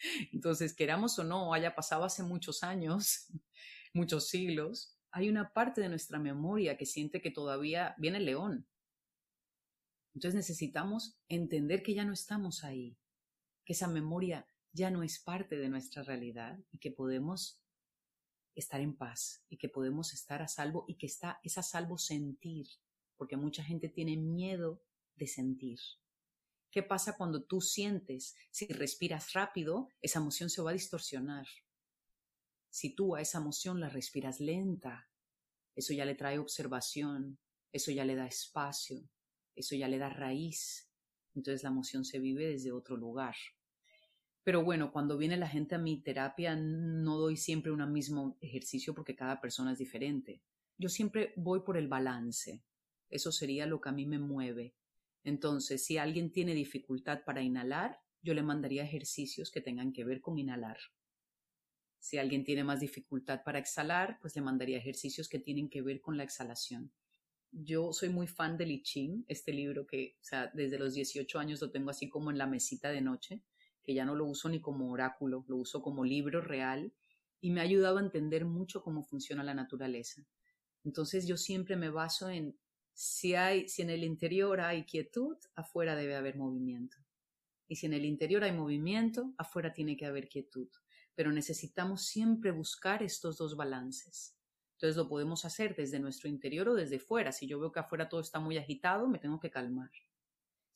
Entonces, 0.32 0.72
queramos 0.72 1.18
o 1.18 1.24
no, 1.24 1.52
haya 1.52 1.74
pasado 1.74 2.04
hace 2.04 2.22
muchos 2.22 2.62
años, 2.62 3.26
muchos 3.92 4.28
siglos, 4.28 4.96
hay 5.10 5.28
una 5.28 5.52
parte 5.52 5.82
de 5.82 5.90
nuestra 5.90 6.18
memoria 6.18 6.78
que 6.78 6.86
siente 6.86 7.20
que 7.20 7.30
todavía 7.30 7.94
viene 7.98 8.16
el 8.16 8.24
león. 8.24 8.66
Entonces 10.14 10.34
necesitamos 10.34 11.20
entender 11.28 11.82
que 11.82 11.92
ya 11.92 12.06
no 12.06 12.14
estamos 12.14 12.64
ahí, 12.64 12.96
que 13.66 13.74
esa 13.74 13.86
memoria 13.86 14.48
ya 14.72 14.90
no 14.90 15.02
es 15.02 15.18
parte 15.18 15.58
de 15.58 15.68
nuestra 15.68 16.04
realidad 16.04 16.58
y 16.72 16.78
que 16.78 16.90
podemos 16.90 17.62
estar 18.60 18.80
en 18.80 18.96
paz 18.96 19.44
y 19.48 19.56
que 19.56 19.68
podemos 19.68 20.12
estar 20.12 20.42
a 20.42 20.48
salvo 20.48 20.84
y 20.88 20.94
que 20.94 21.06
está, 21.06 21.40
es 21.42 21.58
a 21.58 21.62
salvo 21.62 21.98
sentir, 21.98 22.66
porque 23.16 23.36
mucha 23.36 23.62
gente 23.62 23.88
tiene 23.88 24.16
miedo 24.16 24.82
de 25.16 25.26
sentir. 25.26 25.78
¿Qué 26.70 26.82
pasa 26.82 27.16
cuando 27.16 27.42
tú 27.42 27.60
sientes? 27.60 28.36
Si 28.50 28.66
respiras 28.66 29.32
rápido, 29.32 29.88
esa 30.02 30.18
emoción 30.18 30.50
se 30.50 30.62
va 30.62 30.70
a 30.70 30.74
distorsionar. 30.74 31.46
Si 32.68 32.94
tú 32.94 33.16
a 33.16 33.20
esa 33.20 33.38
emoción 33.38 33.80
la 33.80 33.88
respiras 33.88 34.40
lenta, 34.40 35.08
eso 35.74 35.94
ya 35.94 36.04
le 36.04 36.14
trae 36.14 36.38
observación, 36.38 37.38
eso 37.72 37.90
ya 37.90 38.04
le 38.04 38.16
da 38.16 38.26
espacio, 38.26 39.08
eso 39.54 39.74
ya 39.76 39.88
le 39.88 39.98
da 39.98 40.10
raíz. 40.10 40.90
Entonces 41.34 41.62
la 41.62 41.70
emoción 41.70 42.04
se 42.04 42.18
vive 42.18 42.46
desde 42.46 42.72
otro 42.72 42.96
lugar. 42.96 43.36
Pero 44.48 44.64
bueno, 44.64 44.90
cuando 44.90 45.18
viene 45.18 45.36
la 45.36 45.46
gente 45.46 45.74
a 45.74 45.78
mi 45.78 46.00
terapia 46.00 46.56
no 46.56 47.18
doy 47.18 47.36
siempre 47.36 47.70
un 47.70 47.92
mismo 47.92 48.38
ejercicio 48.40 48.94
porque 48.94 49.14
cada 49.14 49.42
persona 49.42 49.72
es 49.72 49.78
diferente. 49.78 50.40
Yo 50.78 50.88
siempre 50.88 51.34
voy 51.36 51.60
por 51.60 51.76
el 51.76 51.86
balance. 51.86 52.64
Eso 53.10 53.30
sería 53.30 53.66
lo 53.66 53.78
que 53.82 53.90
a 53.90 53.92
mí 53.92 54.06
me 54.06 54.18
mueve. 54.18 54.74
Entonces, 55.22 55.84
si 55.84 55.98
alguien 55.98 56.32
tiene 56.32 56.54
dificultad 56.54 57.24
para 57.26 57.42
inhalar, 57.42 58.00
yo 58.22 58.32
le 58.32 58.42
mandaría 58.42 58.84
ejercicios 58.84 59.50
que 59.50 59.60
tengan 59.60 59.92
que 59.92 60.04
ver 60.04 60.22
con 60.22 60.38
inhalar. 60.38 60.78
Si 61.98 62.16
alguien 62.16 62.42
tiene 62.42 62.64
más 62.64 62.80
dificultad 62.80 63.42
para 63.44 63.58
exhalar, 63.58 64.16
pues 64.18 64.34
le 64.34 64.40
mandaría 64.40 64.78
ejercicios 64.78 65.28
que 65.28 65.40
tienen 65.40 65.68
que 65.68 65.82
ver 65.82 66.00
con 66.00 66.16
la 66.16 66.24
exhalación. 66.24 66.90
Yo 67.52 67.92
soy 67.92 68.08
muy 68.08 68.26
fan 68.26 68.56
de 68.56 68.66
I 68.66 68.82
Ching, 68.82 69.26
este 69.28 69.52
libro 69.52 69.86
que, 69.86 70.16
o 70.22 70.24
sea, 70.24 70.50
desde 70.54 70.78
los 70.78 70.94
18 70.94 71.38
años 71.38 71.60
lo 71.60 71.70
tengo 71.70 71.90
así 71.90 72.08
como 72.08 72.30
en 72.30 72.38
la 72.38 72.46
mesita 72.46 72.88
de 72.88 73.02
noche, 73.02 73.42
que 73.88 73.94
ya 73.94 74.04
no 74.04 74.14
lo 74.14 74.26
uso 74.26 74.50
ni 74.50 74.60
como 74.60 74.92
oráculo, 74.92 75.46
lo 75.48 75.56
uso 75.56 75.80
como 75.80 76.04
libro 76.04 76.42
real 76.42 76.92
y 77.40 77.50
me 77.50 77.60
ha 77.60 77.64
ayudado 77.64 77.96
a 77.96 78.02
entender 78.02 78.44
mucho 78.44 78.82
cómo 78.82 79.02
funciona 79.02 79.42
la 79.42 79.54
naturaleza. 79.54 80.26
Entonces 80.84 81.26
yo 81.26 81.38
siempre 81.38 81.74
me 81.76 81.88
baso 81.88 82.28
en 82.28 82.58
si 82.92 83.34
hay, 83.34 83.66
si 83.66 83.80
en 83.80 83.88
el 83.88 84.04
interior 84.04 84.60
hay 84.60 84.84
quietud, 84.84 85.38
afuera 85.54 85.96
debe 85.96 86.16
haber 86.16 86.36
movimiento. 86.36 86.98
Y 87.66 87.76
si 87.76 87.86
en 87.86 87.94
el 87.94 88.04
interior 88.04 88.44
hay 88.44 88.52
movimiento, 88.52 89.32
afuera 89.38 89.72
tiene 89.72 89.96
que 89.96 90.04
haber 90.04 90.28
quietud 90.28 90.68
pero 91.18 91.32
necesitamos 91.32 92.06
siempre 92.06 92.52
buscar 92.52 93.02
estos 93.02 93.38
dos 93.38 93.56
balances. 93.56 94.36
Entonces 94.74 94.96
lo 94.96 95.08
podemos 95.08 95.44
hacer 95.44 95.74
desde 95.74 95.98
nuestro 95.98 96.28
interior 96.28 96.68
o 96.68 96.74
desde 96.76 97.00
fuera. 97.00 97.32
Si 97.32 97.48
yo 97.48 97.58
veo 97.58 97.72
que 97.72 97.80
afuera 97.80 98.08
todo 98.08 98.20
está 98.20 98.38
muy 98.38 98.56
agitado, 98.56 99.08
me 99.08 99.18
tengo 99.18 99.40
que 99.40 99.50
calmar. 99.50 99.90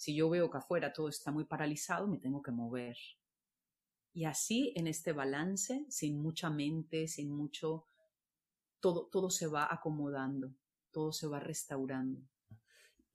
Si 0.03 0.17
yo 0.17 0.29
veo 0.29 0.51
que 0.51 0.59
afuera 0.59 0.93
todo 0.93 1.09
está 1.09 1.31
muy 1.31 1.45
paralizado, 1.45 2.09
me 2.09 2.19
tengo 2.19 2.43
que 2.43 2.51
mover. 2.51 2.97
Y 4.13 4.25
así 4.25 4.73
en 4.75 4.89
este 4.89 5.13
balance, 5.13 5.87
sin 5.91 6.21
mucha 6.21 6.51
mente, 6.51 7.07
sin 7.07 7.31
mucho, 7.31 7.87
todo, 8.81 9.07
todo 9.07 9.31
se 9.31 9.47
va 9.47 9.69
acomodando, 9.73 10.57
todo 10.91 11.13
se 11.13 11.29
va 11.29 11.39
restaurando. 11.39 12.21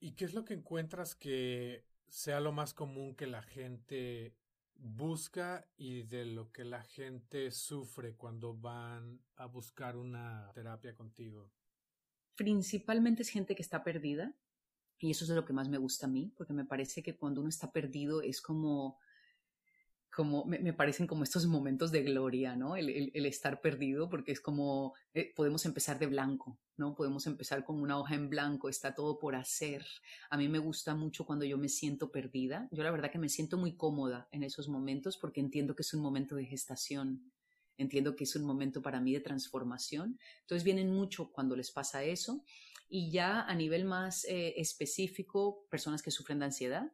¿Y 0.00 0.12
qué 0.12 0.24
es 0.24 0.32
lo 0.32 0.46
que 0.46 0.54
encuentras 0.54 1.14
que 1.14 1.84
sea 2.08 2.40
lo 2.40 2.52
más 2.52 2.72
común 2.72 3.14
que 3.14 3.26
la 3.26 3.42
gente 3.42 4.34
busca 4.74 5.68
y 5.76 6.04
de 6.04 6.24
lo 6.24 6.52
que 6.52 6.64
la 6.64 6.84
gente 6.84 7.50
sufre 7.50 8.14
cuando 8.14 8.54
van 8.54 9.20
a 9.36 9.44
buscar 9.44 9.94
una 9.94 10.50
terapia 10.54 10.94
contigo? 10.94 11.50
Principalmente 12.34 13.20
es 13.20 13.28
gente 13.28 13.54
que 13.54 13.60
está 13.60 13.84
perdida 13.84 14.34
y 15.00 15.10
eso 15.10 15.24
es 15.24 15.30
lo 15.30 15.44
que 15.44 15.52
más 15.52 15.68
me 15.68 15.78
gusta 15.78 16.06
a 16.06 16.10
mí, 16.10 16.32
porque 16.36 16.52
me 16.52 16.64
parece 16.64 17.02
que 17.02 17.16
cuando 17.16 17.40
uno 17.40 17.48
está 17.48 17.70
perdido 17.72 18.22
es 18.22 18.40
como 18.40 18.98
como 20.18 20.44
me, 20.46 20.72
parecen 20.72 21.06
como 21.06 21.22
estos 21.22 21.46
momentos 21.46 21.92
de 21.92 22.02
gloria, 22.02 22.56
¿no? 22.56 22.74
El, 22.74 23.24
estar 23.26 23.60
perdido, 23.60 24.08
porque 24.08 24.32
es 24.32 24.40
como 24.40 24.94
eh, 25.14 25.32
podemos 25.36 25.64
empezar 25.64 25.98
de 26.00 26.08
blanco, 26.08 26.58
¿no? 26.76 26.96
Podemos 26.96 27.26
empezar 27.28 27.64
con 27.64 27.80
una 27.80 27.96
hoja 27.98 28.16
en 28.16 28.28
blanco, 28.28 28.68
está 28.68 28.96
todo 28.96 29.20
por 29.20 29.36
hacer. 29.36 29.86
A 30.30 30.36
mí 30.36 30.48
me 30.48 30.58
gusta 30.58 30.96
mucho 30.96 31.24
cuando 31.24 31.44
yo 31.44 31.56
me 31.56 31.68
siento 31.68 32.10
perdida. 32.10 32.68
Yo 32.72 32.82
la 32.82 32.90
verdad 32.90 33.12
que 33.12 33.18
me 33.18 33.28
siento 33.28 33.58
muy 33.58 33.76
cómoda 33.76 34.28
en 34.32 34.42
esos 34.42 34.68
momentos 34.68 35.16
porque 35.18 35.38
entiendo 35.40 35.76
que 35.76 35.82
es 35.82 35.94
un 35.94 36.02
momento 36.02 36.34
de 36.34 36.46
gestación, 36.46 37.30
entiendo 37.76 38.16
que 38.16 38.24
es 38.24 38.34
un 38.34 38.44
momento 38.44 38.82
para 38.82 39.00
mí 39.00 39.12
de 39.12 39.20
transformación. 39.20 40.18
Entonces 40.40 40.64
vienen 40.64 40.92
mucho 40.92 41.30
cuando 41.30 41.54
les 41.54 41.70
pasa 41.70 42.02
eso. 42.02 42.44
Y 42.88 43.10
ya 43.10 43.42
a 43.42 43.54
nivel 43.54 43.84
más 43.84 44.24
eh, 44.24 44.54
específico, 44.56 45.66
personas 45.70 46.02
que 46.02 46.10
sufren 46.10 46.38
de 46.38 46.46
ansiedad, 46.46 46.92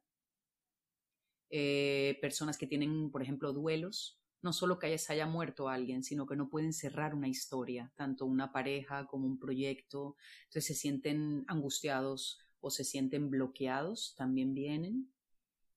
eh, 1.51 2.19
personas 2.21 2.59
que 2.59 2.67
tienen, 2.67 3.11
por 3.11 3.23
ejemplo, 3.23 3.53
duelos, 3.53 4.21
no 4.43 4.53
solo 4.53 4.79
que 4.79 4.99
se 4.99 5.13
haya 5.13 5.27
muerto 5.27 5.69
alguien, 5.69 6.03
sino 6.03 6.27
que 6.27 6.37
no 6.37 6.51
pueden 6.51 6.73
cerrar 6.73 7.15
una 7.15 7.29
historia, 7.29 7.93
tanto 7.97 8.27
una 8.27 8.53
pareja 8.53 9.07
como 9.07 9.27
un 9.27 9.39
proyecto, 9.39 10.17
entonces 10.45 10.67
se 10.67 10.75
sienten 10.75 11.45
angustiados 11.47 12.41
o 12.61 12.71
se 12.71 12.85
sienten 12.85 13.31
bloqueados, 13.31 14.15
también 14.17 14.53
vienen. 14.53 15.11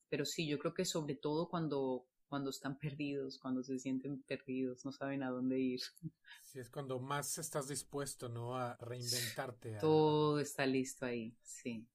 Pero 0.09 0.25
sí, 0.25 0.47
yo 0.47 0.57
creo 0.59 0.73
que 0.73 0.83
sobre 0.83 1.15
todo 1.15 1.47
cuando, 1.47 2.07
cuando 2.27 2.49
están 2.49 2.77
perdidos, 2.77 3.39
cuando 3.39 3.63
se 3.63 3.79
sienten 3.79 4.21
perdidos, 4.23 4.85
no 4.85 4.91
saben 4.91 5.23
a 5.23 5.29
dónde 5.29 5.59
ir. 5.59 5.81
Sí, 6.43 6.59
es 6.59 6.69
cuando 6.69 6.99
más 6.99 7.37
estás 7.37 7.67
dispuesto, 7.67 8.29
¿no? 8.29 8.57
A 8.57 8.77
reinventarte. 8.77 9.77
Todo 9.79 10.39
está 10.39 10.65
listo 10.65 11.05
ahí, 11.05 11.35
sí. 11.41 11.87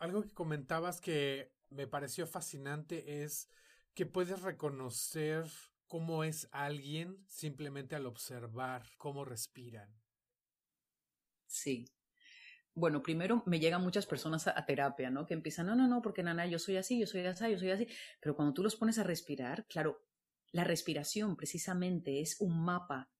Algo 0.00 0.22
que 0.22 0.32
comentabas 0.32 1.00
que 1.00 1.52
me 1.70 1.86
pareció 1.86 2.26
fascinante 2.26 3.22
es 3.22 3.48
que 3.94 4.06
puedes 4.06 4.42
reconocer 4.42 5.46
cómo 5.86 6.22
es 6.22 6.48
alguien 6.52 7.24
simplemente 7.26 7.96
al 7.96 8.06
observar 8.06 8.84
cómo 8.96 9.24
respiran. 9.24 9.92
Sí. 11.46 11.86
Bueno, 12.78 13.02
primero 13.02 13.42
me 13.44 13.58
llegan 13.58 13.82
muchas 13.82 14.06
personas 14.06 14.46
a, 14.46 14.64
terapia, 14.64 15.10
¿no? 15.10 15.26
Que 15.26 15.34
empiezan, 15.34 15.66
no, 15.66 15.74
no, 15.74 15.88
no, 15.88 16.00
porque 16.00 16.22
nana, 16.22 16.46
yo 16.46 16.60
soy 16.60 16.76
así, 16.76 17.00
yo 17.00 17.08
soy 17.08 17.26
así, 17.26 17.50
yo 17.50 17.58
soy 17.58 17.70
así. 17.70 17.88
Pero 18.20 18.36
cuando 18.36 18.54
tú 18.54 18.62
los 18.62 18.76
pones 18.76 18.98
a 18.98 19.02
respirar, 19.02 19.66
claro, 19.66 20.04
la 20.52 20.62
respiración 20.62 21.36
precisamente 21.36 22.20
es 22.20 22.40
un 22.40 22.64
mapa, 22.64 23.10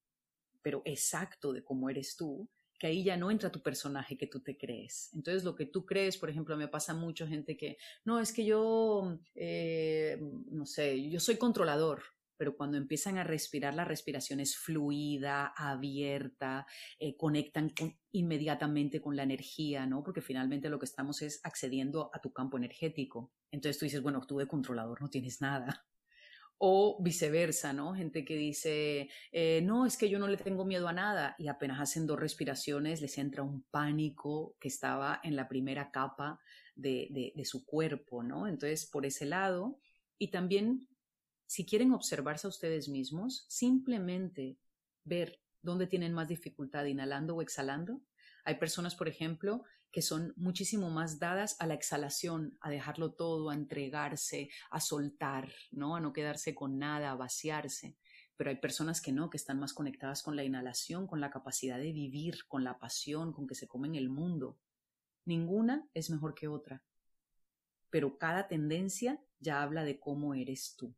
pero 0.62 0.82
exacto 0.84 1.52
de 1.52 1.64
cómo 1.64 1.90
eres 1.90 2.16
tú, 2.16 2.48
que 2.78 2.86
ahí 2.86 3.02
ya 3.02 3.16
no 3.16 3.32
entra 3.32 3.50
tu 3.50 3.60
personaje 3.60 4.16
que 4.16 4.28
tú 4.28 4.40
te 4.40 4.56
crees. 4.56 5.10
Entonces, 5.12 5.42
lo 5.42 5.56
que 5.56 5.66
tú 5.66 5.84
crees, 5.84 6.16
por 6.16 6.30
ejemplo, 6.30 6.56
me 6.56 6.68
pasa 6.68 6.94
mucho 6.94 7.26
gente 7.26 7.56
que, 7.56 7.78
no, 8.04 8.20
es 8.20 8.32
que 8.32 8.44
yo, 8.44 9.18
eh, 9.34 10.20
no 10.52 10.66
sé, 10.66 11.10
yo 11.10 11.18
soy 11.18 11.36
controlador, 11.36 12.02
pero 12.38 12.56
cuando 12.56 12.78
empiezan 12.78 13.18
a 13.18 13.24
respirar, 13.24 13.74
la 13.74 13.84
respiración 13.84 14.40
es 14.40 14.56
fluida, 14.56 15.52
abierta, 15.56 16.66
eh, 16.98 17.16
conectan 17.16 17.72
inmediatamente 18.12 19.00
con 19.00 19.16
la 19.16 19.24
energía, 19.24 19.84
¿no? 19.86 20.02
Porque 20.04 20.22
finalmente 20.22 20.70
lo 20.70 20.78
que 20.78 20.86
estamos 20.86 21.20
es 21.20 21.40
accediendo 21.42 22.10
a 22.14 22.20
tu 22.20 22.32
campo 22.32 22.56
energético. 22.56 23.32
Entonces 23.50 23.78
tú 23.78 23.84
dices, 23.84 24.02
bueno, 24.02 24.24
tú 24.26 24.38
de 24.38 24.46
controlador 24.46 25.02
no 25.02 25.10
tienes 25.10 25.40
nada. 25.40 25.84
O 26.60 27.00
viceversa, 27.00 27.72
¿no? 27.72 27.94
Gente 27.94 28.24
que 28.24 28.36
dice, 28.36 29.08
eh, 29.30 29.60
no, 29.62 29.86
es 29.86 29.96
que 29.96 30.08
yo 30.08 30.18
no 30.18 30.26
le 30.26 30.36
tengo 30.36 30.64
miedo 30.64 30.88
a 30.88 30.92
nada 30.92 31.36
y 31.38 31.46
apenas 31.46 31.80
hacen 31.80 32.04
dos 32.04 32.18
respiraciones 32.18 33.00
les 33.00 33.16
entra 33.18 33.44
un 33.44 33.62
pánico 33.70 34.56
que 34.58 34.66
estaba 34.66 35.20
en 35.22 35.36
la 35.36 35.48
primera 35.48 35.92
capa 35.92 36.40
de, 36.74 37.32
de 37.34 37.44
su 37.44 37.64
cuerpo, 37.64 38.24
¿no? 38.24 38.48
Entonces, 38.48 38.86
por 38.86 39.06
ese 39.06 39.26
lado, 39.26 39.78
y 40.18 40.32
también 40.32 40.88
si 41.48 41.64
quieren 41.64 41.92
observarse 41.92 42.46
a 42.46 42.50
ustedes 42.50 42.90
mismos, 42.90 43.46
simplemente 43.48 44.58
ver 45.04 45.40
dónde 45.62 45.86
tienen 45.86 46.12
más 46.12 46.28
dificultad 46.28 46.84
inhalando 46.84 47.34
o 47.34 47.40
exhalando. 47.40 48.02
Hay 48.44 48.56
personas, 48.56 48.94
por 48.94 49.08
ejemplo, 49.08 49.64
que 49.90 50.02
son 50.02 50.34
muchísimo 50.36 50.90
más 50.90 51.18
dadas 51.18 51.56
a 51.58 51.66
la 51.66 51.72
exhalación, 51.72 52.58
a 52.60 52.68
dejarlo 52.68 53.14
todo, 53.14 53.48
a 53.48 53.54
entregarse, 53.54 54.50
a 54.70 54.78
soltar, 54.78 55.50
¿no? 55.70 55.96
A 55.96 56.00
no 56.00 56.12
quedarse 56.12 56.54
con 56.54 56.78
nada, 56.78 57.12
a 57.12 57.16
vaciarse. 57.16 57.96
Pero 58.36 58.50
hay 58.50 58.56
personas 58.56 59.00
que 59.00 59.12
no, 59.12 59.30
que 59.30 59.38
están 59.38 59.58
más 59.58 59.72
conectadas 59.72 60.22
con 60.22 60.36
la 60.36 60.44
inhalación, 60.44 61.06
con 61.06 61.22
la 61.22 61.30
capacidad 61.30 61.78
de 61.78 61.92
vivir, 61.92 62.46
con 62.46 62.62
la 62.62 62.78
pasión, 62.78 63.32
con 63.32 63.46
que 63.46 63.54
se 63.54 63.66
comen 63.66 63.94
el 63.94 64.10
mundo. 64.10 64.58
Ninguna 65.24 65.88
es 65.94 66.10
mejor 66.10 66.34
que 66.34 66.46
otra. 66.46 66.84
Pero 67.88 68.18
cada 68.18 68.48
tendencia 68.48 69.18
ya 69.40 69.62
habla 69.62 69.84
de 69.84 69.98
cómo 69.98 70.34
eres 70.34 70.76
tú. 70.76 70.94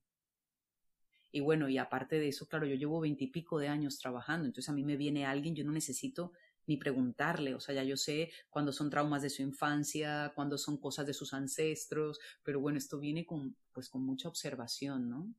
Y 1.33 1.41
bueno, 1.41 1.69
y 1.69 1.79
aparte 1.79 2.19
de 2.19 2.29
eso, 2.29 2.49
claro, 2.49 2.67
yo 2.67 2.75
llevo 2.75 3.01
veintipico 3.01 3.59
de 3.59 3.69
años 3.69 3.99
trabajando, 3.99 4.47
entonces 4.47 4.69
a 4.69 4.73
mí 4.73 4.85
me 4.85 4.97
viene 4.97 5.27
alguien, 5.27 5.55
yo 5.55 5.65
no 5.65 5.73
necesito 5.73 6.33
ni 6.67 6.77
preguntarle, 6.77 7.55
o 7.55 7.61
sea, 7.61 7.75
ya 7.75 7.83
yo 7.83 7.97
sé 7.97 8.31
cuándo 8.49 8.73
son 8.73 8.91
traumas 8.91 9.23
de 9.23 9.31
su 9.31 9.43
infancia, 9.43 10.33
cuándo 10.35 10.59
son 10.59 10.77
cosas 10.77 11.07
de 11.07 11.15
sus 11.15 11.33
ancestros, 11.35 12.21
pero 12.43 12.61
bueno, 12.61 12.79
esto 12.79 12.99
viene 12.99 13.27
con, 13.27 13.57
pues, 13.73 13.89
con 13.89 14.05
mucha 14.05 14.29
observación, 14.29 15.09
¿no? 15.09 15.35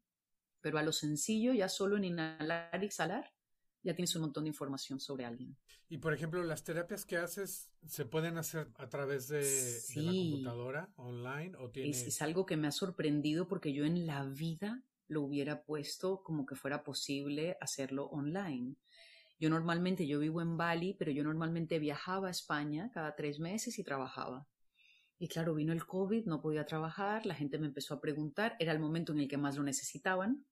Pero 0.61 0.77
a 0.77 0.83
lo 0.83 0.91
sencillo, 0.91 1.53
ya 1.53 1.69
solo 1.69 1.97
en 1.97 2.05
inhalar 2.05 2.79
y 2.81 2.85
exhalar, 2.85 3.31
ya 3.83 3.95
tienes 3.95 4.15
un 4.15 4.23
montón 4.23 4.43
de 4.43 4.49
información 4.49 4.99
sobre 4.99 5.25
alguien. 5.25 5.57
Y 5.89 5.97
por 5.97 6.13
ejemplo, 6.13 6.43
las 6.43 6.63
terapias 6.63 7.05
que 7.05 7.17
haces 7.17 7.71
se 7.85 8.05
pueden 8.05 8.37
hacer 8.37 8.69
a 8.75 8.89
través 8.89 9.27
de, 9.27 9.41
la 9.95 10.11
computadora, 10.11 10.93
online, 10.95 11.55
o 11.57 11.69
tienes... 11.69 12.03
es, 12.03 12.21
algo 12.21 12.45
que 12.45 12.57
me 12.57 12.67
ha 12.67 12.71
sorprendido 12.71 13.47
porque 13.47 13.73
yo 13.73 13.85
en 13.85 14.05
la 14.05 14.25
vida 14.25 14.83
lo 15.11 15.23
hubiera 15.23 15.63
puesto 15.63 16.23
como 16.23 16.45
que 16.45 16.55
fuera 16.55 16.83
posible 16.83 17.57
hacerlo 17.59 18.05
online. 18.05 18.77
Yo 19.37 19.49
normalmente, 19.49 20.07
yo 20.07 20.19
vivo 20.19 20.41
en 20.41 20.55
Bali, 20.55 20.93
pero 20.93 21.11
yo 21.11 21.23
normalmente 21.23 21.79
viajaba 21.79 22.29
a 22.29 22.31
España 22.31 22.89
cada 22.93 23.13
tres 23.13 23.39
meses 23.39 23.77
y 23.77 23.83
trabajaba. 23.83 24.47
Y 25.19 25.27
claro, 25.27 25.53
vino 25.53 25.73
el 25.73 25.85
COVID, 25.85 26.27
no 26.27 26.41
podía 26.41 26.65
trabajar, 26.65 27.25
la 27.25 27.35
gente 27.35 27.59
me 27.59 27.67
empezó 27.67 27.95
a 27.95 27.99
preguntar, 27.99 28.55
era 28.57 28.71
el 28.71 28.79
momento 28.79 29.11
en 29.11 29.19
el 29.19 29.27
que 29.27 29.37
más 29.37 29.57
lo 29.57 29.63
necesitaban. 29.63 30.45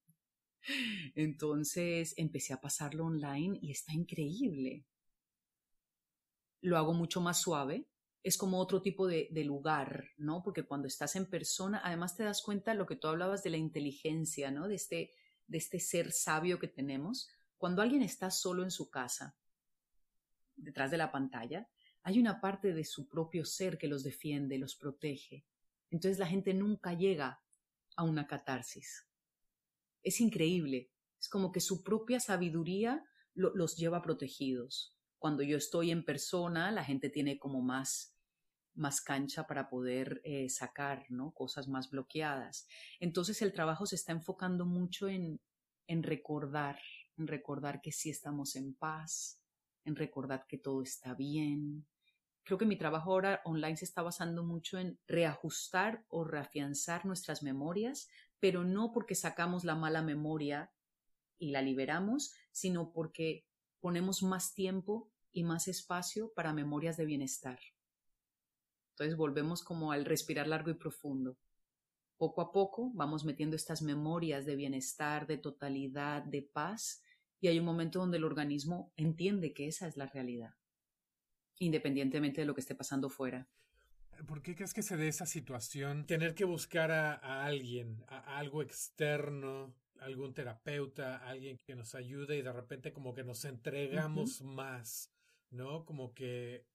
Entonces 1.16 2.14
empecé 2.18 2.52
a 2.52 2.60
pasarlo 2.60 3.06
online 3.06 3.58
y 3.62 3.72
está 3.72 3.94
increíble. 3.94 4.84
Lo 6.60 6.78
hago 6.78 6.94
mucho 6.94 7.22
más 7.22 7.40
suave, 7.40 7.88
es 8.24 8.38
como 8.38 8.60
otro 8.60 8.82
tipo 8.82 9.08
de, 9.08 9.30
de, 9.32 9.44
lugar, 9.44 10.10
¿no? 10.18 10.44
Porque 10.44 10.64
cuando 10.64 10.88
estás 10.88 11.16
en 11.16 11.30
persona, 11.30 11.82
además 11.84 12.16
te 12.16 12.24
das 12.24 12.42
cuenta 12.42 12.74
lo 12.74 12.86
que 12.86 12.96
tú 12.96 13.08
hablabas 13.08 13.44
de 13.44 13.50
la 13.50 13.58
inteligencia, 13.58 14.52
¿no? 14.52 14.68
De 14.68 14.76
este, 14.76 15.14
de 15.48 15.58
este 15.58 15.80
ser 15.80 16.12
sabio 16.12 16.60
que 16.60 16.68
tenemos. 16.68 17.30
Cuando 17.58 17.82
alguien 17.82 18.02
está 18.02 18.30
solo 18.32 18.64
en 18.64 18.72
su 18.72 18.90
casa, 18.90 19.38
detrás 20.56 20.92
de 20.92 20.98
la 20.98 21.12
pantalla, 21.12 21.70
hay 22.04 22.20
una 22.20 22.42
parte 22.42 22.74
de 22.74 22.84
su 22.84 23.08
propio 23.08 23.46
ser 23.46 23.78
que 23.78 23.88
los 23.88 24.04
defiende, 24.04 24.58
los 24.58 24.76
protege. 24.76 25.46
Entonces 25.90 26.20
la 26.20 26.28
gente 26.28 26.54
nunca 26.54 26.94
llega 26.94 27.42
a 27.96 28.04
una 28.04 28.28
catarsis. 28.28 29.08
Es 30.04 30.22
increíble. 30.22 30.92
Es 31.20 31.28
como 31.28 31.52
que 31.52 31.60
su 31.60 31.84
propia 31.84 32.20
sabiduría 32.20 33.04
los 33.34 33.76
lleva 33.76 34.02
protegidos. 34.02 34.98
Cuando 35.20 35.44
yo 35.44 35.58
estoy 35.58 35.92
en 35.92 36.04
persona, 36.04 36.72
la 36.72 36.84
gente 36.84 37.10
tiene 37.10 37.38
como 37.38 37.62
más, 37.62 38.16
más 38.74 39.02
cancha 39.02 39.46
para 39.46 39.70
poder 39.70 40.22
eh, 40.24 40.50
sacar 40.50 41.06
¿no? 41.10 41.32
cosas 41.32 41.68
más 41.68 41.90
bloqueadas. 41.90 42.68
Entonces 43.00 43.42
el 43.42 43.54
trabajo 43.54 43.86
se 43.86 43.96
está 43.96 44.14
enfocando 44.14 44.66
mucho 44.66 45.08
en, 45.08 45.40
en 45.88 46.04
recordar 46.04 46.80
en 47.20 47.28
recordar 47.28 47.82
que 47.82 47.92
sí 47.92 48.10
estamos 48.10 48.56
en 48.56 48.74
paz, 48.74 49.42
en 49.86 49.96
recordar 49.96 50.46
que 50.48 50.58
todo 50.58 50.82
está 50.82 51.14
bien. 51.14 51.86
Creo 52.44 52.58
que 52.58 52.66
mi 52.66 52.78
trabajo 52.78 53.12
ahora 53.12 53.42
online 53.46 53.78
se 53.78 53.86
está 53.86 54.02
basando 54.02 54.44
mucho 54.44 54.80
en 54.80 54.98
reajustar 55.08 56.06
o 56.08 56.24
reafianzar 56.24 57.06
nuestras 57.06 57.44
memorias, 57.44 58.08
pero 58.40 58.64
no 58.64 58.92
porque 58.92 59.16
sacamos 59.16 59.66
la 59.66 59.76
mala 59.76 60.02
memoria 60.02 60.72
y 61.38 61.52
la 61.52 61.62
liberamos, 61.62 62.34
sino 62.52 62.92
porque 62.92 63.46
ponemos 63.80 64.24
más 64.24 64.54
tiempo 64.54 65.12
y 65.32 65.44
más 65.44 65.68
espacio 65.68 66.32
para 66.34 66.54
memorias 66.54 66.98
de 66.98 67.06
bienestar. 67.06 67.60
Entonces 68.92 69.16
volvemos 69.16 69.64
como 69.64 69.92
al 69.92 70.06
respirar 70.06 70.48
largo 70.48 70.72
y 70.72 70.74
profundo. 70.74 71.38
Poco 72.18 72.42
a 72.42 72.52
poco 72.52 72.92
vamos 72.94 73.24
metiendo 73.24 73.56
estas 73.56 73.82
memorias 73.82 74.46
de 74.46 74.58
bienestar, 74.58 75.26
de 75.26 75.38
totalidad, 75.38 76.24
de 76.24 76.42
paz, 76.42 77.02
y 77.40 77.48
hay 77.48 77.60
un 77.60 77.66
momento 77.66 78.00
donde 78.00 78.18
el 78.18 78.26
organismo 78.26 78.92
entiende 78.98 79.54
que 79.54 79.68
esa 79.68 79.88
es 79.88 79.96
la 79.96 80.08
realidad, 80.08 80.56
independientemente 81.60 82.42
de 82.42 82.48
lo 82.48 82.54
que 82.54 82.62
esté 82.62 82.76
pasando 82.76 83.10
fuera. 83.10 83.48
¿Por 84.28 84.42
qué 84.42 84.56
crees 84.56 84.74
que 84.74 84.84
se 84.84 84.98
dé 84.98 85.08
esa 85.08 85.26
situación? 85.26 86.06
Tener 86.06 86.36
que 86.36 86.44
buscar 86.44 86.92
a, 86.92 87.46
alguien, 87.46 88.04
a, 88.10 88.38
algo 88.38 88.62
externo, 88.62 89.74
algún 90.02 90.34
terapeuta, 90.34 91.18
alguien 91.18 91.58
que 91.66 91.76
nos 91.76 91.96
ayude 91.96 92.38
y 92.38 92.42
de 92.42 92.54
repente 92.54 92.94
como 92.94 93.14
que 93.14 93.24
nos 93.24 93.46
entregamos 93.46 94.42
más, 94.42 95.12
¿no? 95.50 95.86
Como 95.86 96.14
que 96.14 96.66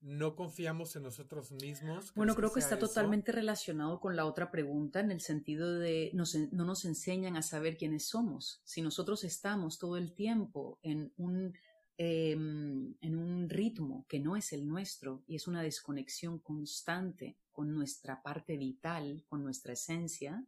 no 0.00 0.34
confiamos 0.34 0.96
en 0.96 1.02
nosotros 1.02 1.52
mismos. 1.52 2.12
Bueno, 2.14 2.34
creo 2.34 2.52
que, 2.52 2.60
está 2.60 2.78
totalmente 2.78 3.32
relacionado 3.32 4.00
con 4.00 4.16
la 4.16 4.24
otra 4.24 4.50
pregunta 4.50 5.00
en 5.00 5.10
el 5.10 5.20
sentido 5.20 5.78
de 5.78 6.10
no 6.14 6.64
nos 6.64 6.84
enseñan 6.84 7.36
a 7.36 7.42
saber 7.42 7.76
quiénes 7.76 8.06
somos. 8.06 8.62
Si 8.64 8.80
nosotros 8.80 9.24
estamos 9.24 9.78
todo 9.78 9.98
el 9.98 10.14
tiempo 10.14 10.78
en 10.82 11.12
un, 11.18 11.52
em, 11.98 12.94
en 13.02 13.16
un 13.16 13.50
ritmo 13.50 14.06
que 14.08 14.20
no 14.20 14.36
es 14.36 14.52
el 14.54 14.66
nuestro 14.66 15.22
y 15.26 15.36
es 15.36 15.46
una 15.46 15.62
desconexión 15.62 16.38
constante 16.38 17.36
con 17.52 17.74
nuestra 17.74 18.22
parte 18.22 18.56
vital, 18.56 19.24
con 19.28 19.44
nuestra 19.44 19.74
esencia, 19.74 20.46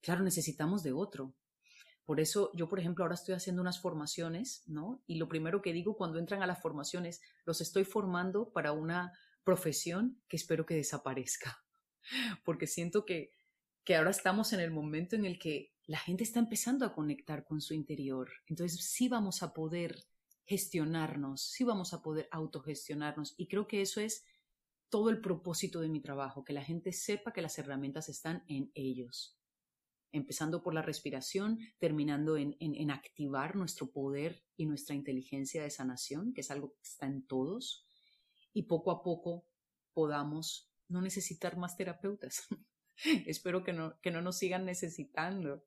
claro, 0.00 0.24
necesitamos 0.24 0.82
de 0.82 0.92
otro. 0.92 1.34
Por 2.04 2.18
eso 2.18 2.50
yo, 2.54 2.68
por 2.68 2.80
ejemplo, 2.80 3.04
ahora 3.04 3.14
estoy 3.14 3.34
haciendo 3.34 3.62
unas 3.62 3.80
formaciones, 3.80 4.64
¿no? 4.66 5.02
Y 5.06 5.16
lo 5.16 5.28
primero 5.28 5.62
que 5.62 5.72
digo 5.72 5.96
cuando 5.96 6.18
entran 6.18 6.42
a 6.42 6.46
las 6.46 6.60
formaciones, 6.60 7.20
los 7.44 7.60
estoy 7.60 7.84
formando 7.84 8.52
para 8.52 8.72
una 8.72 9.12
profesión 9.44 10.20
que 10.28 10.36
espero 10.36 10.66
que 10.66 10.74
desaparezca, 10.74 11.64
porque 12.44 12.66
siento 12.66 13.04
que, 13.04 13.30
que 13.84 13.96
ahora 13.96 14.10
estamos 14.10 14.52
en 14.52 14.60
el 14.60 14.70
momento 14.70 15.14
en 15.14 15.24
el 15.24 15.38
que 15.38 15.72
la 15.86 15.98
gente 15.98 16.24
está 16.24 16.40
empezando 16.40 16.84
a 16.84 16.92
conectar 16.92 17.44
con 17.44 17.60
su 17.60 17.74
interior. 17.74 18.30
Entonces 18.46 18.84
sí 18.84 19.08
vamos 19.08 19.42
a 19.42 19.52
poder 19.52 20.04
gestionarnos, 20.44 21.42
sí 21.42 21.62
vamos 21.64 21.92
a 21.92 22.02
poder 22.02 22.28
autogestionarnos. 22.32 23.34
Y 23.36 23.46
creo 23.46 23.68
que 23.68 23.80
eso 23.80 24.00
es 24.00 24.24
todo 24.88 25.08
el 25.08 25.20
propósito 25.20 25.80
de 25.80 25.88
mi 25.88 26.00
trabajo, 26.00 26.44
que 26.44 26.52
la 26.52 26.64
gente 26.64 26.92
sepa 26.92 27.32
que 27.32 27.42
las 27.42 27.58
herramientas 27.58 28.08
están 28.08 28.44
en 28.48 28.70
ellos 28.74 29.41
empezando 30.12 30.62
por 30.62 30.74
la 30.74 30.82
respiración, 30.82 31.58
terminando 31.78 32.36
en, 32.36 32.90
activar 32.90 33.56
nuestro 33.56 33.90
poder 33.90 34.44
y 34.56 34.66
nuestra 34.66 34.94
inteligencia 34.94 35.62
de 35.62 35.70
sanación, 35.70 36.32
que 36.34 36.42
es 36.42 36.50
algo 36.50 36.74
que 36.74 36.82
está 36.82 37.06
en 37.06 37.26
todos, 37.26 37.86
y 38.52 38.64
poco 38.64 38.90
a 38.90 39.02
poco 39.02 39.46
podamos 39.94 40.70
no 40.88 41.00
necesitar 41.00 41.56
más 41.56 41.76
terapeutas. 41.76 42.46
Espero 43.26 43.64
que 43.64 43.72
no, 43.72 43.98
que 44.00 44.10
no 44.10 44.20
nos 44.20 44.36
sigan 44.36 44.66
necesitando. 44.66 45.64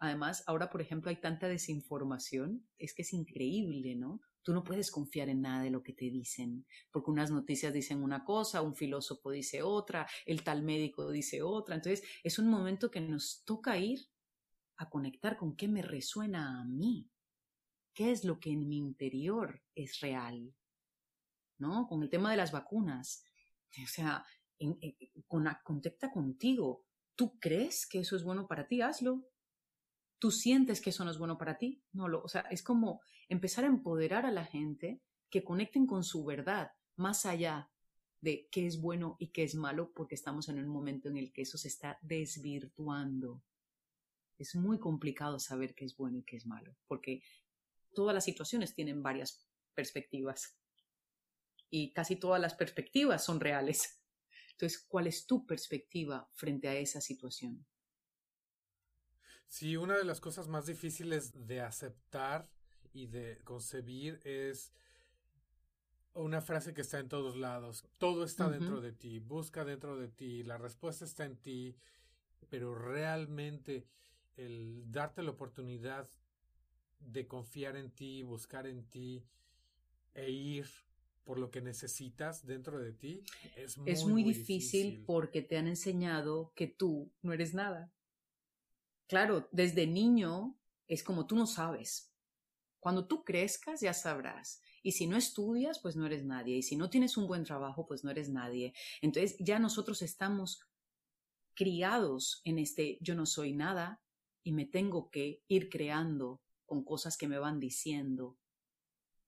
Además, 0.00 0.42
ahora, 0.46 0.70
por 0.70 0.80
ejemplo, 0.80 1.10
hay 1.10 1.16
tanta 1.16 1.46
desinformación, 1.46 2.66
es 2.78 2.94
que 2.94 3.02
es 3.02 3.12
increíble, 3.12 3.94
¿no? 3.94 4.22
Tú 4.42 4.54
no 4.54 4.64
puedes 4.64 4.90
confiar 4.90 5.28
en 5.28 5.42
nada 5.42 5.62
de 5.62 5.70
lo 5.70 5.82
que 5.82 5.92
te 5.92 6.06
dicen, 6.06 6.66
porque 6.90 7.10
unas 7.10 7.30
noticias 7.30 7.74
dicen 7.74 8.02
una 8.02 8.24
cosa, 8.24 8.62
un 8.62 8.74
filósofo 8.74 9.30
dice 9.30 9.62
otra, 9.62 10.08
el 10.24 10.42
tal 10.42 10.62
médico 10.62 11.10
dice 11.10 11.42
otra. 11.42 11.74
Entonces, 11.74 12.02
es 12.24 12.38
un 12.38 12.48
momento 12.48 12.90
que 12.90 13.02
nos 13.02 13.44
toca 13.44 13.76
ir 13.76 14.00
a 14.78 14.88
conectar 14.88 15.36
con 15.36 15.54
qué 15.54 15.68
me 15.68 15.82
resuena 15.82 16.62
a 16.62 16.64
mí, 16.64 17.10
qué 17.92 18.10
es 18.10 18.24
lo 18.24 18.40
que 18.40 18.52
en 18.52 18.66
mi 18.66 18.78
interior 18.78 19.62
es 19.74 20.00
real, 20.00 20.54
¿no? 21.58 21.86
Con 21.86 22.02
el 22.02 22.08
tema 22.08 22.30
de 22.30 22.38
las 22.38 22.52
vacunas. 22.52 23.22
O 23.84 23.86
sea, 23.86 24.24
con, 25.28 25.46
contacta 25.62 26.10
contigo. 26.10 26.86
¿Tú 27.14 27.38
crees 27.38 27.86
que 27.86 27.98
eso 27.98 28.16
es 28.16 28.24
bueno 28.24 28.48
para 28.48 28.66
ti? 28.66 28.80
Hazlo. 28.80 29.26
¿Tú 30.20 30.30
sientes 30.30 30.82
que 30.82 30.90
eso 30.90 31.02
no 31.02 31.10
es 31.10 31.16
bueno 31.16 31.38
para 31.38 31.56
ti? 31.56 31.82
No 31.92 32.06
lo, 32.06 32.22
o 32.22 32.28
sea, 32.28 32.42
es 32.42 32.62
como 32.62 33.00
empezar 33.28 33.64
a 33.64 33.68
empoderar 33.68 34.26
a 34.26 34.30
la 34.30 34.44
gente 34.44 35.00
que 35.30 35.42
conecten 35.42 35.86
con 35.86 36.04
su 36.04 36.24
verdad, 36.26 36.72
más 36.96 37.24
allá 37.24 37.70
de 38.20 38.46
qué 38.52 38.66
es 38.66 38.82
bueno 38.82 39.16
y 39.18 39.28
qué 39.28 39.44
es 39.44 39.54
malo, 39.54 39.92
porque 39.94 40.14
estamos 40.14 40.50
en 40.50 40.58
un 40.58 40.68
momento 40.68 41.08
en 41.08 41.16
el 41.16 41.32
que 41.32 41.40
eso 41.40 41.56
se 41.56 41.68
está 41.68 41.98
desvirtuando. 42.02 43.42
Es 44.36 44.54
muy 44.54 44.78
complicado 44.78 45.38
saber 45.38 45.74
qué 45.74 45.86
es 45.86 45.96
bueno 45.96 46.18
y 46.18 46.22
qué 46.22 46.36
es 46.36 46.46
malo, 46.46 46.76
porque 46.86 47.22
todas 47.94 48.14
las 48.14 48.24
situaciones 48.24 48.74
tienen 48.74 49.02
varias 49.02 49.48
perspectivas 49.74 50.58
y 51.70 51.92
casi 51.94 52.16
todas 52.16 52.42
las 52.42 52.52
perspectivas 52.52 53.24
son 53.24 53.40
reales. 53.40 54.02
Entonces, 54.52 54.84
¿cuál 54.86 55.06
es 55.06 55.24
tu 55.24 55.46
perspectiva 55.46 56.28
frente 56.34 56.68
a 56.68 56.74
esa 56.74 57.00
situación? 57.00 57.64
Sí, 59.50 59.76
una 59.76 59.98
de 59.98 60.04
las 60.04 60.20
cosas 60.20 60.46
más 60.46 60.66
difíciles 60.66 61.32
de 61.48 61.60
aceptar 61.60 62.48
y 62.92 63.08
de 63.08 63.40
concebir 63.42 64.20
es 64.22 64.72
una 66.14 66.40
frase 66.40 66.72
que 66.72 66.82
está 66.82 67.00
en 67.00 67.08
todos 67.08 67.36
lados. 67.36 67.84
Todo 67.98 68.22
está 68.22 68.48
dentro 68.48 68.80
de 68.80 68.92
ti, 68.92 69.18
busca 69.18 69.64
dentro 69.64 69.96
de 69.96 70.06
ti, 70.06 70.44
la 70.44 70.56
respuesta 70.56 71.04
está 71.04 71.24
en 71.24 71.36
ti, 71.36 71.76
pero 72.48 72.76
realmente 72.76 73.88
el 74.36 74.84
darte 74.86 75.20
la 75.20 75.32
oportunidad 75.32 76.08
de 77.00 77.26
confiar 77.26 77.76
en 77.76 77.90
ti, 77.90 78.22
buscar 78.22 78.68
en 78.68 78.84
ti 78.84 79.26
e 80.14 80.30
ir 80.30 80.66
por 81.24 81.40
lo 81.40 81.50
que 81.50 81.60
necesitas 81.60 82.46
dentro 82.46 82.78
de 82.78 82.92
ti 82.92 83.24
es 83.56 83.78
muy, 83.78 83.90
es 83.90 84.04
muy, 84.04 84.22
difícil, 84.22 85.02
porque 85.04 85.42
te 85.42 85.58
han 85.58 85.66
enseñado 85.66 86.52
que 86.54 86.68
tú 86.68 87.10
no 87.22 87.32
eres 87.32 87.52
nada. 87.52 87.92
Claro, 89.10 89.48
desde 89.50 89.88
niño 89.88 90.56
es 90.86 91.02
como 91.02 91.26
tú 91.26 91.34
no 91.34 91.48
sabes. 91.48 92.14
Cuando 92.78 93.08
tú 93.08 93.24
crezcas 93.24 93.80
ya 93.80 93.92
sabrás. 93.92 94.62
Y 94.84 94.92
si 94.92 95.08
no 95.08 95.16
estudias, 95.16 95.80
pues 95.80 95.96
no 95.96 96.06
eres 96.06 96.24
nadie. 96.24 96.58
Y 96.58 96.62
si 96.62 96.76
no 96.76 96.90
tienes 96.90 97.16
un 97.16 97.26
buen 97.26 97.42
trabajo, 97.42 97.88
pues 97.88 98.04
no 98.04 98.12
eres 98.12 98.28
nadie. 98.28 98.72
Entonces 99.02 99.36
ya 99.40 99.58
nosotros 99.58 100.00
estamos 100.02 100.60
criados 101.54 102.40
en 102.44 102.60
este 102.60 102.98
yo 103.00 103.16
no 103.16 103.26
soy 103.26 103.52
nada 103.52 104.00
y 104.44 104.52
me 104.52 104.64
tengo 104.64 105.10
que 105.10 105.42
ir 105.48 105.70
creando 105.70 106.40
con 106.64 106.84
cosas 106.84 107.16
que 107.16 107.26
me 107.26 107.40
van 107.40 107.58
diciendo. 107.58 108.38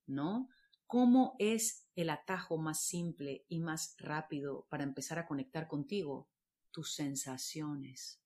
¿No? 0.07 0.49
¿Cómo 0.87 1.35
es 1.41 1.89
el 1.97 2.11
atajo 2.11 2.57
más 2.57 2.85
simple 2.85 3.47
y 3.49 3.59
más 3.59 3.97
rápido 3.99 4.65
para 4.71 4.85
empezar 4.85 5.19
a 5.19 5.27
conectar 5.27 5.67
contigo? 5.67 6.29
Tus 6.71 6.95
sensaciones, 6.95 8.22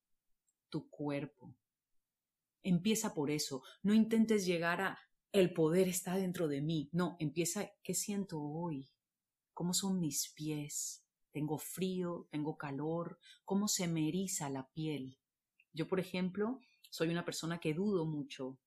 tu 0.69 0.89
cuerpo. 0.91 1.55
Empieza 2.62 3.14
por 3.14 3.31
eso. 3.31 3.62
No 3.83 3.95
intentes 3.95 4.45
llegar 4.47 4.81
a 4.81 4.99
el 5.33 5.53
poder 5.53 5.89
está 5.89 6.17
dentro 6.17 6.49
de 6.49 6.61
mí. 6.61 6.89
No, 6.93 7.17
empieza 7.21 7.71
¿qué 7.83 7.95
siento 7.95 8.41
hoy? 8.41 8.91
¿Cómo 9.53 9.75
son 9.75 10.01
mis 10.01 10.33
pies? 10.33 11.05
¿Tengo 11.33 11.59
frío? 11.59 12.29
¿Tengo 12.31 12.57
calor? 12.57 13.19
¿Cómo 13.45 13.69
se 13.69 13.87
me 13.87 14.09
eriza 14.09 14.49
la 14.51 14.69
piel? 14.71 15.19
Yo, 15.73 15.87
por 15.89 16.01
ejemplo, 16.01 16.61
soy 16.91 17.09
una 17.09 17.25
persona 17.25 17.59
que 17.59 17.75
dudo 17.75 18.07
mucho 18.07 18.59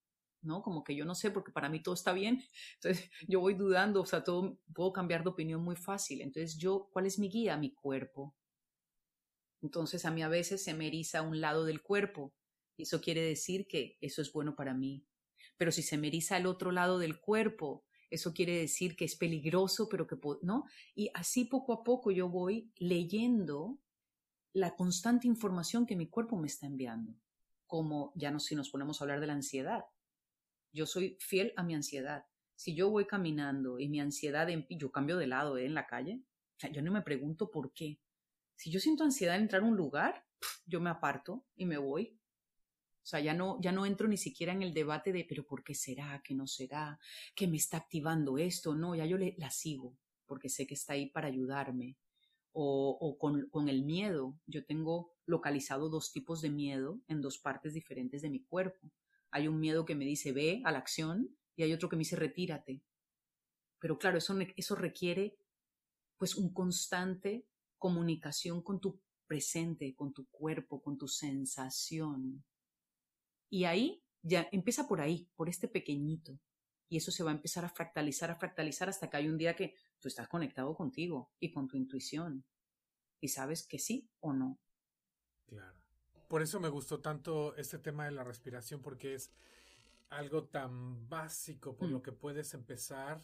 ¿no? 0.41 0.61
Como 0.61 0.83
que 0.83 0.95
yo 0.95 1.05
no 1.05 1.15
sé 1.15 1.31
porque 1.31 1.51
para 1.51 1.69
mí 1.69 1.81
todo 1.81 1.95
está 1.95 2.13
bien. 2.13 2.43
Entonces 2.75 3.09
yo 3.27 3.39
voy 3.39 3.53
dudando, 3.53 4.01
o 4.01 4.05
sea, 4.05 4.23
todo, 4.23 4.57
puedo 4.73 4.93
cambiar 4.93 5.23
de 5.23 5.29
opinión 5.29 5.61
muy 5.63 5.75
fácil. 5.75 6.21
Entonces 6.21 6.57
yo, 6.57 6.89
¿cuál 6.91 7.05
es 7.05 7.19
mi 7.19 7.29
guía? 7.29 7.57
Mi 7.57 7.73
cuerpo. 7.73 8.35
Entonces 9.61 10.05
a 10.05 10.11
mí 10.11 10.21
a 10.21 10.27
veces 10.27 10.63
se 10.63 10.73
me 10.73 10.87
eriza 10.87 11.21
un 11.21 11.41
lado 11.41 11.65
del 11.65 11.81
cuerpo 11.81 12.33
y 12.77 12.83
eso 12.83 13.01
quiere 13.01 13.21
decir 13.21 13.67
que 13.67 13.97
eso 14.01 14.21
es 14.21 14.31
bueno 14.31 14.55
para 14.55 14.73
mí. 14.73 15.05
Pero 15.57 15.71
si 15.71 15.81
se 15.81 15.97
me 15.97 16.07
eriza 16.07 16.37
el 16.37 16.45
otro 16.45 16.71
lado 16.71 16.99
del 16.99 17.19
cuerpo, 17.19 17.83
eso 18.09 18.33
quiere 18.33 18.57
decir 18.57 18.95
que 18.95 19.05
es 19.05 19.15
peligroso, 19.15 19.89
pero 19.89 20.07
que, 20.07 20.17
¿no? 20.41 20.65
Y 20.95 21.11
así 21.13 21.45
poco 21.45 21.73
a 21.73 21.83
poco 21.83 22.11
yo 22.11 22.29
voy 22.29 22.71
leyendo 22.77 23.79
la 24.53 24.75
constante 24.75 25.27
información 25.27 25.85
que 25.85 25.95
mi 25.95 26.07
cuerpo 26.07 26.37
me 26.37 26.47
está 26.47 26.65
enviando. 26.65 27.13
Como 27.67 28.13
ya 28.15 28.31
no 28.31 28.39
si 28.39 28.55
nos 28.55 28.69
ponemos 28.69 28.99
a 28.99 29.03
hablar 29.03 29.19
de 29.19 29.27
la 29.27 29.33
ansiedad 29.33 29.83
yo 30.71 30.85
soy 30.85 31.17
fiel 31.19 31.53
a 31.55 31.63
mi 31.63 31.75
ansiedad. 31.75 32.25
Si 32.55 32.75
yo 32.75 32.89
voy 32.89 33.05
caminando 33.05 33.79
y 33.79 33.87
mi 33.87 33.99
ansiedad, 33.99 34.47
yo 34.69 34.91
cambio 34.91 35.17
de 35.17 35.27
lado 35.27 35.57
¿eh? 35.57 35.65
en 35.65 35.73
la 35.73 35.87
calle, 35.87 36.21
yo 36.71 36.81
no 36.81 36.91
me 36.91 37.01
pregunto 37.01 37.49
por 37.49 37.73
qué. 37.73 37.99
Si 38.59 38.71
yo 38.71 38.81
siento 38.81 39.05
ansiedad 39.05 39.37
en 39.37 39.43
entrar 39.43 39.61
a 39.61 39.65
un 39.65 39.77
lugar, 39.77 40.25
yo 40.65 40.81
me 40.81 40.89
aparto 40.89 41.45
y 41.55 41.65
me 41.65 41.77
voy. 41.77 42.19
O 43.01 43.05
sea, 43.09 43.21
ya 43.21 43.33
no, 43.33 43.57
ya 43.61 43.71
no 43.71 43.85
entro 43.85 44.09
ni 44.09 44.17
siquiera 44.17 44.51
en 44.51 44.61
el 44.61 44.73
debate 44.73 45.13
de, 45.13 45.23
pero 45.23 45.45
¿por 45.47 45.63
qué 45.63 45.73
será? 45.73 46.21
¿Qué 46.25 46.35
no 46.35 46.45
será? 46.45 46.99
¿Qué 47.35 47.47
me 47.47 47.55
está 47.55 47.77
activando 47.77 48.37
esto? 48.37 48.75
No, 48.75 48.95
ya 48.95 49.05
yo 49.05 49.17
le, 49.17 49.33
la 49.37 49.49
sigo, 49.49 49.97
porque 50.25 50.49
sé 50.49 50.67
que 50.67 50.73
está 50.73 50.91
ahí 50.91 51.09
para 51.09 51.29
ayudarme. 51.29 51.95
O, 52.51 52.97
o 52.99 53.17
con, 53.17 53.47
con 53.49 53.69
el 53.69 53.85
miedo, 53.85 54.37
yo 54.45 54.65
tengo 54.65 55.13
localizado 55.25 55.87
dos 55.87 56.11
tipos 56.11 56.41
de 56.41 56.49
miedo 56.49 56.99
en 57.07 57.21
dos 57.21 57.37
partes 57.37 57.73
diferentes 57.73 58.21
de 58.21 58.29
mi 58.29 58.43
cuerpo. 58.43 58.91
Hay 59.31 59.47
un 59.47 59.61
miedo 59.61 59.85
que 59.85 59.95
me 59.95 60.03
dice 60.03 60.33
ve 60.33 60.61
a 60.65 60.73
la 60.73 60.79
acción 60.79 61.33
y 61.55 61.63
hay 61.63 61.71
otro 61.71 61.87
que 61.87 61.95
me 61.95 62.01
dice 62.01 62.17
retírate. 62.17 62.81
Pero 63.79 63.97
claro, 63.97 64.17
eso, 64.17 64.37
eso 64.57 64.75
requiere 64.75 65.37
pues 66.17 66.35
un 66.35 66.53
constante 66.53 67.45
comunicación 67.79 68.61
con 68.61 68.79
tu 68.79 69.01
presente, 69.25 69.95
con 69.95 70.13
tu 70.13 70.27
cuerpo, 70.27 70.81
con 70.81 70.97
tu 70.97 71.07
sensación. 71.07 72.43
Y 73.49 73.63
ahí 73.63 74.03
ya 74.21 74.47
empieza 74.51 74.87
por 74.87 75.01
ahí, 75.01 75.29
por 75.35 75.49
este 75.49 75.67
pequeñito. 75.67 76.39
Y 76.89 76.97
eso 76.97 77.11
se 77.11 77.23
va 77.23 77.31
a 77.31 77.35
empezar 77.35 77.65
a 77.65 77.69
fractalizar, 77.69 78.31
a 78.31 78.35
fractalizar 78.35 78.89
hasta 78.89 79.09
que 79.09 79.17
hay 79.17 79.27
un 79.27 79.37
día 79.37 79.55
que 79.55 79.75
tú 79.99 80.07
estás 80.07 80.27
conectado 80.27 80.75
contigo 80.75 81.31
y 81.39 81.51
con 81.51 81.67
tu 81.67 81.77
intuición. 81.77 82.43
Y 83.21 83.29
sabes 83.29 83.65
que 83.65 83.79
sí 83.79 84.09
o 84.19 84.33
no. 84.33 84.59
Claro. 85.45 85.79
Por 86.27 86.41
eso 86.41 86.59
me 86.59 86.69
gustó 86.69 86.99
tanto 86.99 87.55
este 87.55 87.79
tema 87.79 88.05
de 88.05 88.11
la 88.11 88.23
respiración, 88.23 88.81
porque 88.81 89.15
es 89.15 89.31
algo 90.09 90.45
tan 90.45 91.07
básico 91.07 91.75
por 91.75 91.89
lo 91.89 91.99
mm. 91.99 92.01
que 92.01 92.11
puedes 92.11 92.53
empezar 92.53 93.21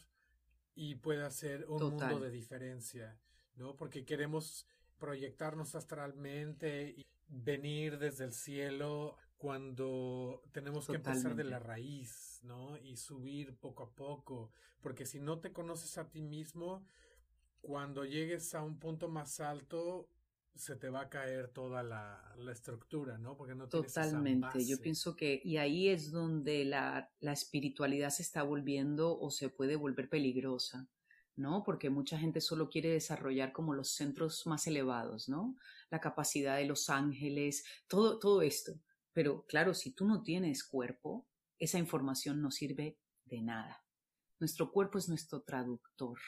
y 0.75 0.95
puede 0.95 1.23
hacer 1.23 1.65
un 1.67 1.81
mundo 1.81 2.19
de 2.19 2.29
diferencia, 2.29 3.17
¿no? 3.55 3.75
Porque 3.75 4.05
queremos 4.05 4.67
proyectarnos 4.97 5.75
astralmente 5.75 6.93
y 6.97 7.05
venir 7.27 7.97
desde 7.97 8.25
el 8.25 8.33
cielo 8.33 9.17
cuando 9.37 10.43
tenemos 10.51 10.87
que 10.87 10.95
empezar 10.95 11.35
de 11.35 11.43
la 11.43 11.59
raíz, 11.59 12.39
¿no? 12.43 12.77
Y 12.77 12.97
subir 12.97 13.55
poco 13.57 13.83
a 13.83 13.91
poco, 13.91 14.51
porque 14.81 15.05
si 15.05 15.19
no 15.19 15.39
te 15.39 15.51
conoces 15.51 15.97
a 15.97 16.09
ti 16.09 16.21
mismo, 16.21 16.85
cuando 17.61 18.05
llegues 18.05 18.53
a 18.55 18.63
un 18.63 18.79
punto 18.79 19.09
más 19.09 19.39
alto, 19.39 20.09
se 20.55 20.75
te 20.75 20.89
va 20.89 21.01
a 21.01 21.09
caer 21.09 21.49
toda 21.49 21.83
la, 21.83 22.21
estructura, 22.49 23.17
¿no? 23.17 23.35
Porque 23.35 23.55
no 23.55 23.67
tienes 23.67 23.93
Totalmente. 23.93 24.65
Yo 24.65 24.79
pienso 24.79 25.15
que, 25.15 25.41
y 25.43 25.57
ahí 25.57 25.89
es 25.89 26.11
donde 26.11 26.63
la, 26.63 27.11
la 27.19 27.33
espiritualidad 27.33 28.09
se 28.09 28.21
está 28.21 28.43
volviendo 28.43 29.19
o 29.19 29.29
se 29.31 29.49
puede 29.49 29.75
volver 29.75 30.09
peligrosa, 30.09 30.87
¿no? 31.35 31.63
Porque 31.63 31.89
mucha 31.89 32.17
gente 32.17 32.41
solo 32.41 32.69
quiere 32.69 32.89
desarrollar 32.89 33.51
como 33.51 33.73
los 33.73 33.91
centros 33.91 34.45
más 34.47 34.67
elevados, 34.67 35.29
¿no? 35.29 35.55
La 35.89 35.99
capacidad 35.99 36.57
de 36.57 36.65
los 36.65 36.89
ángeles, 36.89 37.63
todo, 37.87 38.19
todo 38.19 38.41
esto. 38.41 38.79
Pero 39.13 39.45
claro, 39.45 39.73
si 39.73 39.91
tú 39.91 40.05
no 40.05 40.23
tienes 40.23 40.63
cuerpo, 40.63 41.27
esa 41.59 41.79
información 41.79 42.41
no 42.41 42.51
sirve 42.51 42.97
de 43.25 43.41
nada. 43.41 43.83
Nuestro 44.39 44.71
cuerpo 44.71 44.97
es 44.97 45.07
nuestro 45.07 45.41
traductor, 45.41 46.19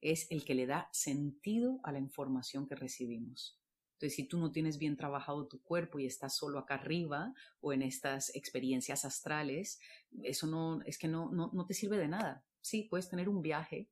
es 0.00 0.30
el 0.30 0.44
que 0.44 0.54
le 0.54 0.66
da 0.66 0.88
sentido 0.92 1.80
a 1.82 1.92
la 1.92 1.98
información 1.98 2.66
que 2.66 2.74
recibimos. 2.74 3.58
Entonces, 3.94 4.14
si 4.14 4.28
tú 4.28 4.38
no 4.38 4.52
tienes 4.52 4.78
bien 4.78 4.96
trabajado 4.96 5.48
tu 5.48 5.60
cuerpo 5.60 5.98
y 5.98 6.06
estás 6.06 6.36
solo 6.36 6.60
acá 6.60 6.74
arriba 6.74 7.34
o 7.60 7.72
en 7.72 7.82
estas 7.82 8.32
experiencias 8.36 9.04
astrales, 9.04 9.80
eso 10.22 10.46
no, 10.46 10.80
es 10.82 10.98
que 10.98 11.08
no, 11.08 11.30
no, 11.32 11.50
no 11.52 11.66
te 11.66 11.74
sirve 11.74 11.98
de 11.98 12.06
nada. 12.06 12.44
Sí, 12.60 12.84
puedes 12.84 13.08
tener 13.08 13.28
un 13.28 13.42
viaje, 13.42 13.88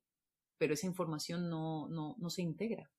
pero 0.57 0.73
esa 0.73 0.87
información 0.87 1.49
no, 1.49 1.87
no, 1.87 2.15
no 2.17 2.29
se 2.29 2.41
integra. 2.41 2.91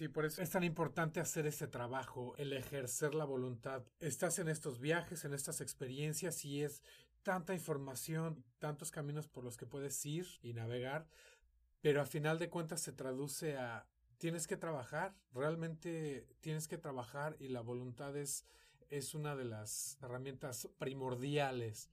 Sí, 0.00 0.08
por 0.08 0.24
eso 0.24 0.40
es 0.40 0.48
tan 0.48 0.64
importante 0.64 1.20
hacer 1.20 1.46
ese 1.46 1.66
trabajo, 1.66 2.34
el 2.38 2.54
ejercer 2.54 3.14
la 3.14 3.26
voluntad. 3.26 3.84
Estás 3.98 4.38
en 4.38 4.48
estos 4.48 4.80
viajes, 4.80 5.26
en 5.26 5.34
estas 5.34 5.60
experiencias 5.60 6.44
y 6.44 6.62
es 6.62 6.82
tanta 7.22 7.52
información, 7.52 8.44
tantos 8.58 8.90
caminos 8.90 9.28
por 9.28 9.44
los 9.44 9.56
que 9.56 9.66
puedes 9.66 10.04
ir 10.06 10.26
y 10.42 10.54
navegar, 10.54 11.06
pero 11.82 12.00
a 12.00 12.06
final 12.06 12.38
de 12.38 12.48
cuentas 12.48 12.80
se 12.80 12.92
traduce 12.92 13.56
a 13.58 13.86
tienes 14.18 14.46
que 14.46 14.56
trabajar, 14.56 15.14
realmente 15.32 16.28
tienes 16.40 16.68
que 16.68 16.78
trabajar 16.78 17.36
y 17.38 17.48
la 17.48 17.62
voluntad 17.62 18.16
es, 18.16 18.46
es 18.90 19.14
una 19.14 19.34
de 19.34 19.44
las 19.44 19.98
herramientas 20.02 20.68
primordiales. 20.78 21.90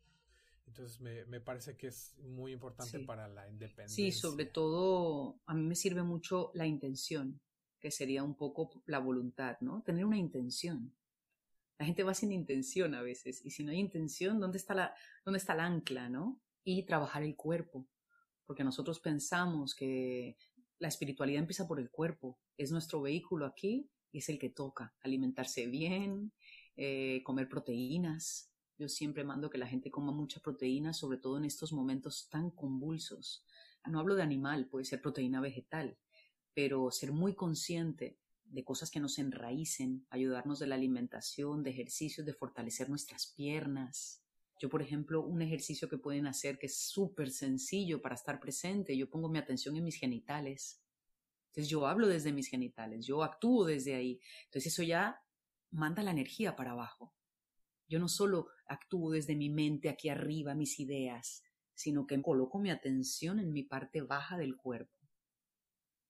Entonces 0.68 1.00
me, 1.00 1.26
me 1.26 1.40
parece 1.40 1.78
que 1.78 1.88
es 1.88 2.14
muy 2.20 2.52
importante 2.52 3.00
para 3.00 3.28
la 3.28 3.50
independencia. 3.50 3.96
Sí, 3.96 4.12
sobre 4.12 4.46
todo 4.46 5.40
a 5.46 5.54
mí 5.54 5.64
me 5.64 5.76
sirve 5.76 6.04
mucho 6.04 6.52
la 6.54 6.68
intención, 6.68 7.40
que 7.80 7.90
sería 7.90 8.24
un 8.24 8.36
poco 8.36 8.84
la 8.86 9.00
voluntad, 9.00 9.58
¿no? 9.62 9.82
Tener 9.84 10.06
una 10.06 10.18
intención. 10.18 10.94
La 11.80 11.86
gente 11.86 12.04
va 12.04 12.14
sin 12.14 12.32
intención 12.32 12.96
a 12.96 13.02
veces, 13.02 13.46
y 13.46 13.52
si 13.52 13.64
no 13.64 13.72
hay 13.72 13.80
intención, 13.80 14.40
¿dónde 14.40 14.58
está 14.58 14.74
la, 14.74 14.96
dónde 15.24 15.38
está 15.38 15.54
el 15.54 15.62
ancla, 15.62 16.10
no? 16.10 16.42
Y 16.64 16.84
trabajar 16.84 17.24
el 17.24 17.36
cuerpo, 17.36 17.88
porque 18.46 18.64
nosotros 18.64 19.00
pensamos 19.00 19.74
que 19.74 20.38
la 20.80 20.88
espiritualidad 20.88 21.40
empieza 21.40 21.68
por 21.68 21.80
el 21.80 21.90
cuerpo, 21.90 22.40
es 22.58 22.72
nuestro 22.72 23.02
vehículo 23.02 23.46
aquí 23.46 23.90
y 24.12 24.20
es 24.20 24.30
el 24.30 24.40
que 24.40 24.50
toca, 24.50 24.96
alimentarse 25.02 25.68
bien, 25.68 26.34
eh, 26.76 27.22
comer 27.24 27.48
proteínas. 27.48 28.52
Yo 28.78 28.88
siempre 28.90 29.24
mando 29.24 29.50
que 29.50 29.58
la 29.58 29.68
gente 29.68 29.92
coma 29.92 30.12
mucha 30.12 30.40
proteína, 30.40 30.94
sobre 30.94 31.18
todo 31.18 31.38
en 31.38 31.46
estos 31.46 31.74
momentos 31.74 32.30
tan 32.30 32.52
convulsos. 32.52 33.46
No 33.86 34.00
hablo 34.00 34.16
de 34.16 34.24
animal, 34.24 34.68
puede 34.68 34.86
ser 34.86 35.02
proteína 35.02 35.42
vegetal, 35.42 35.98
pero 36.54 36.92
ser 36.92 37.12
muy 37.12 37.36
consciente 37.36 38.20
de 38.44 38.64
cosas 38.64 38.92
que 38.92 39.00
nos 39.00 39.18
enraícen, 39.18 40.06
ayudarnos 40.10 40.60
de 40.60 40.68
la 40.68 40.76
alimentación, 40.76 41.64
de 41.64 41.72
ejercicios, 41.72 42.26
de 42.26 42.34
fortalecer 42.34 42.90
nuestras 42.90 43.28
piernas, 43.28 44.24
yo, 44.60 44.70
por 44.70 44.82
ejemplo, 44.82 45.22
un 45.22 45.42
ejercicio 45.42 45.88
que 45.88 45.98
pueden 45.98 46.26
hacer 46.26 46.58
que 46.58 46.66
es 46.66 46.80
súper 46.80 47.30
sencillo 47.30 48.02
para 48.02 48.16
estar 48.16 48.40
presente, 48.40 48.98
yo 48.98 49.10
pongo 49.10 49.30
mi 49.30 49.38
atención 49.38 49.76
en 49.76 49.84
mis 49.84 50.00
genitales. 50.00 50.82
Entonces 51.50 51.70
yo 51.70 51.86
hablo 51.86 52.08
desde 52.08 52.34
mis 52.34 52.48
genitales, 52.48 53.06
yo 53.06 53.24
actúo 53.24 53.66
desde 53.66 53.96
ahí. 53.96 54.20
Entonces 54.46 54.74
eso 54.74 54.84
ya 54.84 55.22
manda 55.70 56.02
la 56.02 56.12
energía 56.12 56.56
para 56.56 56.72
abajo. 56.72 57.14
Yo 57.88 58.00
no 58.00 58.08
solo 58.08 58.48
actúo 58.68 59.12
desde 59.12 59.36
mi 59.36 59.50
mente 59.50 59.90
aquí 59.90 60.10
arriba, 60.10 60.56
mis 60.56 60.80
ideas, 60.80 61.44
sino 61.74 62.08
que 62.08 62.22
coloco 62.22 62.60
mi 62.60 62.70
atención 62.70 63.40
en 63.40 63.54
mi 63.54 63.64
parte 63.64 64.02
baja 64.02 64.38
del 64.38 64.56
cuerpo. 64.56 64.94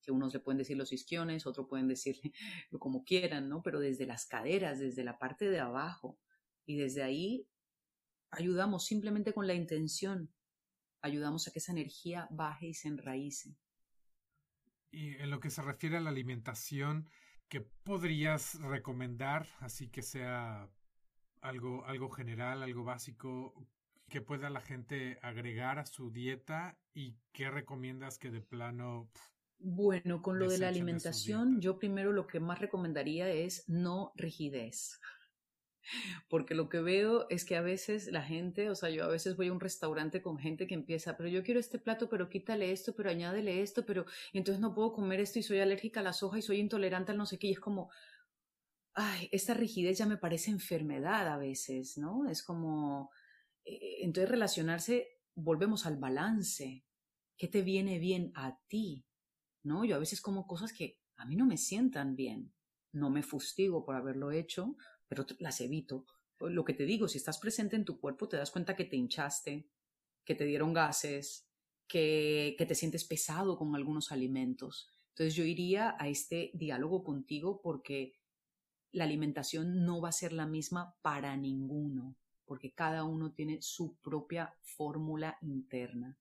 Que 0.02 0.12
unos 0.12 0.34
le 0.34 0.40
pueden 0.40 0.58
decir 0.58 0.78
los 0.78 0.94
isquiones, 0.94 1.46
otros 1.46 1.68
pueden 1.70 1.88
decirle 1.88 2.32
como 2.80 3.04
quieran, 3.04 3.50
¿no? 3.50 3.62
Pero 3.62 3.80
desde 3.80 4.06
las 4.06 4.26
caderas, 4.26 4.80
desde 4.80 5.04
la 5.04 5.20
parte 5.20 5.50
de 5.50 5.60
abajo. 5.60 6.20
Y 6.66 6.78
desde 6.78 7.04
ahí 7.04 7.48
ayudamos 8.32 8.86
simplemente 8.86 9.34
con 9.34 9.48
la 9.48 9.54
intención, 9.54 10.34
ayudamos 11.02 11.48
a 11.48 11.52
que 11.52 11.60
esa 11.60 11.72
energía 11.72 12.28
baje 12.32 12.68
y 12.68 12.74
se 12.74 12.88
enraíce. 12.88 13.58
Y 14.92 15.16
en 15.16 15.30
lo 15.30 15.40
que 15.40 15.50
se 15.50 15.62
refiere 15.62 15.98
a 15.98 16.02
la 16.02 16.10
alimentación, 16.10 17.10
¿qué 17.50 17.62
podrías 17.62 18.56
recomendar, 18.62 19.48
así 19.60 19.90
que 19.90 20.02
sea 20.02 20.70
algo, 21.42 21.86
algo 21.86 22.10
general, 22.10 22.64
algo 22.64 22.84
básico, 22.84 23.54
que 24.10 24.22
pueda 24.22 24.50
la 24.50 24.62
gente 24.62 25.20
agregar 25.22 25.80
a 25.80 25.86
su 25.86 26.12
dieta 26.12 26.78
y 26.94 27.16
qué 27.34 27.50
recomiendas 27.50 28.18
que 28.18 28.32
de 28.32 28.42
plano... 28.42 29.10
bueno, 29.60 30.22
con 30.22 30.40
lo 30.40 30.50
de 30.50 30.58
la 30.58 30.70
alimentación, 30.70 31.60
yo 31.60 31.78
primero 31.78 32.14
lo 32.14 32.28
que 32.28 32.40
más 32.40 32.60
recomendaría 32.60 33.30
es 33.30 33.68
no 33.68 34.14
rigidez. 34.16 35.00
Porque 36.30 36.56
lo 36.56 36.70
que 36.70 36.80
veo 36.82 37.28
es 37.30 37.46
que 37.46 37.56
a 37.56 37.62
veces 37.62 38.08
la 38.12 38.22
gente, 38.22 38.70
o 38.70 38.76
sea, 38.76 38.90
yo 38.90 39.04
a 39.04 39.08
veces 39.08 39.36
voy 39.36 39.48
a 39.48 39.54
un 39.54 39.60
restaurante 39.60 40.22
con 40.22 40.38
gente 40.38 40.68
que 40.68 40.76
empieza, 40.76 41.18
pero 41.18 41.30
yo 41.30 41.44
quiero 41.44 41.60
este 41.60 41.80
plato, 41.80 42.10
pero 42.10 42.30
quítale 42.30 42.72
esto, 42.72 42.94
pero 42.96 43.10
añádele 43.10 43.62
esto, 43.62 43.86
pero 43.86 44.06
entonces 44.34 44.62
no 44.62 44.74
puedo 44.74 44.94
comer 44.94 45.20
esto 45.20 45.40
y 45.40 45.44
soy 45.44 45.60
alérgica 45.60 46.00
a 46.00 46.04
la 46.04 46.14
soja 46.14 46.38
y 46.40 46.42
soy 46.42 46.60
intolerante 46.60 47.12
al 47.12 47.18
no 47.18 47.26
sé 47.26 47.40
qué, 47.40 47.48
y 47.48 47.52
es 47.52 47.60
como, 47.60 47.90
ay, 48.98 49.30
esta 49.32 49.54
rigidez 49.54 50.00
ya 50.00 50.08
me 50.08 50.18
parece 50.18 50.50
enfermedad 50.50 51.28
a 51.28 51.38
veces, 51.38 52.00
¿no? 52.00 52.28
Es 52.28 52.42
como, 52.42 53.12
eh, 53.64 53.98
entonces 54.02 54.30
relacionarse, 54.30 55.20
volvemos 55.36 55.86
al 55.86 55.98
balance, 55.98 56.84
¿qué 57.38 57.48
te 57.48 57.62
viene 57.62 58.00
bien 58.00 58.32
a 58.34 58.60
ti? 58.68 59.06
¿No? 59.62 59.86
Yo 59.86 59.96
a 59.96 60.00
veces 60.00 60.20
como 60.20 60.48
cosas 60.48 60.74
que 60.74 61.00
a 61.16 61.26
mí 61.26 61.36
no 61.36 61.46
me 61.46 61.58
sientan 61.58 62.16
bien, 62.16 62.54
no 62.92 63.12
me 63.12 63.22
fustigo 63.22 63.86
por 63.86 63.96
haberlo 63.96 64.32
hecho, 64.32 64.76
pero 65.08 65.28
las 65.38 65.62
evito. 65.62 66.08
Lo 66.40 66.66
que 66.66 66.74
te 66.74 66.86
digo, 66.86 67.08
si 67.08 67.20
estás 67.20 67.38
presente 67.38 67.76
en 67.76 67.86
tu 67.86 68.00
cuerpo, 68.00 68.28
te 68.28 68.38
das 68.38 68.50
cuenta 68.50 68.76
que 68.76 68.86
te 68.86 68.96
hinchaste, 68.96 69.70
que 70.26 70.34
te 70.34 70.46
dieron 70.46 70.74
gases, 70.74 71.48
que, 71.88 72.56
que 72.58 72.66
te 72.66 72.74
sientes 72.74 73.06
pesado 73.06 73.60
con 73.60 73.76
algunos 73.76 74.12
alimentos. 74.12 74.90
Entonces 75.10 75.36
yo 75.36 75.44
iría 75.44 75.96
a 76.00 76.08
este 76.08 76.50
diálogo 76.56 77.04
contigo 77.04 77.62
porque 77.62 78.17
la 78.92 79.04
alimentación 79.04 79.86
no 79.86 80.02
va 80.02 80.10
a 80.10 80.14
ser 80.14 80.34
la 80.34 80.46
misma 80.46 80.96
para 81.02 81.36
ninguno, 81.38 82.16
porque 82.46 82.72
cada 82.72 83.04
uno 83.04 83.32
tiene 83.32 83.62
su 83.62 83.96
propia 83.98 84.56
fórmula 84.62 85.38
interna. 85.42 86.18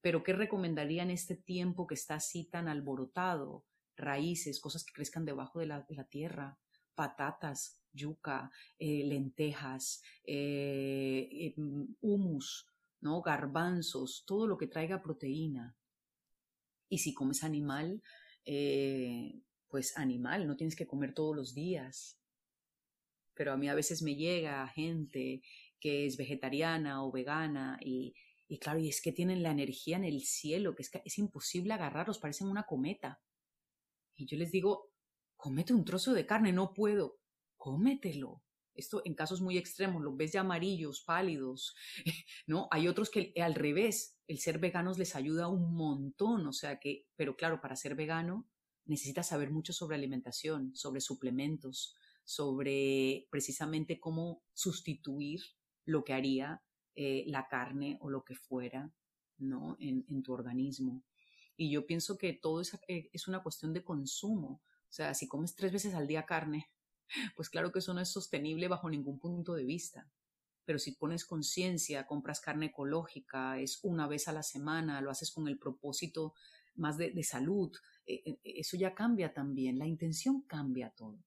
Pero 0.00 0.22
¿qué 0.22 0.32
recomendaría 0.32 1.02
en 1.02 1.10
este 1.10 1.36
tiempo 1.36 1.86
que 1.86 1.94
está 1.94 2.14
así 2.16 2.44
tan 2.44 2.68
alborotado? 2.68 3.64
Raíces, 3.96 4.60
cosas 4.60 4.84
que 4.84 4.92
crezcan 4.92 5.24
debajo 5.24 5.58
de 5.58 5.66
la, 5.66 5.84
tierra, 6.08 6.58
patatas, 6.94 7.80
yuca, 7.92 8.50
eh, 8.78 9.04
lentejas, 9.04 10.02
eh, 10.24 11.28
eh, 11.32 11.54
humus, 12.00 12.66
¿no? 13.00 13.20
garbanzos, 13.22 14.24
todo 14.26 14.46
lo 14.46 14.56
que 14.56 14.68
traiga 14.68 15.02
proteína. 15.02 15.74
Y 16.88 16.98
si 16.98 17.12
comes 17.12 17.42
animal, 17.42 18.00
pues 19.68 19.96
animal, 19.96 20.46
no 20.46 20.56
tienes 20.56 20.76
que 20.76 20.86
comer 20.86 21.14
todos 21.14 21.34
los 21.34 21.54
días. 21.54 22.18
Pero 23.34 23.52
a 23.52 23.56
mí 23.56 23.68
a 23.68 23.74
veces 23.74 24.02
me 24.02 24.16
llega 24.16 24.66
gente 24.68 25.42
que 25.80 26.06
es 26.06 26.16
vegetariana 26.16 27.04
o 27.04 27.12
vegana 27.12 27.78
y, 27.82 28.14
y 28.48 28.58
claro, 28.58 28.78
y 28.78 28.88
es 28.88 29.02
que 29.02 29.12
tienen 29.12 29.42
la 29.42 29.50
energía 29.50 29.96
en 29.96 30.04
el 30.04 30.22
cielo, 30.22 30.74
que 30.74 30.82
es, 30.82 30.90
que 30.90 31.02
es 31.04 31.18
imposible 31.18 31.74
agarrarlos, 31.74 32.18
parecen 32.18 32.48
una 32.48 32.64
cometa. 32.64 33.20
Y 34.14 34.26
yo 34.26 34.38
les 34.38 34.50
digo, 34.50 34.92
comete 35.36 35.74
un 35.74 35.84
trozo 35.84 36.14
de 36.14 36.26
carne, 36.26 36.52
no 36.52 36.72
puedo 36.72 37.18
cómetelo. 37.56 38.42
Esto 38.74 39.02
en 39.04 39.14
casos 39.14 39.40
muy 39.40 39.56
extremos, 39.56 40.02
los 40.02 40.16
ves 40.16 40.32
ya 40.32 40.40
amarillos, 40.40 41.02
pálidos, 41.02 41.74
¿no? 42.46 42.68
Hay 42.70 42.88
otros 42.88 43.10
que 43.10 43.32
al 43.40 43.54
revés, 43.54 44.18
el 44.28 44.38
ser 44.38 44.58
veganos 44.58 44.98
les 44.98 45.16
ayuda 45.16 45.48
un 45.48 45.74
montón, 45.74 46.46
o 46.46 46.52
sea 46.52 46.78
que, 46.78 47.06
pero 47.16 47.36
claro, 47.36 47.60
para 47.60 47.76
ser 47.76 47.94
vegano 47.94 48.48
necesitas 48.86 49.28
saber 49.28 49.50
mucho 49.50 49.72
sobre 49.72 49.96
alimentación, 49.96 50.74
sobre 50.74 51.00
suplementos, 51.00 51.94
sobre 52.24 53.28
precisamente 53.30 54.00
cómo 54.00 54.42
sustituir 54.52 55.42
lo 55.84 56.04
que 56.04 56.12
haría 56.12 56.62
eh, 56.94 57.24
la 57.26 57.46
carne 57.46 57.98
o 58.00 58.10
lo 58.10 58.24
que 58.24 58.34
fuera, 58.34 58.92
¿no? 59.38 59.76
En, 59.78 60.22
tu 60.22 60.32
organismo. 60.32 61.04
Y 61.56 61.70
yo 61.70 61.86
pienso 61.86 62.18
que 62.18 62.32
todo 62.32 62.60
es, 62.60 62.74
eh, 62.88 63.10
es 63.12 63.28
una 63.28 63.42
cuestión 63.42 63.72
de 63.72 63.84
consumo. 63.84 64.62
O 64.88 64.92
sea, 64.92 65.14
si 65.14 65.28
comes 65.28 65.54
tres 65.54 65.72
veces 65.72 65.94
al 65.94 66.06
día 66.06 66.26
carne, 66.26 66.70
pues 67.36 67.48
claro 67.48 67.70
que 67.70 67.80
eso 67.80 67.94
no 67.94 68.00
es 68.00 68.08
sostenible 68.08 68.68
bajo 68.68 68.90
ningún 68.90 69.18
punto 69.18 69.54
de 69.54 69.64
vista. 69.64 70.10
Pero 70.64 70.78
si 70.80 70.92
pones 70.92 71.24
conciencia, 71.24 72.06
compras 72.06 72.40
carne 72.40 72.66
ecológica, 72.66 73.60
es 73.60 73.78
una 73.84 74.08
vez 74.08 74.26
a 74.26 74.32
la 74.32 74.42
semana, 74.42 75.00
lo 75.00 75.10
haces 75.10 75.30
con 75.30 75.46
el 75.46 75.58
propósito 75.58 76.34
más 76.76 76.96
de, 76.96 77.22
salud, 77.22 77.74
eh, 78.06 78.22
eh, 78.24 78.38
eso 78.42 78.76
ya 78.76 78.94
cambia 78.94 79.32
también, 79.32 79.78
la 79.78 79.86
intención 79.86 80.42
cambia 80.42 80.90
todo, 80.90 81.18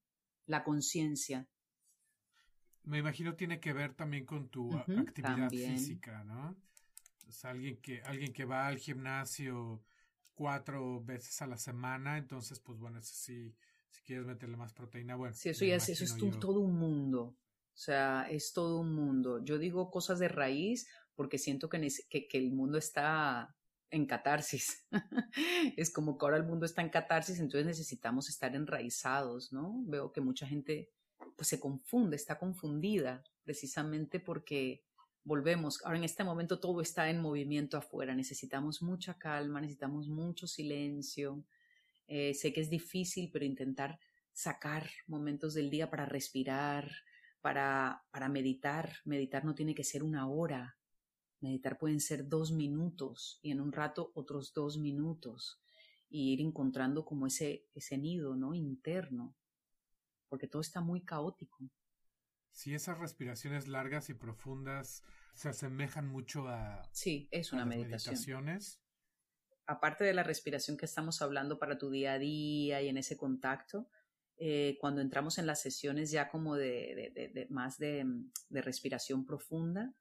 la 0.46 0.64
conciencia. 0.64 1.48
Me 2.84 3.00
imagino 3.00 3.36
tiene 3.36 3.60
que 3.60 3.74
ver 3.74 3.94
también 3.94 4.26
con 4.26 4.50
tu 4.50 4.76
actividad 4.76 5.50
física, 5.50 6.24
¿no? 6.24 6.58
alguien 7.44 7.78
que, 7.78 8.02
alguien 8.02 8.34
que 8.34 8.46
va 8.46 8.68
al 8.68 8.78
gimnasio 8.78 9.84
cuatro 10.34 11.04
veces 11.04 11.42
a 11.42 11.48
la 11.48 11.58
semana, 11.58 12.18
entonces, 12.18 12.60
pues 12.60 12.80
bueno, 12.80 13.00
eso 13.00 13.14
sí, 13.14 13.54
si 13.90 14.02
quieres 14.04 14.26
meterle 14.26 14.58
más 14.58 14.74
proteína, 14.74 15.16
bueno. 15.16 15.36
Sí, 15.36 15.50
eso 15.50 15.66
ya 15.66 15.76
es, 15.76 15.90
eso 15.90 16.06
es 16.06 16.16
todo 16.40 16.62
un 16.62 16.78
mundo. 16.78 17.38
O 17.74 17.82
sea, 17.82 18.28
es 18.30 18.52
todo 18.54 18.80
un 18.80 18.94
mundo. 18.94 19.44
Yo 19.44 19.58
digo 19.58 19.90
cosas 19.90 20.20
de 20.20 20.28
raíz 20.28 20.88
porque 21.16 21.38
siento 21.38 21.70
que, 21.70 21.88
que, 22.10 22.28
que 22.28 22.38
el 22.38 22.52
mundo 22.52 22.78
está 22.78 23.56
en 23.92 24.06
catarsis. 24.06 24.88
es 25.78 25.92
como 25.92 26.18
que 26.18 26.26
ahora 26.26 26.38
el 26.38 26.46
mundo 26.46 26.66
está 26.66 26.82
en 26.82 26.90
catarsis, 26.90 27.40
entonces 27.40 27.66
necesitamos 27.66 28.30
estar 28.30 28.56
enraizados, 28.56 29.52
¿no? 29.52 29.84
Veo 29.86 30.12
que 30.12 30.22
mucha 30.22 30.48
gente 30.48 30.92
pues 31.36 31.48
se 31.48 31.60
confunde, 31.60 32.16
está 32.16 32.38
confundida, 32.38 33.24
precisamente 33.44 34.20
porque 34.20 34.84
volvemos, 35.24 35.84
ahora 35.86 35.98
en 35.98 36.04
este 36.04 36.24
momento 36.24 36.60
todo 36.60 36.82
está 36.82 37.10
en 37.10 37.22
movimiento 37.22 37.78
afuera, 37.78 38.16
necesitamos 38.16 38.82
mucha 38.82 39.18
calma, 39.18 39.62
necesitamos 39.62 40.08
mucho 40.08 40.48
silencio, 40.48 41.44
Eh, 42.12 42.34
sé 42.34 42.52
que 42.52 42.62
es 42.62 42.72
difícil, 42.72 43.30
pero 43.32 43.46
intentar 43.46 44.00
sacar 44.34 44.90
momentos 45.06 45.54
del 45.54 45.70
día 45.70 45.92
para 45.92 46.06
respirar, 46.08 46.90
para, 47.42 48.04
para 48.12 48.30
meditar. 48.30 48.98
Meditar 49.06 49.46
no 49.46 49.54
tiene 49.54 49.76
que 49.76 49.84
ser 49.84 50.02
una 50.04 50.28
hora. 50.28 50.79
Meditar 51.42 51.78
pueden 51.78 52.00
ser 52.00 52.28
dos 52.28 52.52
minutos 52.52 53.40
y 53.42 53.52
en 53.52 53.62
un 53.62 53.72
rato 53.72 54.12
otros 54.14 54.54
dos 54.54 54.78
minutos 54.78 55.62
y 56.10 56.34
ir 56.34 56.42
encontrando 56.42 57.06
como 57.06 57.28
ese, 57.28 57.66
ese 57.74 57.98
nido, 57.98 58.36
¿no? 58.36 58.54
Interno, 58.54 59.36
porque 60.28 60.48
todo 60.48 60.62
está 60.62 60.82
muy 60.82 61.02
caótico. 61.02 61.70
Si 62.52 62.74
esas 62.74 62.98
respiraciones 63.00 63.68
largas 63.68 64.10
y 64.10 64.16
profundas 64.16 65.04
se 65.34 65.50
asemejan 65.50 66.08
mucho 66.08 66.48
a... 66.48 66.82
Sí, 66.92 67.30
es 67.32 67.54
una 67.54 67.66
meditación. 67.66 68.16
Meditaciones. 68.16 68.82
Aparte 69.66 70.04
de 70.04 70.14
la 70.14 70.24
respiración 70.24 70.76
que 70.76 70.86
estamos 70.86 71.22
hablando 71.22 71.60
para 71.60 71.78
tu 71.78 71.90
día 71.92 72.14
a 72.14 72.20
día 72.20 72.82
y 72.82 72.88
en 72.88 72.98
ese 72.98 73.16
contacto, 73.16 73.88
eh, 74.38 74.78
cuando 74.82 75.02
entramos 75.02 75.38
en 75.38 75.46
las 75.46 75.62
sesiones 75.62 76.12
ya 76.12 76.30
como 76.30 76.56
de, 76.56 77.12
de, 77.14 77.48
más 77.50 77.78
de, 77.78 78.06
de, 78.50 78.62
respiración 78.62 79.26
profunda, 79.26 79.94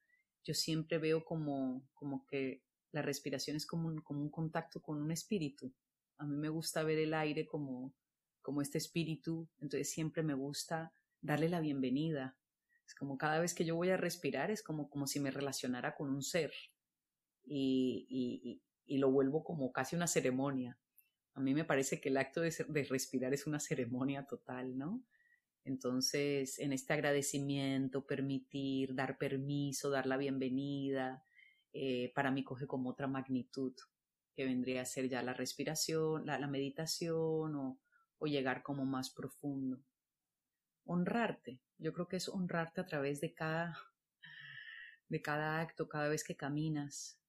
yo 0.48 0.54
siempre 0.54 0.96
veo 0.96 1.26
como, 1.26 1.86
como 1.92 2.24
que 2.24 2.62
la 2.90 3.02
respiración 3.02 3.58
es 3.58 3.66
como 3.66 3.86
un, 3.86 4.00
como 4.00 4.22
un 4.22 4.30
contacto 4.30 4.80
con 4.80 4.96
un 4.96 5.10
espíritu. 5.10 5.74
A 6.16 6.24
mí 6.24 6.36
me 6.36 6.48
gusta 6.48 6.82
ver 6.82 6.98
el 6.98 7.12
aire 7.12 7.46
como, 7.46 7.94
como 8.40 8.62
este 8.62 8.78
espíritu, 8.78 9.46
entonces 9.60 9.90
siempre 9.90 10.22
me 10.22 10.32
gusta 10.32 10.94
darle 11.20 11.50
la 11.50 11.60
bienvenida. 11.60 12.38
Es 12.86 12.94
como 12.94 13.18
cada 13.18 13.40
vez 13.40 13.52
que 13.52 13.66
yo 13.66 13.76
voy 13.76 13.90
a 13.90 13.98
respirar 13.98 14.50
es 14.50 14.62
como, 14.62 14.88
como 14.88 15.06
si 15.06 15.20
me 15.20 15.30
relacionara 15.30 15.94
con 15.94 16.08
un 16.08 16.22
ser 16.22 16.50
y, 17.44 18.06
y, 18.08 18.62
y 18.86 18.96
lo 18.96 19.10
vuelvo 19.10 19.44
como 19.44 19.70
casi 19.70 19.96
una 19.96 20.06
ceremonia. 20.06 20.78
A 21.34 21.40
mí 21.40 21.52
me 21.52 21.66
parece 21.66 22.00
que 22.00 22.08
el 22.08 22.16
acto 22.16 22.40
de, 22.40 22.56
de 22.68 22.84
respirar 22.84 23.34
es 23.34 23.46
una 23.46 23.60
ceremonia 23.60 24.24
total, 24.24 24.78
¿no? 24.78 25.02
Entonces, 25.68 26.58
en 26.58 26.72
este 26.72 26.94
agradecimiento, 26.94 28.06
permitir, 28.06 28.94
dar 28.94 29.18
permiso, 29.18 29.90
dar 29.90 30.06
la 30.06 30.16
bienvenida, 30.16 31.22
eh, 31.74 32.10
para 32.14 32.30
mí 32.30 32.42
coge 32.42 32.66
como 32.66 32.88
otra 32.88 33.06
magnitud, 33.06 33.74
que 34.34 34.46
vendría 34.46 34.80
a 34.80 34.86
ser 34.86 35.10
ya 35.10 35.22
la 35.22 35.34
respiración, 35.34 36.24
la, 36.24 36.46
meditación 36.46 37.54
o, 37.54 37.78
o, 38.18 38.26
llegar 38.26 38.62
como 38.62 38.86
más 38.86 39.10
profundo. 39.10 39.84
Honrarte, 40.86 41.60
yo 41.76 41.92
creo 41.92 42.08
que 42.08 42.16
es 42.16 42.30
honrarte 42.30 42.80
a 42.80 42.86
través 42.86 43.20
de 43.20 43.34
cada, 43.34 43.76
de 45.10 45.20
cada 45.20 45.60
acto, 45.60 45.86
cada 45.86 46.08
vez 46.08 46.24
que 46.24 46.34
caminas. 46.34 47.20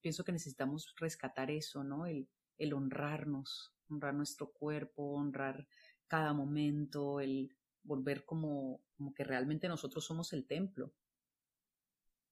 Pienso 0.00 0.24
que 0.24 0.32
necesitamos 0.32 0.92
rescatar 0.96 1.52
eso, 1.52 1.84
¿no? 1.84 2.06
El, 2.06 2.28
el 2.58 2.72
honrarnos, 2.72 3.72
honrar 3.88 4.14
nuestro 4.14 4.50
cuerpo, 4.50 5.12
honrar 5.12 5.68
cada 6.08 6.32
momento, 6.32 7.20
el 7.20 7.54
volver 7.88 8.24
como, 8.24 8.84
como 8.96 9.14
que 9.14 9.24
realmente 9.24 9.66
nosotros 9.66 10.04
somos 10.04 10.32
el 10.32 10.46
templo. 10.46 10.92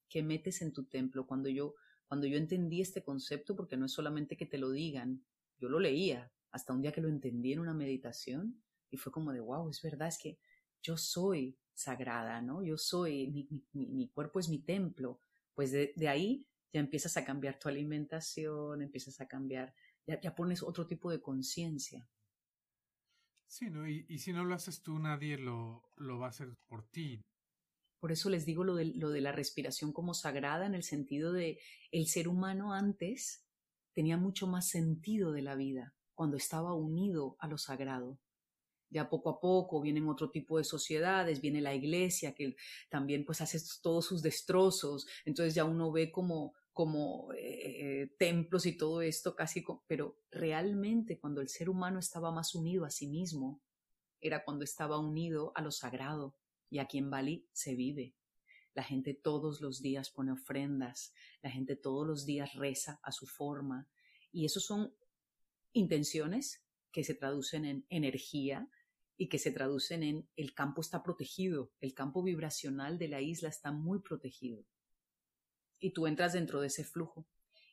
¿Qué 0.09 0.23
metes 0.23 0.63
en 0.63 0.73
tu 0.73 0.85
templo? 0.85 1.27
Cuando 1.27 1.49
yo, 1.49 1.75
cuando 2.07 2.27
yo 2.27 2.37
entendí 2.37 2.81
este 2.81 3.03
concepto, 3.03 3.57
porque 3.57 3.77
no 3.77 3.87
es 3.87 3.93
solamente 3.93 4.37
que 4.37 4.47
te 4.47 4.59
lo 4.59 4.71
digan, 4.71 5.25
yo 5.59 5.69
lo 5.69 5.81
leía, 5.81 6.31
hasta 6.53 6.73
un 6.73 6.83
día 6.83 6.93
que 6.93 7.01
lo 7.01 7.09
entendí 7.09 7.53
en 7.53 7.59
una 7.61 7.75
meditación, 7.75 8.63
y 8.91 8.99
fue 8.99 9.11
como 9.11 9.33
de, 9.33 9.41
wow, 9.41 9.69
es 9.69 9.83
verdad, 9.83 10.09
es 10.09 10.19
que 10.19 10.39
yo 10.83 10.97
soy 10.97 11.59
sagrada, 11.75 12.41
¿no? 12.41 12.63
Yo 12.63 12.79
soy, 12.79 13.29
mi, 13.31 13.49
mi, 13.73 14.09
cuerpo 14.09 14.39
es 14.39 14.49
mi 14.49 14.61
templo. 14.61 15.21
Pues 15.55 15.73
de, 15.73 16.09
ahí 16.09 16.47
ya 16.73 16.81
empiezas 16.81 17.17
a 17.17 17.25
cambiar 17.25 17.59
tu 17.59 17.69
alimentación, 17.69 18.83
empiezas 18.83 19.21
a 19.21 19.27
cambiar, 19.27 19.75
ya 20.07 20.35
pones 20.35 20.63
otro 20.63 20.87
tipo 20.87 21.11
de 21.11 21.21
conciencia. 21.21 22.09
Sí, 23.47 23.71
¿no? 23.71 23.89
Y, 23.89 24.05
y, 24.09 24.19
si 24.19 24.33
no 24.33 24.45
lo 24.45 24.55
haces 24.55 24.83
tú, 24.83 24.99
nadie 24.99 25.39
lo, 25.39 25.93
lo 25.97 26.19
va 26.19 26.27
a 26.27 26.31
hacer 26.31 26.57
por 26.67 26.85
ti. 26.89 27.25
Por 28.01 28.13
eso 28.13 28.29
les 28.29 28.45
digo 28.45 28.65
lo 28.65 28.75
de, 28.75 28.87
lo 28.87 29.11
de 29.11 29.21
la 29.21 29.33
respiración 29.33 29.93
como 29.93 30.15
sagrada 30.15 30.67
en 30.67 30.75
el 30.75 30.83
sentido 30.83 31.33
de 31.33 31.59
el 31.91 32.07
ser 32.07 32.29
humano 32.29 32.73
antes 32.73 33.45
tenía 33.93 34.17
mucho 34.17 34.47
más 34.47 34.69
sentido 34.69 35.33
de 35.33 35.43
la 35.43 35.55
vida 35.55 35.95
cuando 36.15 36.37
estaba 36.37 36.75
unido 36.75 37.37
a 37.39 37.49
lo 37.49 37.59
sagrado. 37.59 38.21
Ya 38.91 39.09
poco 39.09 39.31
a 39.31 39.41
poco 39.41 39.81
vienen 39.81 40.09
otro 40.09 40.31
tipo 40.31 40.59
de 40.59 40.65
sociedades, 40.65 41.41
viene 41.41 41.61
la 41.61 41.75
iglesia 41.75 42.35
que 42.35 42.57
también 42.89 43.25
pues 43.25 43.41
hace 43.41 43.59
todos 43.83 44.05
sus 44.05 44.23
destrozos, 44.23 45.07
entonces 45.25 45.55
ya 45.55 45.65
uno 45.65 45.91
ve 45.91 46.13
como 46.13 46.55
como 46.77 47.33
eh, 47.33 48.15
templos 48.19 48.67
y 48.67 48.77
todo 48.77 49.01
esto 49.01 49.35
casi, 49.35 49.65
pero 49.87 50.21
realmente 50.31 51.19
cuando 51.19 51.41
el 51.41 51.49
ser 51.49 51.71
humano 51.71 51.99
estaba 51.99 52.31
más 52.33 52.55
unido 52.55 52.85
a 52.85 52.91
sí 52.91 53.09
mismo, 53.09 53.63
era 54.21 54.45
cuando 54.45 54.63
estaba 54.63 54.99
unido 54.99 55.53
a 55.55 55.63
lo 55.63 55.71
sagrado 55.71 56.37
y 56.69 56.79
aquí 56.79 56.99
en 56.99 57.09
Bali 57.09 57.49
se 57.55 57.75
vive. 57.75 58.15
La 58.75 58.83
gente 58.83 59.15
todos 59.15 59.63
los 59.63 59.81
días 59.81 60.11
pone 60.11 60.33
ofrendas, 60.33 61.15
la 61.41 61.51
gente 61.51 61.77
todos 61.77 62.07
los 62.07 62.27
días 62.27 62.53
reza 62.53 63.01
a 63.03 63.11
su 63.11 63.27
forma 63.27 63.89
y 64.31 64.45
eso 64.45 64.61
son 64.61 64.95
intenciones 65.73 66.63
que 66.93 67.05
se 67.05 67.15
traducen 67.15 67.65
en 67.65 67.87
energía 67.89 68.69
y 69.17 69.31
que 69.31 69.39
se 69.39 69.51
traducen 69.51 70.03
en 70.03 70.29
el 70.37 70.53
campo 70.53 70.83
está 70.83 71.03
protegido, 71.03 71.73
el 71.81 71.95
campo 71.95 72.23
vibracional 72.23 72.99
de 72.99 73.09
la 73.09 73.23
isla 73.23 73.49
está 73.49 73.73
muy 73.73 74.01
protegido 74.01 74.67
y 75.79 75.93
tú 75.93 76.07
entras 76.07 76.33
dentro 76.33 76.61
de 76.61 76.69
ese 76.69 76.85
flujo. 76.85 77.27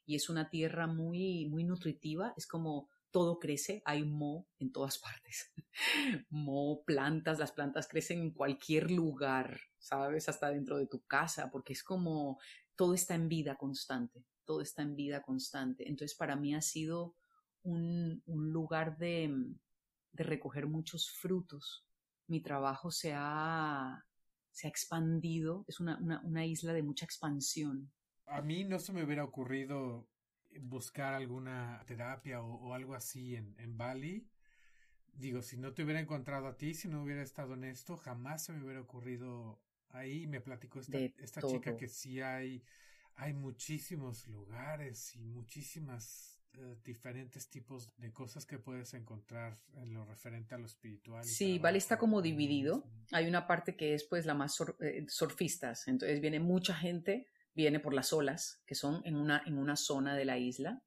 Y 0.05 0.15
es 0.15 0.29
una 0.29 0.49
tierra 0.49 0.87
muy, 0.87 1.47
muy 1.47 1.63
nutritiva, 1.63 2.33
es 2.35 2.47
como 2.47 2.89
todo 3.11 3.39
crece, 3.39 3.81
hay 3.85 4.03
mo 4.03 4.47
en 4.59 4.71
todas 4.71 4.97
partes. 4.99 5.53
mo, 6.29 6.83
plantas, 6.85 7.39
las 7.39 7.51
plantas 7.51 7.87
crecen 7.87 8.19
en 8.19 8.31
cualquier 8.31 8.91
lugar, 8.91 9.61
¿sabes? 9.77 10.27
Hasta 10.27 10.49
dentro 10.49 10.77
de 10.77 10.87
tu 10.87 11.01
casa, 11.05 11.49
porque 11.51 11.73
es 11.73 11.83
como 11.83 12.39
todo 12.75 12.93
está 12.95 13.13
en 13.15 13.29
vida 13.29 13.55
constante, 13.55 14.25
todo 14.45 14.61
está 14.61 14.81
en 14.81 14.95
vida 14.95 15.21
constante. 15.21 15.87
Entonces 15.87 16.17
para 16.17 16.35
mí 16.35 16.55
ha 16.55 16.61
sido 16.61 17.15
un, 17.61 18.23
un 18.25 18.51
lugar 18.51 18.97
de, 18.97 19.31
de 20.11 20.23
recoger 20.23 20.67
muchos 20.67 21.11
frutos. 21.11 21.85
Mi 22.27 22.41
trabajo 22.41 22.91
se 22.91 23.13
ha, 23.13 24.05
se 24.53 24.67
ha 24.67 24.69
expandido, 24.69 25.65
es 25.67 25.79
una, 25.79 25.97
una, 25.97 26.21
una, 26.21 26.45
isla 26.45 26.73
de 26.73 26.83
mucha 26.83 27.05
expansión. 27.05 27.91
A 28.27 28.41
mí 28.41 28.63
no 28.63 28.79
se 28.79 28.93
me 28.93 29.03
hubiera 29.03 29.23
ocurrido 29.23 30.07
buscar 30.61 31.15
alguna 31.15 31.83
terapia 31.87 32.41
o, 32.41 32.69
o 32.69 32.73
algo 32.73 32.93
así 32.93 33.35
en, 33.35 33.55
en, 33.57 33.77
Bali. 33.77 34.29
Digo, 35.11 35.41
si 35.41 35.57
no 35.57 35.73
te 35.73 35.83
hubiera 35.83 35.99
encontrado 35.99 36.47
a 36.47 36.55
ti, 36.55 36.75
si 36.75 36.87
no 36.87 37.03
hubiera 37.03 37.23
estado 37.23 37.55
en 37.55 37.63
esto, 37.63 37.97
jamás 37.97 38.45
se 38.45 38.53
me 38.53 38.63
hubiera 38.63 38.81
ocurrido 38.81 39.59
ahí. 39.89 40.27
Me 40.27 40.39
platicó 40.39 40.79
esta, 40.79 40.99
esta 40.99 41.41
chica 41.41 41.75
que 41.75 41.87
sí 41.87 42.21
hay, 42.21 42.63
hay 43.15 43.33
muchísimos 43.33 44.27
lugares 44.27 45.15
y 45.15 45.23
muchísimas 45.25 46.32
eh, 46.55 46.77
diferentes 46.83 47.49
tipos 47.49 47.91
de 47.97 48.13
cosas 48.13 48.45
que 48.45 48.59
puedes 48.59 48.93
encontrar 48.93 49.59
en 49.73 49.91
lo 49.91 50.05
referente 50.05 50.53
a 50.53 50.59
lo 50.59 50.67
espiritual. 50.67 51.23
Sí, 51.23 51.57
vale, 51.57 51.79
está 51.79 51.97
como 51.97 52.21
dividido. 52.21 52.83
Hay 53.11 53.27
una 53.27 53.47
parte 53.47 53.75
que 53.75 53.95
es 53.95 54.03
pues 54.03 54.27
la 54.27 54.35
más 54.35 54.55
eh, 54.79 55.05
surfistas, 55.07 55.87
entonces 55.87 56.21
viene 56.21 56.39
mucha 56.39 56.75
gente, 56.75 57.25
viene 57.55 57.79
por 57.79 57.95
las 57.95 58.13
olas, 58.13 58.61
que 58.67 58.75
son 58.75 59.01
en 59.03 59.15
una, 59.15 59.41
en 59.47 59.57
una 59.57 59.75
zona 59.75 60.15
de 60.15 60.25
la 60.25 60.37
isla. 60.37 60.83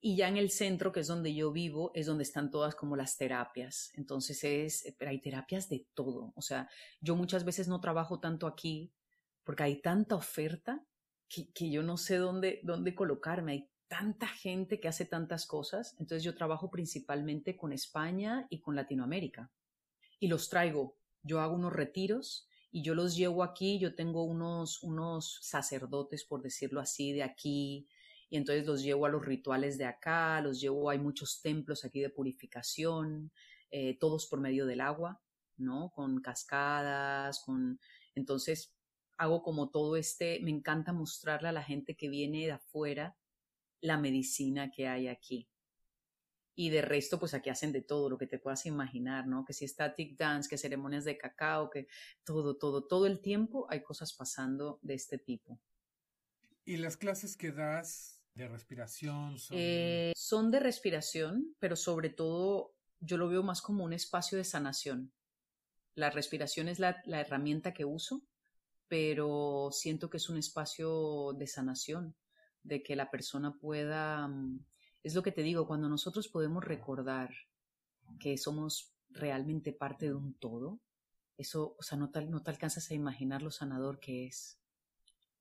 Y 0.00 0.16
ya 0.16 0.26
en 0.26 0.36
el 0.36 0.50
centro, 0.50 0.90
que 0.90 1.00
es 1.00 1.06
donde 1.06 1.34
yo 1.34 1.52
vivo, 1.52 1.92
es 1.94 2.06
donde 2.06 2.24
están 2.24 2.50
todas 2.50 2.74
como 2.74 2.96
las 2.96 3.16
terapias. 3.16 3.92
Entonces 3.94 4.42
es, 4.42 4.94
pero 4.98 5.12
hay 5.12 5.20
terapias 5.20 5.68
de 5.68 5.86
todo. 5.94 6.32
O 6.34 6.42
sea, 6.42 6.68
yo 7.00 7.14
muchas 7.14 7.44
veces 7.44 7.68
no 7.68 7.80
trabajo 7.80 8.18
tanto 8.18 8.48
aquí 8.48 8.92
porque 9.44 9.62
hay 9.62 9.80
tanta 9.80 10.16
oferta 10.16 10.84
que, 11.28 11.52
que 11.52 11.70
yo 11.70 11.84
no 11.84 11.96
sé 11.96 12.16
dónde, 12.16 12.60
dónde 12.64 12.94
colocarme. 12.94 13.52
Hay 13.52 13.70
tanta 13.88 14.26
gente 14.26 14.80
que 14.80 14.88
hace 14.88 15.04
tantas 15.04 15.46
cosas, 15.46 15.94
entonces 15.98 16.22
yo 16.24 16.34
trabajo 16.34 16.70
principalmente 16.70 17.56
con 17.56 17.72
España 17.72 18.46
y 18.50 18.60
con 18.60 18.74
Latinoamérica. 18.74 19.50
Y 20.18 20.28
los 20.28 20.48
traigo, 20.48 20.96
yo 21.22 21.40
hago 21.40 21.54
unos 21.54 21.72
retiros 21.72 22.48
y 22.70 22.82
yo 22.82 22.94
los 22.94 23.16
llevo 23.16 23.42
aquí, 23.42 23.78
yo 23.78 23.94
tengo 23.94 24.24
unos, 24.24 24.82
unos 24.82 25.38
sacerdotes, 25.42 26.24
por 26.24 26.42
decirlo 26.42 26.80
así, 26.80 27.12
de 27.12 27.22
aquí, 27.22 27.88
y 28.28 28.36
entonces 28.36 28.66
los 28.66 28.82
llevo 28.82 29.06
a 29.06 29.08
los 29.08 29.24
rituales 29.24 29.78
de 29.78 29.84
acá, 29.84 30.40
los 30.40 30.60
llevo, 30.60 30.90
hay 30.90 30.98
muchos 30.98 31.40
templos 31.40 31.84
aquí 31.84 32.00
de 32.00 32.10
purificación, 32.10 33.30
eh, 33.70 33.96
todos 33.98 34.26
por 34.26 34.40
medio 34.40 34.66
del 34.66 34.80
agua, 34.80 35.20
¿no? 35.56 35.90
Con 35.94 36.20
cascadas, 36.20 37.40
con... 37.40 37.80
Entonces 38.14 38.74
hago 39.16 39.42
como 39.42 39.70
todo 39.70 39.96
este, 39.96 40.40
me 40.40 40.50
encanta 40.50 40.92
mostrarle 40.92 41.48
a 41.48 41.52
la 41.52 41.62
gente 41.62 41.96
que 41.96 42.08
viene 42.08 42.46
de 42.46 42.52
afuera 42.52 43.16
la 43.80 43.98
medicina 43.98 44.70
que 44.70 44.88
hay 44.88 45.08
aquí. 45.08 45.48
Y 46.54 46.70
de 46.70 46.80
resto, 46.80 47.18
pues 47.18 47.34
aquí 47.34 47.50
hacen 47.50 47.72
de 47.72 47.82
todo 47.82 48.08
lo 48.08 48.16
que 48.16 48.26
te 48.26 48.38
puedas 48.38 48.64
imaginar, 48.64 49.26
¿no? 49.26 49.44
Que 49.44 49.52
si 49.52 49.68
static 49.68 50.16
dance, 50.16 50.48
que 50.48 50.56
ceremonias 50.56 51.04
de 51.04 51.18
cacao, 51.18 51.68
que 51.68 51.86
todo, 52.24 52.56
todo, 52.56 52.84
todo 52.84 53.06
el 53.06 53.20
tiempo 53.20 53.66
hay 53.68 53.82
cosas 53.82 54.14
pasando 54.14 54.78
de 54.82 54.94
este 54.94 55.18
tipo. 55.18 55.60
¿Y 56.64 56.78
las 56.78 56.96
clases 56.96 57.36
que 57.36 57.52
das 57.52 58.16
¿De 58.36 58.48
respiración? 58.48 59.38
Son... 59.38 59.56
Eh, 59.58 60.12
son 60.14 60.50
de 60.50 60.60
respiración, 60.60 61.56
pero 61.58 61.74
sobre 61.74 62.10
todo 62.10 62.74
yo 63.00 63.16
lo 63.16 63.30
veo 63.30 63.42
más 63.42 63.62
como 63.62 63.82
un 63.82 63.94
espacio 63.94 64.36
de 64.36 64.44
sanación. 64.44 65.10
La 65.94 66.10
respiración 66.10 66.68
es 66.68 66.78
la, 66.78 67.00
la 67.06 67.22
herramienta 67.22 67.72
que 67.72 67.86
uso, 67.86 68.26
pero 68.88 69.70
siento 69.72 70.10
que 70.10 70.18
es 70.18 70.28
un 70.28 70.36
espacio 70.36 71.32
de 71.32 71.46
sanación, 71.46 72.14
de 72.66 72.82
que 72.82 72.96
la 72.96 73.10
persona 73.10 73.56
pueda, 73.58 74.26
mm, 74.28 74.64
es 75.02 75.14
lo 75.14 75.22
que 75.22 75.32
te 75.32 75.42
digo, 75.42 75.66
cuando 75.66 75.88
nosotros 75.88 76.28
podemos 76.28 76.64
recordar 76.64 77.30
que 78.18 78.36
somos 78.36 78.92
realmente 79.10 79.72
parte 79.72 80.06
de 80.06 80.14
un 80.14 80.34
todo, 80.34 80.80
eso, 81.38 81.76
o 81.78 81.82
sea, 81.82 81.96
no 81.98 82.10
te, 82.10 82.24
no 82.26 82.42
te 82.42 82.50
alcanzas 82.50 82.90
a 82.90 82.94
imaginar 82.94 83.42
lo 83.42 83.50
sanador 83.50 84.00
que 84.00 84.26
es, 84.26 84.58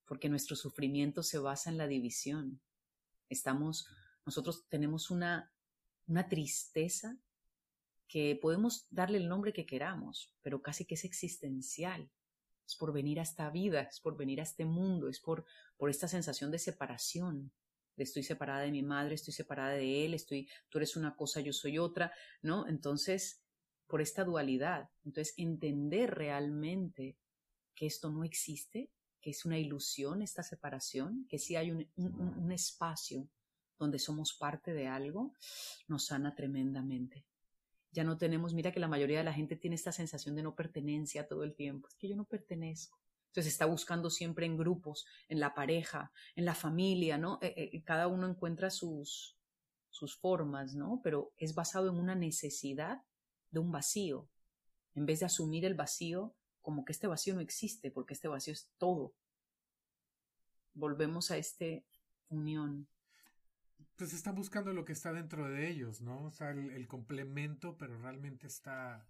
porque 0.05 0.29
nuestro 0.29 0.55
sufrimiento 0.55 1.23
se 1.23 1.39
basa 1.39 1.69
en 1.69 1.77
la 1.77 1.87
división. 1.87 2.61
Estamos, 3.29 3.87
nosotros 4.25 4.67
tenemos 4.69 5.09
una, 5.09 5.51
una 6.07 6.27
tristeza 6.29 7.17
que 8.07 8.37
podemos 8.39 8.85
darle 8.91 9.17
el 9.17 9.27
nombre 9.27 9.51
que 9.51 9.65
queramos, 9.65 10.31
pero 10.41 10.61
casi 10.61 10.85
que 10.85 10.95
es 10.95 11.05
existencial. 11.05 12.11
Es 12.67 12.75
por 12.75 12.91
venir 12.91 13.19
a 13.19 13.23
esta 13.23 13.49
vida, 13.49 13.81
es 13.81 13.99
por 13.99 14.17
venir 14.17 14.39
a 14.39 14.43
este 14.43 14.65
mundo, 14.65 15.07
es 15.07 15.19
por, 15.19 15.45
por 15.77 15.89
esta 15.89 16.07
sensación 16.07 16.51
de 16.51 16.59
separación, 16.59 17.51
de 17.95 18.03
estoy 18.03 18.23
separada 18.23 18.61
de 18.61 18.71
mi 18.71 18.81
madre, 18.81 19.15
estoy 19.15 19.33
separada 19.33 19.73
de 19.73 20.05
él, 20.05 20.13
estoy, 20.13 20.49
tú 20.69 20.79
eres 20.79 20.95
una 20.95 21.15
cosa, 21.15 21.41
yo 21.41 21.53
soy 21.53 21.77
otra, 21.77 22.11
¿no? 22.41 22.67
Entonces, 22.67 23.41
por 23.87 24.01
esta 24.01 24.23
dualidad. 24.23 24.89
Entonces, 25.03 25.33
entender 25.37 26.13
realmente 26.15 27.17
que 27.75 27.85
esto 27.85 28.09
no 28.09 28.23
existe, 28.23 28.91
que 29.21 29.29
es 29.29 29.45
una 29.45 29.57
ilusión 29.57 30.21
esta 30.21 30.43
separación, 30.43 31.25
que 31.29 31.39
sí 31.39 31.55
hay 31.55 31.71
un, 31.71 31.87
un 31.95 32.51
espacio 32.51 33.29
donde 33.77 33.99
somos 33.99 34.33
parte 34.33 34.73
de 34.73 34.87
algo, 34.87 35.33
nos 35.87 36.05
sana 36.05 36.35
tremendamente 36.35 37.25
ya 37.95 38.03
no 38.03 38.17
tenemos, 38.17 38.53
mira 38.53 38.73
que 38.73 38.81
la 38.81 38.89
mayoría 38.89 39.19
de 39.19 39.23
la 39.23 39.33
gente 39.33 39.55
tiene 39.55 39.77
esta 39.77 39.93
sensación 39.93 40.35
de 40.35 40.43
no 40.43 40.53
pertenencia 40.53 41.29
todo 41.29 41.43
el 41.43 41.55
tiempo, 41.55 41.87
es 41.87 41.95
que 41.95 42.09
yo 42.09 42.17
no 42.17 42.25
pertenezco. 42.25 42.99
Entonces 43.27 43.53
está 43.53 43.65
buscando 43.65 44.09
siempre 44.09 44.45
en 44.45 44.57
grupos, 44.57 45.05
en 45.29 45.39
la 45.39 45.55
pareja, 45.55 46.11
en 46.35 46.43
la 46.43 46.55
familia, 46.55 47.17
¿no? 47.17 47.39
Eh, 47.41 47.69
eh, 47.73 47.83
cada 47.83 48.07
uno 48.07 48.27
encuentra 48.27 48.69
sus, 48.69 49.37
sus 49.89 50.17
formas, 50.17 50.75
¿no? 50.75 50.99
Pero 51.03 51.31
es 51.37 51.55
basado 51.55 51.89
en 51.89 51.95
una 51.95 52.15
necesidad 52.15 53.01
de 53.51 53.59
un 53.59 53.71
vacío, 53.71 54.27
en 54.93 55.05
vez 55.05 55.21
de 55.21 55.27
asumir 55.27 55.63
el 55.63 55.75
vacío 55.75 56.35
como 56.61 56.83
que 56.83 56.91
este 56.91 57.07
vacío 57.07 57.33
no 57.33 57.41
existe, 57.41 57.91
porque 57.91 58.13
este 58.13 58.27
vacío 58.27 58.51
es 58.51 58.69
todo. 58.77 59.13
Volvemos 60.73 61.31
a 61.31 61.37
esta 61.37 61.65
unión 62.27 62.87
pues 63.95 64.13
están 64.13 64.35
buscando 64.35 64.73
lo 64.73 64.85
que 64.85 64.93
está 64.93 65.13
dentro 65.13 65.47
de 65.47 65.69
ellos, 65.69 66.01
¿no? 66.01 66.25
O 66.25 66.31
sea, 66.31 66.51
el, 66.51 66.87
complemento, 66.87 67.77
pero 67.77 67.97
realmente 67.97 68.47
está, 68.47 69.07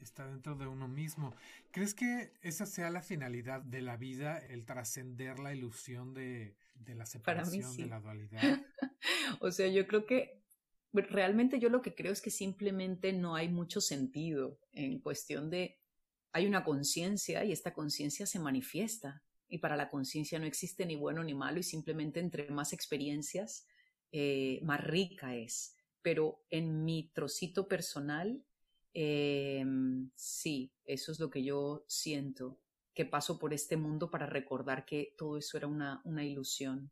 está 0.00 0.26
dentro 0.26 0.56
de 0.56 0.66
uno 0.66 0.88
mismo. 0.88 1.34
¿Crees 1.70 1.94
que 1.94 2.32
esa 2.42 2.66
sea 2.66 2.90
la 2.90 3.02
finalidad 3.02 3.60
de 3.62 3.82
la 3.82 3.96
vida, 3.96 4.38
el 4.38 4.64
trascender 4.64 5.38
la 5.38 5.54
ilusión 5.54 6.14
de, 6.14 6.56
de 6.74 6.94
la 6.94 7.06
separación, 7.06 7.76
de 7.76 7.86
la 7.86 8.00
dualidad? 8.00 8.40
o 9.40 9.50
sea, 9.52 9.68
yo 9.68 9.86
creo 9.86 10.06
que 10.06 10.42
realmente 10.92 11.58
yo 11.58 11.68
lo 11.68 11.82
que 11.82 11.94
creo 11.94 12.12
es 12.12 12.22
que 12.22 12.30
simplemente 12.30 13.12
no 13.12 13.36
hay 13.36 13.48
mucho 13.48 13.80
sentido 13.80 14.58
en 14.72 14.98
cuestión 14.98 15.50
de 15.50 15.78
hay 16.32 16.46
una 16.46 16.64
conciencia 16.64 17.44
y 17.44 17.52
esta 17.52 17.72
conciencia 17.72 18.26
se 18.26 18.38
manifiesta 18.38 19.22
y 19.48 19.58
para 19.58 19.76
la 19.76 19.88
conciencia 19.88 20.38
no 20.38 20.46
existe 20.46 20.84
ni 20.84 20.96
bueno 20.96 21.22
ni 21.22 21.34
malo 21.34 21.58
y 21.58 21.62
simplemente 21.62 22.20
entre 22.20 22.50
más 22.50 22.72
experiencias 22.72 23.66
eh, 24.12 24.60
más 24.62 24.82
rica 24.82 25.34
es. 25.36 25.76
Pero 26.02 26.44
en 26.50 26.84
mi 26.84 27.10
trocito 27.12 27.68
personal, 27.68 28.42
em, 28.94 30.10
sí, 30.14 30.72
eso 30.84 31.12
es 31.12 31.20
lo 31.20 31.30
que 31.30 31.42
yo 31.42 31.84
siento, 31.88 32.60
que 32.94 33.04
paso 33.04 33.38
por 33.38 33.52
este 33.52 33.76
mundo 33.76 34.10
para 34.10 34.26
recordar 34.26 34.84
que 34.84 35.14
todo 35.18 35.36
eso 35.36 35.56
era 35.56 35.66
una, 35.66 36.00
una 36.04 36.24
ilusión. 36.24 36.90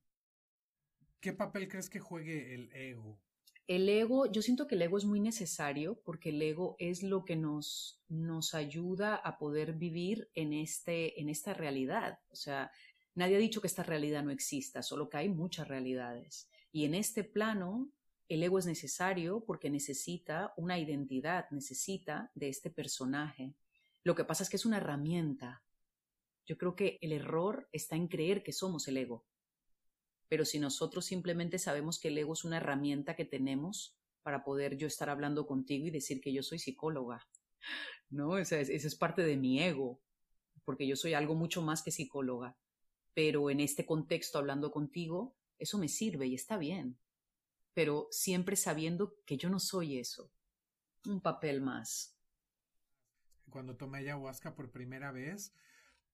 ¿Qué 1.21 1.33
papel 1.33 1.69
crees 1.69 1.89
que 1.89 2.01
juegue 2.01 2.55
el 2.55 2.73
ego? 2.73 3.19
El 3.67 3.89
ego, 3.89 4.31
yo 4.31 4.43
siento 4.43 4.67
que 4.67 4.75
el 4.75 4.83
ego 4.83 4.99
es 4.99 5.07
muy 5.07 5.21
necesario 5.21 5.99
porque 6.05 6.29
el 6.29 6.43
ego 6.43 6.77
es 6.79 7.03
lo 7.03 7.25
que 7.25 7.35
nos, 7.35 8.03
nos 8.09 8.55
ayuda 8.55 9.17
a 9.17 9.39
poder 9.39 9.73
vivir 9.73 10.29
en, 10.35 10.53
este, 10.53 11.19
en 11.19 11.31
esta 11.31 11.55
realidad. 11.55 12.19
O 12.29 12.37
sea, 12.37 12.71
nadie 13.15 13.37
ha 13.37 13.39
dicho 13.39 13.62
que 13.62 13.67
esta 13.67 13.83
realidad 13.83 14.23
no 14.23 14.31
exista, 14.31 14.83
solo 14.83 15.09
que 15.09 15.17
hay 15.17 15.31
muchas 15.31 15.67
realidades. 15.67 16.51
Y 16.75 16.87
en 16.87 16.97
este 16.97 17.22
plano, 17.22 17.89
el 18.29 18.43
ego 18.43 18.59
es 18.59 18.66
necesario 18.66 19.45
porque 19.47 19.70
necesita 19.70 20.53
una 20.57 20.77
identidad, 20.77 21.49
necesita 21.53 22.33
de 22.35 22.49
este 22.49 22.68
personaje. 22.68 23.55
Lo 24.03 24.16
que 24.16 24.25
pasa 24.25 24.43
es 24.43 24.51
que 24.51 24.57
es 24.57 24.66
una 24.66 24.79
herramienta. 24.79 25.62
Yo 26.45 26.59
creo 26.59 26.75
que 26.75 26.99
el 27.01 27.12
error 27.12 27.68
está 27.70 27.95
en 27.95 28.09
creer 28.09 28.43
que 28.43 28.51
somos 28.51 28.89
el 28.89 28.97
ego. 28.97 29.25
Pero 30.29 30.45
si 30.45 30.59
nosotros 30.59 31.05
simplemente 31.05 31.61
sabemos 31.61 32.01
que 32.01 32.09
el 32.09 32.18
ego 32.18 32.33
es 32.33 32.43
una 32.45 32.57
herramienta 32.57 33.14
que 33.14 33.25
tenemos 33.25 33.97
para 34.25 34.43
poder 34.43 34.77
yo 34.77 34.89
estar 34.89 35.09
hablando 35.09 35.47
contigo 35.47 35.87
y 35.87 35.93
decir 35.93 36.20
que 36.20 36.33
yo 36.33 36.43
soy 36.43 36.59
psicóloga, 36.59 37.25
¿no? 38.11 38.37
Esa 38.37 38.59
es, 38.59 38.97
parte 38.97 39.22
de 39.22 39.37
mi 39.37 39.62
ego, 39.62 40.01
porque 40.64 40.89
yo 40.89 40.97
soy 40.97 41.14
algo 41.14 41.37
mucho 41.37 41.62
más 41.62 41.85
que 41.85 41.93
psicóloga. 41.93 42.57
Pero 43.14 43.49
en 43.49 43.61
este 43.61 43.87
contexto, 43.87 44.39
hablando 44.39 44.72
contigo, 44.72 45.37
eso 45.59 45.79
me 45.79 45.89
sirve 45.89 46.27
y 46.27 46.35
está 46.35 46.57
bien, 46.57 46.99
pero 47.73 48.09
siempre 48.11 48.57
sabiendo 48.57 49.17
que 49.25 49.37
yo 49.37 49.49
no 49.49 49.61
soy 49.61 49.99
eso, 49.99 50.31
un 51.07 51.21
papel 51.21 51.61
más. 51.61 52.17
Cuando 53.51 53.77
tomé 53.77 53.99
ayahuasca 53.99 54.55
por 54.55 54.71
primera 54.71 55.13
vez, 55.13 55.53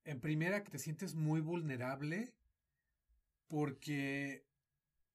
en 0.04 0.20
primera 0.20 0.64
que 0.64 0.70
te 0.70 0.78
sientes 0.78 1.14
muy 1.14 1.40
vulnerable 1.40 2.34
porque 3.48 4.46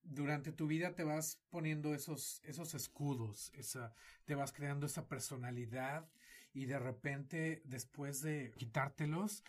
durante 0.03 0.51
tu 0.51 0.67
vida 0.67 0.93
te 0.93 1.03
vas 1.03 1.41
poniendo 1.49 1.93
esos, 1.93 2.41
esos 2.43 2.73
escudos, 2.75 3.51
esa, 3.55 3.93
te 4.25 4.35
vas 4.35 4.51
creando 4.51 4.85
esa 4.85 5.07
personalidad 5.07 6.09
y 6.53 6.65
de 6.65 6.79
repente 6.79 7.61
después 7.65 8.21
de 8.21 8.53
quitártelos 8.57 9.43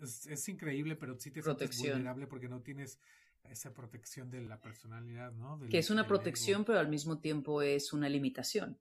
es, 0.00 0.48
increíble, 0.48 0.96
pero 0.96 1.18
sí 1.18 1.30
te 1.30 1.42
sientes 1.42 1.78
vulnerable 1.78 2.26
porque 2.26 2.48
no 2.48 2.62
tienes 2.62 2.98
esa 3.44 3.74
protección 3.74 4.30
de 4.30 4.42
la 4.42 4.60
personalidad, 4.60 5.32
¿no? 5.32 5.58
que 5.70 5.78
es 5.78 5.90
una 5.90 6.06
protección, 6.06 6.64
pero 6.64 6.78
al 6.78 6.88
mismo 6.88 7.18
tiempo 7.18 7.62
es 7.62 7.92
una 7.92 8.08
limitación, 8.08 8.78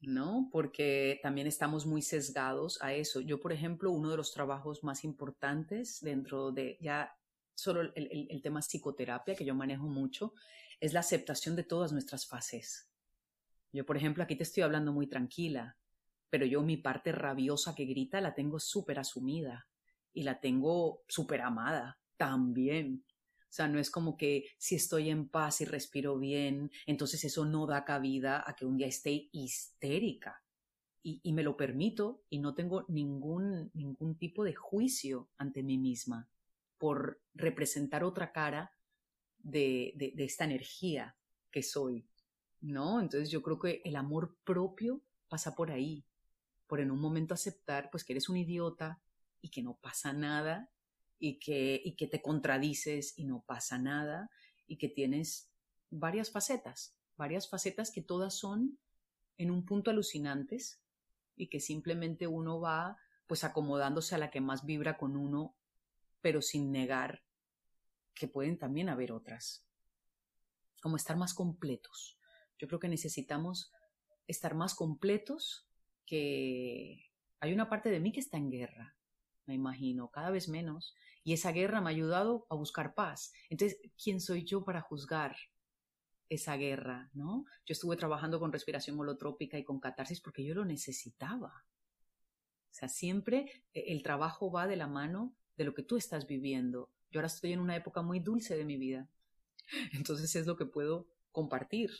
¿no? 0.00 0.48
Porque 0.50 1.20
también 1.22 1.46
estamos 1.46 1.86
muy 1.86 2.02
sesgados 2.02 2.80
a 2.82 2.94
eso. 2.94 3.20
Yo, 3.20 3.40
por 3.40 3.52
ejemplo, 3.52 3.90
uno 3.90 4.10
de 4.10 4.16
los 4.16 4.32
trabajos 4.32 4.82
más 4.82 5.04
importantes 5.04 6.00
dentro 6.00 6.52
de 6.52 6.78
ya 6.80 7.14
solo 7.54 7.82
el, 7.82 8.28
el 8.30 8.42
tema 8.42 8.60
psicoterapia 8.60 9.34
que 9.34 9.44
yo 9.44 9.54
manejo 9.54 9.88
mucho 9.88 10.32
es 10.80 10.92
la 10.92 11.00
aceptación 11.00 11.56
de 11.56 11.64
todas 11.64 11.92
nuestras 11.92 12.26
fases. 12.26 12.88
Yo, 13.72 13.84
por 13.84 13.96
ejemplo, 13.96 14.22
aquí 14.22 14.36
te 14.36 14.44
estoy 14.44 14.62
hablando 14.62 14.92
muy 14.92 15.06
tranquila, 15.06 15.76
pero 16.30 16.46
yo 16.46 16.62
mi 16.62 16.76
parte 16.76 17.12
rabiosa 17.12 17.74
que 17.74 17.84
grita 17.84 18.20
la 18.20 18.34
tengo 18.34 18.60
súper 18.60 18.98
asumida 18.98 19.66
y 20.12 20.22
la 20.22 20.40
tengo 20.40 21.02
súper 21.08 21.42
amada 21.42 21.97
también. 22.18 23.04
O 23.48 23.50
sea, 23.50 23.66
no 23.66 23.78
es 23.78 23.90
como 23.90 24.18
que 24.18 24.44
si 24.58 24.74
estoy 24.74 25.08
en 25.08 25.28
paz 25.28 25.62
y 25.62 25.64
respiro 25.64 26.18
bien, 26.18 26.70
entonces 26.86 27.24
eso 27.24 27.46
no 27.46 27.66
da 27.66 27.84
cabida 27.86 28.44
a 28.46 28.54
que 28.54 28.66
un 28.66 28.76
día 28.76 28.88
esté 28.88 29.30
histérica. 29.32 30.42
Y, 31.02 31.32
me 31.32 31.42
lo 31.42 31.56
permito 31.56 32.22
y 32.28 32.38
no 32.38 32.54
tengo 32.54 32.84
ningún, 32.88 33.70
ningún 33.72 34.18
tipo 34.18 34.44
de 34.44 34.54
juicio 34.54 35.30
ante 35.38 35.62
mí 35.62 35.78
misma 35.78 36.28
por 36.76 37.22
representar 37.32 38.04
otra 38.04 38.30
cara 38.30 38.72
de, 39.38 39.94
de, 39.96 40.12
de 40.14 40.24
esta 40.24 40.44
energía 40.44 41.16
que 41.50 41.62
soy. 41.62 42.06
¿No? 42.60 43.00
Entonces 43.00 43.30
yo 43.30 43.40
creo 43.40 43.58
que 43.58 43.80
el 43.86 43.96
amor 43.96 44.36
propio 44.44 45.00
pasa 45.30 45.54
por 45.54 45.70
ahí, 45.70 46.04
por 46.66 46.80
en 46.80 46.90
un 46.90 47.00
momento 47.00 47.32
aceptar 47.32 47.88
pues 47.90 48.04
que 48.04 48.12
eres 48.12 48.28
un 48.28 48.36
idiota 48.36 49.00
y 49.40 49.48
que 49.48 49.62
no 49.62 49.78
pasa 49.80 50.12
nada 50.12 50.70
y 51.18 51.38
que, 51.38 51.80
y 51.84 51.96
que 51.96 52.06
te 52.06 52.22
contradices 52.22 53.18
y 53.18 53.24
no 53.24 53.42
pasa 53.46 53.78
nada 53.78 54.30
y 54.66 54.76
que 54.76 54.88
tienes 54.88 55.50
varias 55.90 56.30
facetas, 56.30 56.96
varias 57.16 57.48
facetas 57.48 57.90
que 57.90 58.02
todas 58.02 58.34
son 58.34 58.78
en 59.36 59.50
un 59.50 59.64
punto 59.64 59.90
alucinantes 59.90 60.80
y 61.36 61.48
que 61.48 61.60
simplemente 61.60 62.26
uno 62.26 62.60
va 62.60 62.98
pues 63.26 63.44
acomodándose 63.44 64.14
a 64.14 64.18
la 64.18 64.30
que 64.30 64.40
más 64.40 64.64
vibra 64.64 64.96
con 64.96 65.16
uno, 65.16 65.54
pero 66.20 66.40
sin 66.42 66.72
negar 66.72 67.22
que 68.14 68.26
pueden 68.26 68.58
también 68.58 68.88
haber 68.88 69.12
otras. 69.12 69.64
Como 70.80 70.96
estar 70.96 71.16
más 71.16 71.34
completos. 71.34 72.18
Yo 72.58 72.66
creo 72.68 72.80
que 72.80 72.88
necesitamos 72.88 73.72
estar 74.26 74.54
más 74.54 74.74
completos 74.74 75.68
que 76.06 77.10
hay 77.40 77.52
una 77.52 77.68
parte 77.68 77.90
de 77.90 78.00
mí 78.00 78.12
que 78.12 78.20
está 78.20 78.36
en 78.36 78.50
guerra 78.50 78.97
me 79.48 79.54
imagino, 79.54 80.10
cada 80.10 80.30
vez 80.30 80.48
menos. 80.48 80.94
Y 81.24 81.32
esa 81.32 81.50
guerra 81.52 81.80
me 81.80 81.88
ha 81.88 81.90
ayudado 81.90 82.46
a 82.50 82.54
buscar 82.54 82.94
paz. 82.94 83.32
Entonces, 83.48 83.80
¿quién 84.02 84.20
soy 84.20 84.44
yo 84.44 84.64
para 84.64 84.82
juzgar 84.82 85.36
esa 86.28 86.56
guerra, 86.56 87.10
no? 87.14 87.46
Yo 87.66 87.72
estuve 87.72 87.96
trabajando 87.96 88.38
con 88.38 88.52
respiración 88.52 89.00
holotrópica 89.00 89.58
y 89.58 89.64
con 89.64 89.80
catarsis 89.80 90.20
porque 90.20 90.44
yo 90.44 90.54
lo 90.54 90.64
necesitaba. 90.64 91.64
O 92.70 92.74
sea, 92.74 92.88
siempre 92.88 93.64
eh, 93.72 93.84
el 93.88 94.02
trabajo 94.02 94.52
va 94.52 94.66
de 94.66 94.76
la 94.76 94.86
mano 94.86 95.34
de 95.56 95.64
lo 95.64 95.74
que 95.74 95.82
tú 95.82 95.96
estás 95.96 96.26
viviendo. 96.26 96.90
Yo 97.10 97.20
ahora 97.20 97.28
estoy 97.28 97.52
en 97.52 97.60
una 97.60 97.74
época 97.74 98.02
muy 98.02 98.20
dulce 98.20 98.54
de 98.54 98.66
mi 98.66 98.76
vida. 98.76 99.08
Entonces 99.94 100.36
es 100.36 100.46
lo 100.46 100.56
que 100.56 100.66
puedo 100.66 101.08
compartir. 101.32 101.90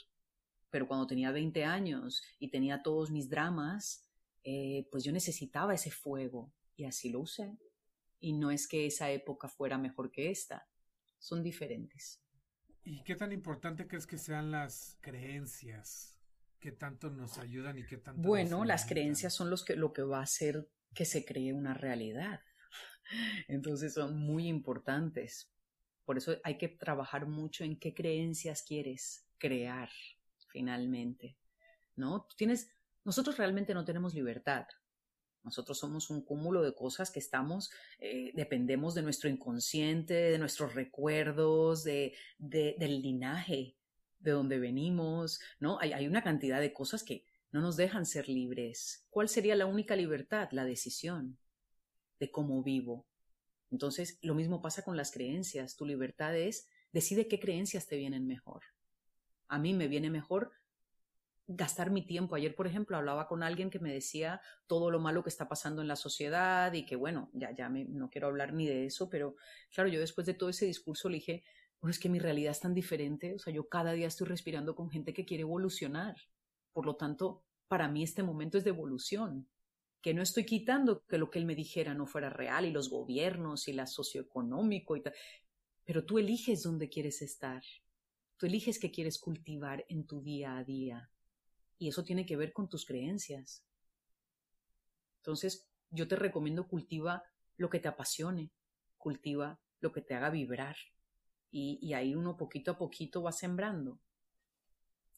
Pero 0.70 0.86
cuando 0.86 1.06
tenía 1.06 1.32
20 1.32 1.64
años 1.64 2.22
y 2.38 2.50
tenía 2.50 2.82
todos 2.82 3.10
mis 3.10 3.30
dramas, 3.30 4.06
eh, 4.44 4.86
pues 4.90 5.02
yo 5.02 5.12
necesitaba 5.12 5.74
ese 5.74 5.90
fuego 5.90 6.52
y 6.78 6.84
así 6.84 7.10
lo 7.10 7.20
usé. 7.20 7.58
Y 8.20 8.32
no 8.32 8.50
es 8.50 8.66
que 8.66 8.86
esa 8.86 9.10
época 9.10 9.48
fuera 9.48 9.76
mejor 9.76 10.10
que 10.10 10.30
esta, 10.30 10.66
son 11.18 11.42
diferentes. 11.42 12.22
¿Y 12.84 13.02
qué 13.02 13.16
tan 13.16 13.32
importante 13.32 13.86
crees 13.86 14.06
que 14.06 14.16
sean 14.16 14.50
las 14.50 14.96
creencias? 15.00 16.16
¿Qué 16.58 16.72
tanto 16.72 17.10
nos 17.10 17.38
ayudan 17.38 17.78
y 17.78 17.84
qué 17.84 17.98
tanto 17.98 18.22
Bueno, 18.22 18.64
las 18.64 18.86
creencias 18.86 19.34
son 19.34 19.50
los 19.50 19.64
que, 19.64 19.76
lo 19.76 19.92
que 19.92 20.02
va 20.02 20.20
a 20.20 20.22
hacer 20.22 20.70
que 20.94 21.04
se 21.04 21.24
cree 21.24 21.52
una 21.52 21.74
realidad. 21.74 22.40
Entonces 23.48 23.94
son 23.94 24.18
muy 24.18 24.46
importantes. 24.46 25.52
Por 26.04 26.16
eso 26.16 26.36
hay 26.44 26.58
que 26.58 26.68
trabajar 26.68 27.26
mucho 27.26 27.64
en 27.64 27.78
qué 27.78 27.92
creencias 27.92 28.62
quieres 28.62 29.26
crear 29.38 29.90
finalmente. 30.48 31.36
¿No? 31.96 32.28
tienes 32.36 32.70
nosotros 33.04 33.36
realmente 33.36 33.74
no 33.74 33.84
tenemos 33.84 34.14
libertad. 34.14 34.66
Nosotros 35.44 35.78
somos 35.78 36.10
un 36.10 36.22
cúmulo 36.22 36.62
de 36.62 36.74
cosas 36.74 37.10
que 37.10 37.20
estamos, 37.20 37.70
eh, 37.98 38.32
dependemos 38.34 38.94
de 38.94 39.02
nuestro 39.02 39.30
inconsciente, 39.30 40.14
de 40.14 40.38
nuestros 40.38 40.74
recuerdos, 40.74 41.84
de, 41.84 42.14
del 42.38 43.02
linaje, 43.02 43.76
de 44.18 44.30
donde 44.30 44.58
venimos, 44.58 45.40
¿no? 45.60 45.78
Hay, 45.80 45.92
hay 45.92 46.06
una 46.06 46.22
cantidad 46.22 46.60
de 46.60 46.72
cosas 46.72 47.02
que 47.02 47.24
no 47.50 47.60
nos 47.60 47.76
dejan 47.76 48.04
ser 48.04 48.28
libres. 48.28 49.06
¿Cuál 49.10 49.28
sería 49.28 49.56
la 49.56 49.66
única 49.66 49.96
libertad? 49.96 50.48
La 50.52 50.64
decisión 50.64 51.38
de 52.18 52.30
cómo 52.30 52.62
vivo. 52.62 53.06
Entonces, 53.70 54.18
lo 54.22 54.34
mismo 54.34 54.60
pasa 54.60 54.82
con 54.82 54.96
las 54.96 55.10
creencias. 55.10 55.76
Tu 55.76 55.86
libertad 55.86 56.36
es, 56.36 56.66
decide 56.92 57.28
qué 57.28 57.38
creencias 57.38 57.86
te 57.86 57.96
vienen 57.96 58.26
mejor. 58.26 58.62
A 59.48 59.58
mí 59.58 59.72
me 59.72 59.88
viene 59.88 60.10
mejor 60.10 60.52
gastar 61.48 61.90
mi 61.90 62.02
tiempo. 62.02 62.36
Ayer, 62.36 62.54
por 62.54 62.66
ejemplo, 62.66 62.96
hablaba 62.96 63.26
con 63.26 63.42
alguien 63.42 63.70
que 63.70 63.80
me 63.80 63.92
decía 63.92 64.40
todo 64.66 64.90
lo 64.90 65.00
malo 65.00 65.22
que 65.22 65.30
está 65.30 65.48
pasando 65.48 65.80
en 65.82 65.88
la 65.88 65.96
sociedad 65.96 66.72
y 66.74 66.84
que, 66.84 66.94
bueno, 66.94 67.30
ya, 67.32 67.52
ya 67.52 67.68
me, 67.70 67.84
no 67.86 68.10
quiero 68.10 68.28
hablar 68.28 68.52
ni 68.52 68.66
de 68.66 68.84
eso, 68.84 69.08
pero 69.08 69.34
claro, 69.74 69.88
yo 69.88 69.98
después 69.98 70.26
de 70.26 70.34
todo 70.34 70.50
ese 70.50 70.66
discurso 70.66 71.08
le 71.08 71.16
dije, 71.16 71.44
es 71.88 71.98
que 71.98 72.10
mi 72.10 72.18
realidad 72.18 72.50
es 72.50 72.60
tan 72.60 72.74
diferente, 72.74 73.34
o 73.34 73.38
sea, 73.38 73.52
yo 73.52 73.68
cada 73.68 73.92
día 73.92 74.06
estoy 74.06 74.26
respirando 74.26 74.74
con 74.74 74.90
gente 74.90 75.14
que 75.14 75.24
quiere 75.24 75.42
evolucionar. 75.42 76.16
Por 76.72 76.84
lo 76.84 76.96
tanto, 76.96 77.44
para 77.66 77.88
mí 77.88 78.02
este 78.02 78.22
momento 78.22 78.58
es 78.58 78.64
de 78.64 78.70
evolución, 78.70 79.48
que 80.02 80.12
no 80.12 80.22
estoy 80.22 80.44
quitando 80.44 81.04
que 81.06 81.18
lo 81.18 81.30
que 81.30 81.38
él 81.38 81.46
me 81.46 81.54
dijera 81.54 81.94
no 81.94 82.06
fuera 82.06 82.30
real 82.30 82.66
y 82.66 82.70
los 82.70 82.90
gobiernos 82.90 83.68
y 83.68 83.72
la 83.72 83.86
socioeconómico 83.86 84.96
y 84.96 85.02
tal, 85.02 85.14
pero 85.84 86.04
tú 86.04 86.18
eliges 86.18 86.62
dónde 86.62 86.90
quieres 86.90 87.22
estar. 87.22 87.62
Tú 88.36 88.46
eliges 88.46 88.78
qué 88.78 88.90
quieres 88.90 89.18
cultivar 89.18 89.84
en 89.88 90.06
tu 90.06 90.20
día 90.20 90.56
a 90.56 90.62
día. 90.62 91.10
Y 91.78 91.88
eso 91.88 92.04
tiene 92.04 92.26
que 92.26 92.36
ver 92.36 92.52
con 92.52 92.68
tus 92.68 92.84
creencias. 92.84 93.64
Entonces, 95.18 95.68
yo 95.90 96.08
te 96.08 96.16
recomiendo 96.16 96.66
cultiva 96.68 97.22
lo 97.56 97.70
que 97.70 97.80
te 97.80 97.88
apasione, 97.88 98.50
cultiva 98.96 99.60
lo 99.80 99.92
que 99.92 100.02
te 100.02 100.14
haga 100.14 100.30
vibrar. 100.30 100.76
Y, 101.50 101.92
ahí 101.94 102.14
uno 102.14 102.36
poquito 102.36 102.72
a 102.72 102.78
poquito 102.78 103.22
va 103.22 103.32
sembrando. 103.32 104.00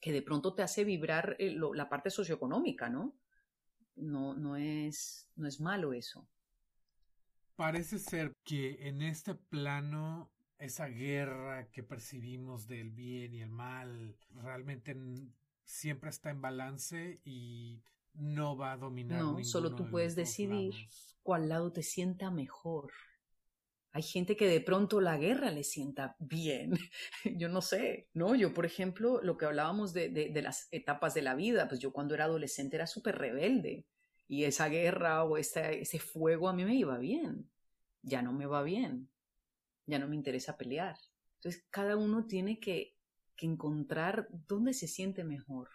Que 0.01 0.13
de 0.13 0.23
pronto 0.23 0.55
te 0.55 0.63
hace 0.63 0.85
vibrar 0.85 1.37
eh, 1.39 1.57
la 1.75 1.89
parte 1.89 2.11
socioeconómica, 2.11 2.89
¿no? 2.89 3.17
No, 3.97 4.35
no, 4.35 4.57
es, 4.57 5.29
no 5.37 5.49
es 5.49 5.61
malo 5.61 5.93
eso. 5.93 6.27
Parece 7.57 7.99
ser 7.99 8.33
que 8.45 8.89
en 8.89 9.03
este 9.03 9.35
plano 9.35 10.31
esa 10.59 10.87
guerra 10.87 11.71
que 11.71 11.83
percibimos 11.83 12.67
del 12.67 12.91
bien 12.91 13.35
y 13.35 13.41
el 13.41 13.51
mal 13.51 14.17
realmente 14.31 14.95
siempre 15.71 16.11
está 16.11 16.31
en 16.31 16.41
balance 16.41 17.21
y 17.25 17.83
no 18.15 18.57
va 18.57 18.73
a 18.73 18.77
dominar. 18.77 19.23
No, 19.23 19.45
solo 19.45 19.75
tú 19.75 19.89
puedes 19.89 20.17
decidir 20.17 20.75
cuál 21.23 21.49
lado 21.49 21.73
te 21.73 21.83
sienta 21.83 22.31
mejor. 22.31 22.93
Hay 23.93 24.03
gente 24.03 24.37
que 24.37 24.49
de 24.49 24.61
pronto 24.61 25.01
la 25.01 25.17
guerra 25.17 25.51
le 25.51 25.65
sienta 25.65 26.17
bien. 26.19 26.73
yo 27.37 27.49
no 27.49 27.63
sé, 27.63 28.09
¿no? 28.15 28.35
Yo, 28.35 28.53
por 28.53 28.67
ejemplo, 28.67 29.21
lo 29.23 29.37
que 29.37 29.47
hablábamos 29.47 29.93
de, 29.93 30.09
de, 30.09 30.43
las 30.43 30.69
etapas 30.73 31.15
de 31.15 31.23
la 31.23 31.35
vida, 31.35 31.69
pues 31.69 31.81
yo 31.81 31.93
cuando 31.93 32.15
era 32.15 32.25
adolescente 32.25 32.77
era 32.77 32.87
súper 32.87 33.19
rebelde 33.19 33.87
y 34.29 34.45
esa 34.45 34.69
guerra 34.69 35.25
o 35.25 35.37
ese 35.37 35.99
fuego 35.99 36.49
a 36.49 36.53
mí 36.53 36.65
me 36.65 36.75
iba 36.75 36.99
bien. 36.99 37.49
Ya 38.03 38.23
no 38.23 38.33
me 38.33 38.47
va 38.47 38.63
bien. 38.63 39.09
Ya 39.87 39.99
no 39.99 40.09
me 40.09 40.17
interesa 40.17 40.57
pelear. 40.57 40.97
Entonces, 41.37 41.65
cada 41.71 41.97
uno 41.97 42.27
tiene 42.27 42.61
que 42.61 43.00
que 43.41 43.47
encontrar 43.47 44.29
dónde 44.47 44.75
se 44.75 44.87
siente 44.87 45.25
mejor. 45.25 45.71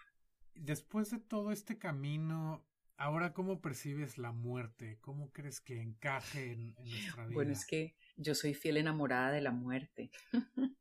Después 0.53 1.09
de 1.09 1.17
todo 1.17 1.51
este 1.51 1.79
camino, 1.79 2.63
ahora 2.97 3.33
cómo 3.33 3.59
percibes 3.59 4.19
la 4.19 4.31
muerte? 4.31 4.99
¿Cómo 5.01 5.31
crees 5.31 5.59
que 5.61 5.81
encaje 5.81 6.53
en, 6.53 6.75
nuestra 6.75 7.25
vida? 7.25 7.33
Bueno, 7.33 7.51
es 7.51 7.65
que 7.65 7.95
yo 8.17 8.35
soy 8.35 8.53
fiel 8.53 8.77
enamorada 8.77 9.31
de 9.31 9.41
la 9.41 9.51
muerte. 9.51 10.11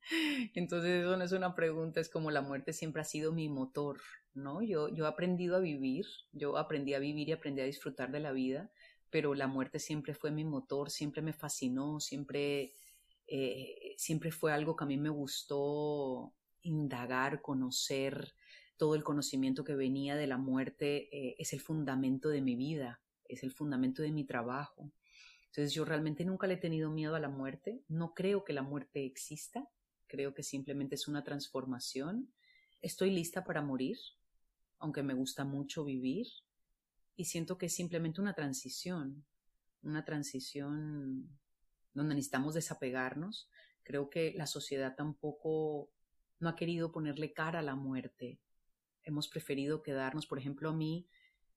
Entonces 0.54 1.02
eso 1.02 1.16
no 1.16 1.24
es 1.24 1.32
una 1.32 1.54
pregunta, 1.54 2.00
es 2.00 2.10
como 2.10 2.30
la 2.30 2.42
muerte 2.42 2.74
siempre 2.74 3.00
ha 3.00 3.06
sido 3.06 3.32
mi 3.32 3.48
motor, 3.48 4.00
¿no? 4.34 4.62
Yo, 4.62 4.88
yo 4.88 5.06
he 5.06 5.08
aprendido 5.08 5.56
a 5.56 5.60
vivir, 5.60 6.04
yo 6.32 6.58
aprendí 6.58 6.92
a 6.92 6.98
vivir 6.98 7.30
y 7.30 7.32
aprendí 7.32 7.62
a 7.62 7.66
disfrutar 7.66 8.12
de 8.12 8.20
la 8.20 8.32
vida, 8.32 8.70
pero 9.08 9.34
la 9.34 9.46
muerte 9.46 9.78
siempre 9.78 10.14
fue 10.14 10.30
mi 10.30 10.44
motor, 10.44 10.90
siempre 10.90 11.22
me 11.22 11.32
fascinó, 11.32 12.00
siempre, 12.00 12.74
eh, 13.26 13.94
siempre 13.96 14.30
fue 14.30 14.52
algo 14.52 14.76
que 14.76 14.84
a 14.84 14.88
mí 14.88 14.98
me 14.98 15.08
gustó 15.08 16.34
indagar, 16.64 17.40
conocer 17.40 18.34
todo 18.76 18.96
el 18.96 19.04
conocimiento 19.04 19.64
que 19.64 19.76
venía 19.76 20.16
de 20.16 20.26
la 20.26 20.36
muerte 20.36 21.08
eh, 21.16 21.36
es 21.38 21.52
el 21.52 21.60
fundamento 21.60 22.28
de 22.28 22.40
mi 22.40 22.56
vida, 22.56 23.00
es 23.28 23.42
el 23.44 23.52
fundamento 23.52 24.02
de 24.02 24.10
mi 24.10 24.24
trabajo. 24.24 24.90
Entonces 25.46 25.72
yo 25.72 25.84
realmente 25.84 26.24
nunca 26.24 26.48
le 26.48 26.54
he 26.54 26.58
tenido 26.58 26.90
miedo 26.90 27.14
a 27.14 27.20
la 27.20 27.28
muerte, 27.28 27.80
no 27.88 28.12
creo 28.14 28.44
que 28.44 28.52
la 28.52 28.62
muerte 28.62 29.04
exista, 29.04 29.68
creo 30.08 30.34
que 30.34 30.42
simplemente 30.42 30.96
es 30.96 31.06
una 31.06 31.22
transformación. 31.22 32.32
Estoy 32.82 33.10
lista 33.10 33.44
para 33.44 33.62
morir, 33.62 33.96
aunque 34.78 35.04
me 35.04 35.14
gusta 35.14 35.44
mucho 35.44 35.84
vivir, 35.84 36.26
y 37.16 37.26
siento 37.26 37.56
que 37.56 37.66
es 37.66 37.74
simplemente 37.74 38.20
una 38.20 38.34
transición, 38.34 39.24
una 39.82 40.04
transición 40.04 41.28
donde 41.92 42.16
necesitamos 42.16 42.54
desapegarnos. 42.54 43.48
Creo 43.84 44.10
que 44.10 44.34
la 44.36 44.46
sociedad 44.46 44.96
tampoco 44.96 45.90
no 46.40 46.48
ha 46.48 46.56
querido 46.56 46.92
ponerle 46.92 47.32
cara 47.32 47.60
a 47.60 47.62
la 47.62 47.74
muerte. 47.74 48.38
Hemos 49.02 49.28
preferido 49.28 49.82
quedarnos, 49.82 50.26
por 50.26 50.38
ejemplo, 50.38 50.70
a 50.70 50.72
mí, 50.72 51.06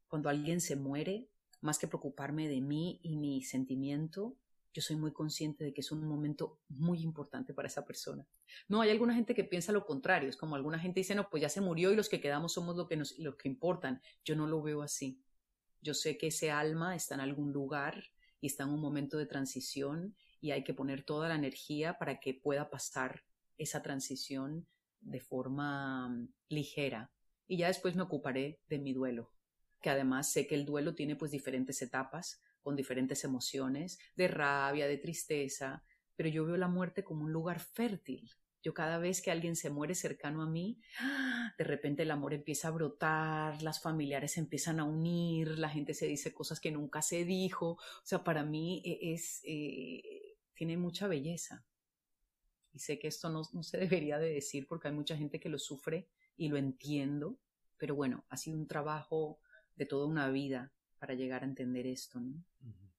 cuando 0.07 0.29
alguien 0.29 0.61
se 0.61 0.75
muere, 0.75 1.29
más 1.61 1.79
que 1.79 1.87
preocuparme 1.87 2.47
de 2.47 2.61
mí 2.61 2.99
y 3.03 3.15
mi 3.15 3.43
sentimiento, 3.43 4.37
yo 4.73 4.81
soy 4.81 4.95
muy 4.95 5.11
consciente 5.11 5.63
de 5.63 5.73
que 5.73 5.81
es 5.81 5.91
un 5.91 6.05
momento 6.05 6.59
muy 6.69 7.01
importante 7.01 7.53
para 7.53 7.67
esa 7.67 7.83
persona. 7.83 8.27
No, 8.67 8.81
hay 8.81 8.91
alguna 8.91 9.15
gente 9.15 9.33
que 9.33 9.43
piensa 9.43 9.71
lo 9.71 9.85
contrario, 9.85 10.29
es 10.29 10.37
como 10.37 10.55
alguna 10.55 10.77
gente 10.77 10.99
dice, 10.99 11.15
no, 11.15 11.29
pues 11.29 11.41
ya 11.41 11.49
se 11.49 11.61
murió 11.61 11.91
y 11.91 11.95
los 11.95 12.09
que 12.09 12.21
quedamos 12.21 12.53
somos 12.53 12.75
lo 12.75 12.87
que, 12.87 12.95
nos, 12.95 13.17
lo 13.17 13.35
que 13.37 13.49
importan. 13.49 14.01
Yo 14.23 14.35
no 14.35 14.45
lo 14.45 14.61
veo 14.61 14.83
así. 14.83 15.19
Yo 15.81 15.95
sé 15.95 16.17
que 16.17 16.27
ese 16.27 16.51
alma 16.51 16.95
está 16.95 17.15
en 17.15 17.21
algún 17.21 17.51
lugar 17.51 18.03
y 18.39 18.47
está 18.47 18.65
en 18.65 18.69
un 18.69 18.79
momento 18.79 19.17
de 19.17 19.25
transición 19.25 20.15
y 20.39 20.51
hay 20.51 20.63
que 20.63 20.75
poner 20.75 21.03
toda 21.03 21.29
la 21.29 21.35
energía 21.35 21.97
para 21.97 22.19
que 22.19 22.35
pueda 22.35 22.69
pasar 22.69 23.23
esa 23.57 23.81
transición 23.81 24.67
de 25.01 25.19
forma 25.19 26.09
mm, 26.09 26.29
ligera 26.49 27.11
y 27.47 27.57
ya 27.57 27.67
después 27.67 27.95
me 27.95 28.03
ocuparé 28.03 28.59
de 28.67 28.77
mi 28.77 28.93
duelo, 28.93 29.31
que 29.81 29.89
además 29.89 30.31
sé 30.31 30.47
que 30.47 30.55
el 30.55 30.65
duelo 30.65 30.95
tiene 30.95 31.15
pues 31.15 31.31
diferentes 31.31 31.81
etapas, 31.81 32.41
con 32.61 32.75
diferentes 32.75 33.23
emociones, 33.23 33.99
de 34.15 34.27
rabia, 34.27 34.87
de 34.87 34.97
tristeza, 34.97 35.85
pero 36.17 36.27
yo 36.27 36.45
veo 36.45 36.57
la 36.57 36.67
muerte 36.67 37.05
como 37.05 37.23
un 37.23 37.31
lugar 37.31 37.61
fértil. 37.61 38.29
Yo 38.61 38.73
cada 38.73 38.97
vez 38.97 39.21
que 39.21 39.31
alguien 39.31 39.55
se 39.55 39.69
muere 39.69 39.95
cercano 39.95 40.41
a 40.41 40.49
mí, 40.49 40.81
de 41.57 41.63
repente 41.63 42.03
el 42.03 42.11
amor 42.11 42.33
empieza 42.33 42.67
a 42.67 42.71
brotar, 42.71 43.61
las 43.61 43.81
familiares 43.81 44.37
empiezan 44.37 44.81
a 44.81 44.83
unir, 44.83 45.57
la 45.57 45.69
gente 45.69 45.93
se 45.93 46.07
dice 46.07 46.33
cosas 46.33 46.59
que 46.59 46.71
nunca 46.71 47.01
se 47.01 47.23
dijo. 47.23 47.73
O 47.73 48.03
sea, 48.03 48.25
para 48.25 48.43
mí 48.43 48.81
e, 48.83 49.13
es, 49.13 49.39
eh, 49.45 50.35
tiene 50.53 50.75
mucha 50.75 51.07
belleza 51.07 51.65
y 52.77 52.79
sé 52.79 52.99
que 52.99 53.07
esto 53.07 53.29
no, 53.29 53.43
se 53.43 53.77
debería 54.05 54.19
de 54.19 54.31
decir 54.31 54.67
porque 54.67 54.87
hay 54.87 54.93
mucha 54.93 55.17
gente 55.17 55.39
que 55.39 55.49
lo 55.49 55.57
sufre 55.57 56.07
y 56.37 56.47
lo 56.47 56.57
entiendo, 56.57 57.39
pero 57.77 57.95
bueno, 57.95 58.23
ha 58.29 58.37
sido 58.37 58.57
un 58.57 58.67
trabajo 58.67 59.39
de 59.75 59.87
toda 59.87 60.05
una 60.05 60.29
vida 60.29 60.71
para 60.99 61.15
llegar 61.15 61.41
a 61.41 61.47
entender 61.47 61.87
esto. 61.87 62.21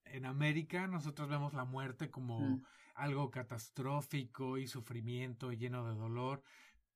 en 0.04 0.26
América 0.26 0.88
nosotros 0.88 1.28
vemos 1.28 1.54
la 1.54 1.64
muerte 1.64 2.10
como 2.10 2.40
mm. 2.40 2.64
algo 2.96 3.30
catastrófico 3.30 4.58
y 4.58 4.66
sufrimiento 4.66 5.52
lleno 5.52 5.88
de 5.88 5.94
dolor, 5.94 6.42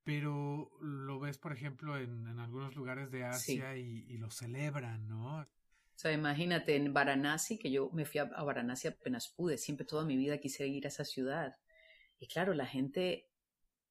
pero 0.03 0.73
lo 0.81 1.21
ves, 1.21 1.39
por 1.39 1.53
ejemplo, 1.53 1.97
en, 1.97 2.27
algunos 2.41 2.75
lugares 2.75 3.13
de 3.13 3.23
Asia 3.23 3.77
y, 3.77 4.17
lo 4.19 4.29
celebran, 4.31 5.07
¿no? 5.07 5.39
O 5.39 5.47
sea, 5.95 6.11
imagínate 6.11 6.75
en 6.75 6.93
Varanasi, 6.93 7.59
que 7.59 7.71
yo 7.71 7.91
me 7.93 8.05
fui 8.05 8.19
a, 8.19 8.25
a 8.25 8.43
Varanasi 8.43 8.89
apenas 8.89 9.29
pude, 9.29 9.57
siempre 9.57 9.87
toda 9.87 10.05
mi 10.05 10.17
vida 10.17 10.39
quise 10.39 10.67
ir 10.67 10.87
a 10.87 10.89
esa 10.89 11.05
ciudad. 11.05 11.57
Y 12.23 12.29
claro, 12.29 12.55
la 12.55 12.67
gente 12.67 13.29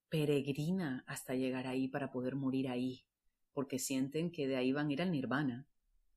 peregrina 0.08 1.04
hasta 1.06 1.36
llegar 1.36 1.68
ahí 1.68 1.90
para 1.90 2.14
poder 2.14 2.38
morir 2.38 2.70
ahí, 2.70 3.04
porque 3.52 3.78
sienten 3.78 4.32
que 4.32 4.48
de 4.48 4.56
ahí 4.56 4.72
van 4.72 4.88
a 4.88 4.94
ir 4.94 5.02
al 5.02 5.12
nirvana. 5.12 5.68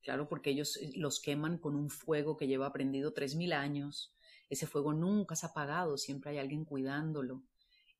Claro, 0.01 0.29
porque 0.29 0.51
ellos 0.51 0.77
eh, 0.77 0.93
los 0.95 1.19
queman 1.19 1.59
con 1.59 1.75
un 1.75 1.91
fuego 1.91 2.37
que 2.37 2.47
lleva 2.47 2.73
prendido 2.73 3.13
tres 3.13 3.35
mil 3.35 3.53
años. 3.53 4.15
Ese 4.49 4.69
fuego 4.69 4.95
nunca 4.95 5.35
se 5.35 5.45
ha 5.45 5.49
apagado, 5.49 5.99
siempre 5.99 6.31
hay 6.31 6.39
alguien 6.39 6.65
cuidándolo. 6.65 7.43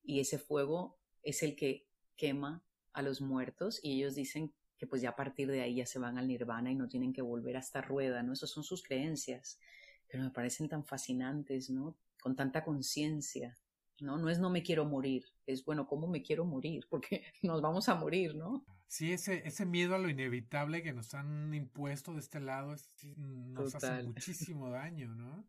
Y 0.01 0.21
ese 0.21 0.39
fuego 0.39 0.97
es 1.21 1.43
el 1.43 1.57
que 1.57 1.85
quema 2.15 2.63
a 2.93 3.01
los 3.01 3.19
muertos 3.19 3.81
y 3.83 3.97
ellos 3.97 4.15
dicen 4.15 4.53
que 4.77 4.87
pues 4.87 5.01
ya 5.01 5.09
a 5.09 5.15
partir 5.17 5.51
de 5.51 5.59
ahí 5.59 5.75
ya 5.75 5.85
se 5.85 5.99
van 5.99 6.17
al 6.17 6.29
nirvana 6.29 6.71
y 6.71 6.75
no 6.75 6.87
tienen 6.87 7.11
que 7.11 7.21
volver 7.21 7.57
a 7.57 7.59
esta 7.59 7.81
rueda, 7.81 8.23
¿no? 8.23 8.31
Esas 8.31 8.49
son 8.49 8.63
sus 8.63 8.81
creencias, 8.81 9.59
pero 10.07 10.23
me 10.23 10.29
parecen 10.29 10.69
tan 10.69 10.85
fascinantes, 10.85 11.69
¿no? 11.69 11.97
Con 12.21 12.37
tanta 12.37 12.63
conciencia, 12.63 13.57
¿no? 13.99 14.17
No 14.17 14.29
es 14.29 14.39
no 14.39 14.49
me 14.49 14.63
quiero 14.63 14.85
morir, 14.85 15.25
es 15.45 15.63
bueno, 15.65 15.87
¿cómo 15.87 16.07
me 16.07 16.21
quiero 16.21 16.45
morir? 16.45 16.85
Porque 16.89 17.23
nos 17.41 17.61
vamos 17.61 17.89
a 17.89 17.95
morir, 17.95 18.35
¿no? 18.35 18.65
Sí, 18.87 19.11
ese, 19.11 19.47
ese 19.47 19.65
miedo 19.65 19.95
a 19.95 19.99
lo 19.99 20.09
inevitable 20.09 20.83
que 20.83 20.93
nos 20.93 21.13
han 21.13 21.53
impuesto 21.53 22.13
de 22.13 22.19
este 22.19 22.39
lado 22.39 22.75
nos 23.15 23.75
hace 23.75 24.03
muchísimo 24.03 24.69
daño, 24.69 25.13
¿no? 25.15 25.45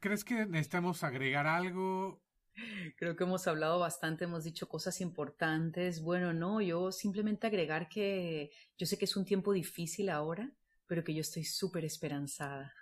¿Crees 0.00 0.24
que 0.24 0.46
necesitamos 0.46 1.02
agregar 1.02 1.46
algo? 1.46 2.22
Creo 2.96 3.16
que 3.16 3.24
hemos 3.24 3.46
hablado 3.48 3.78
bastante, 3.78 4.24
hemos 4.24 4.44
dicho 4.44 4.68
cosas 4.68 5.00
importantes. 5.00 6.02
Bueno, 6.02 6.32
no, 6.32 6.60
yo 6.60 6.92
simplemente 6.92 7.46
agregar 7.46 7.88
que 7.88 8.50
yo 8.76 8.86
sé 8.86 8.98
que 8.98 9.06
es 9.06 9.16
un 9.16 9.24
tiempo 9.24 9.52
difícil 9.52 10.08
ahora, 10.08 10.52
pero 10.86 11.02
que 11.02 11.14
yo 11.14 11.20
estoy 11.20 11.44
súper 11.44 11.84
esperanzada. 11.84 12.72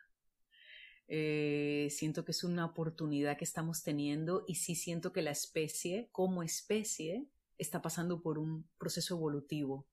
Eh, 1.08 1.88
siento 1.90 2.24
que 2.24 2.32
es 2.32 2.42
una 2.42 2.64
oportunidad 2.64 3.36
que 3.36 3.44
estamos 3.44 3.82
teniendo 3.82 4.44
y 4.48 4.56
sí 4.56 4.74
siento 4.74 5.12
que 5.12 5.22
la 5.22 5.30
especie, 5.30 6.08
como 6.12 6.42
especie, 6.42 7.28
está 7.58 7.80
pasando 7.80 8.20
por 8.22 8.38
un 8.38 8.68
proceso 8.78 9.14
evolutivo, 9.14 9.86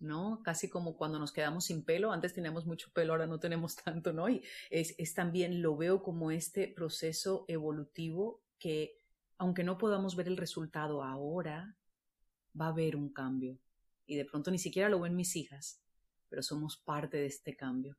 ¿no? 0.00 0.42
Casi 0.42 0.68
como 0.68 0.96
cuando 0.96 1.18
nos 1.18 1.32
quedamos 1.32 1.66
sin 1.66 1.84
pelo, 1.84 2.12
antes 2.12 2.34
teníamos 2.34 2.66
mucho 2.66 2.90
pelo, 2.92 3.12
ahora 3.12 3.26
no 3.26 3.38
tenemos 3.38 3.76
tanto, 3.84 4.12
¿no? 4.12 4.28
Y 4.28 4.42
es, 4.70 4.94
es 4.98 5.14
también, 5.14 5.62
lo 5.62 5.76
veo 5.76 6.02
como 6.02 6.30
este 6.30 6.68
proceso 6.68 7.44
evolutivo 7.48 8.42
que 8.58 8.96
aunque 9.38 9.64
no 9.64 9.78
podamos 9.78 10.16
ver 10.16 10.28
el 10.28 10.36
resultado 10.36 11.02
ahora, 11.02 11.74
va 12.60 12.66
a 12.66 12.68
haber 12.68 12.94
un 12.94 13.10
cambio. 13.10 13.58
Y 14.06 14.16
de 14.16 14.26
pronto 14.26 14.50
ni 14.50 14.58
siquiera 14.58 14.90
lo 14.90 15.00
ven 15.00 15.16
mis 15.16 15.34
hijas, 15.34 15.80
pero 16.28 16.42
somos 16.42 16.76
parte 16.76 17.16
de 17.16 17.26
este 17.26 17.56
cambio. 17.56 17.96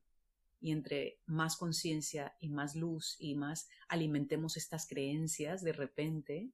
Y 0.62 0.70
entre 0.70 1.18
más 1.26 1.56
conciencia 1.56 2.34
y 2.38 2.48
más 2.48 2.74
luz 2.74 3.16
y 3.18 3.34
más 3.34 3.68
alimentemos 3.88 4.56
estas 4.56 4.86
creencias, 4.86 5.62
de 5.62 5.72
repente, 5.72 6.52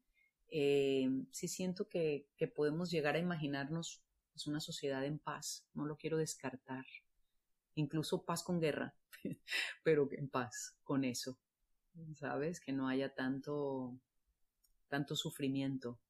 eh, 0.48 1.08
sí 1.30 1.46
siento 1.46 1.88
que, 1.88 2.26
que, 2.36 2.48
podemos 2.48 2.90
llegar 2.90 3.14
a 3.14 3.20
imaginarnos 3.20 4.02
pues, 4.32 4.46
una 4.46 4.60
sociedad 4.60 5.04
en 5.04 5.18
paz. 5.18 5.66
No 5.74 5.84
lo 5.84 5.96
quiero 5.96 6.16
descartar. 6.16 6.86
Incluso 7.74 8.24
paz 8.24 8.42
con 8.42 8.60
guerra, 8.60 8.96
pero 9.84 10.08
en 10.10 10.28
paz 10.28 10.74
con 10.82 11.04
eso. 11.04 11.38
¿Sabes? 12.16 12.60
Que 12.60 12.72
no 12.72 12.88
haya 12.88 13.14
tanto 13.14 14.00
tanto 14.88 15.14
sufrimiento. 15.14 16.00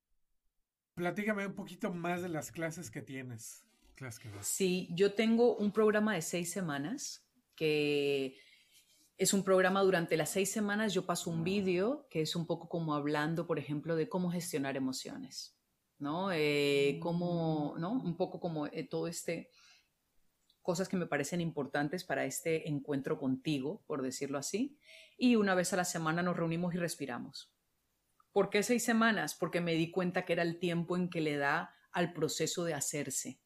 Platícame 0.94 1.46
un 1.46 1.54
poquito 1.54 1.92
más 1.92 2.22
de 2.22 2.28
las 2.28 2.50
clases 2.50 2.90
que 2.90 3.02
tienes. 3.02 3.64
Sí, 4.42 4.88
yo 4.92 5.14
tengo 5.14 5.56
un 5.56 5.72
programa 5.72 6.14
de 6.14 6.22
seis 6.22 6.52
semanas 6.52 7.27
que 7.58 8.36
es 9.16 9.32
un 9.32 9.42
programa 9.42 9.82
durante 9.82 10.16
las 10.16 10.30
seis 10.30 10.50
semanas. 10.50 10.94
Yo 10.94 11.04
paso 11.04 11.28
un 11.28 11.42
vídeo 11.42 12.06
que 12.08 12.22
es 12.22 12.36
un 12.36 12.46
poco 12.46 12.68
como 12.68 12.94
hablando, 12.94 13.46
por 13.46 13.58
ejemplo, 13.58 13.96
de 13.96 14.08
cómo 14.08 14.30
gestionar 14.30 14.76
emociones, 14.76 15.58
¿no? 15.98 16.30
Eh, 16.32 17.00
cómo, 17.02 17.74
¿no? 17.78 17.92
Un 17.92 18.16
poco 18.16 18.38
como 18.38 18.66
eh, 18.68 18.84
todo 18.84 19.08
este 19.08 19.50
cosas 20.62 20.88
que 20.88 20.98
me 20.98 21.06
parecen 21.06 21.40
importantes 21.40 22.04
para 22.04 22.26
este 22.26 22.68
encuentro 22.68 23.18
contigo, 23.18 23.82
por 23.86 24.02
decirlo 24.02 24.36
así. 24.36 24.78
Y 25.16 25.36
una 25.36 25.54
vez 25.54 25.72
a 25.72 25.76
la 25.76 25.84
semana 25.84 26.22
nos 26.22 26.36
reunimos 26.36 26.74
y 26.74 26.78
respiramos. 26.78 27.50
¿Por 28.32 28.50
qué 28.50 28.62
seis 28.62 28.84
semanas? 28.84 29.34
Porque 29.34 29.62
me 29.62 29.74
di 29.74 29.90
cuenta 29.90 30.26
que 30.26 30.34
era 30.34 30.42
el 30.42 30.58
tiempo 30.58 30.94
en 30.96 31.08
que 31.08 31.22
le 31.22 31.38
da 31.38 31.74
al 31.90 32.12
proceso 32.12 32.64
de 32.64 32.74
hacerse. 32.74 33.40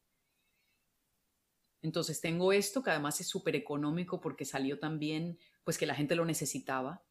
Entonces 1.83 2.21
tengo 2.21 2.53
esto 2.53 2.81
que 2.81 2.89
además 2.89 3.19
es 3.21 3.27
súper 3.27 3.55
económico 3.55 4.19
porque 4.19 4.45
salió 4.45 4.79
también, 4.79 5.37
pues 5.63 5.77
que 5.77 5.85
la 5.85 5.93
gente 5.93 6.15
lo 6.15 6.25
necesitaba. 6.25 7.03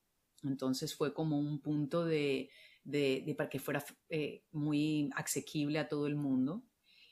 Entonces 0.43 0.97
fue 0.97 1.15
como 1.15 1.39
un 1.39 1.61
punto 1.61 2.05
de, 2.05 2.51
de, 2.83 3.35
para 3.37 3.51
que 3.51 3.61
fuera 3.61 3.85
eh, 4.09 4.45
muy 4.51 5.11
asequible 5.15 5.79
a 5.79 5.89
todo 5.89 6.07
el 6.07 6.17
mundo. 6.17 6.65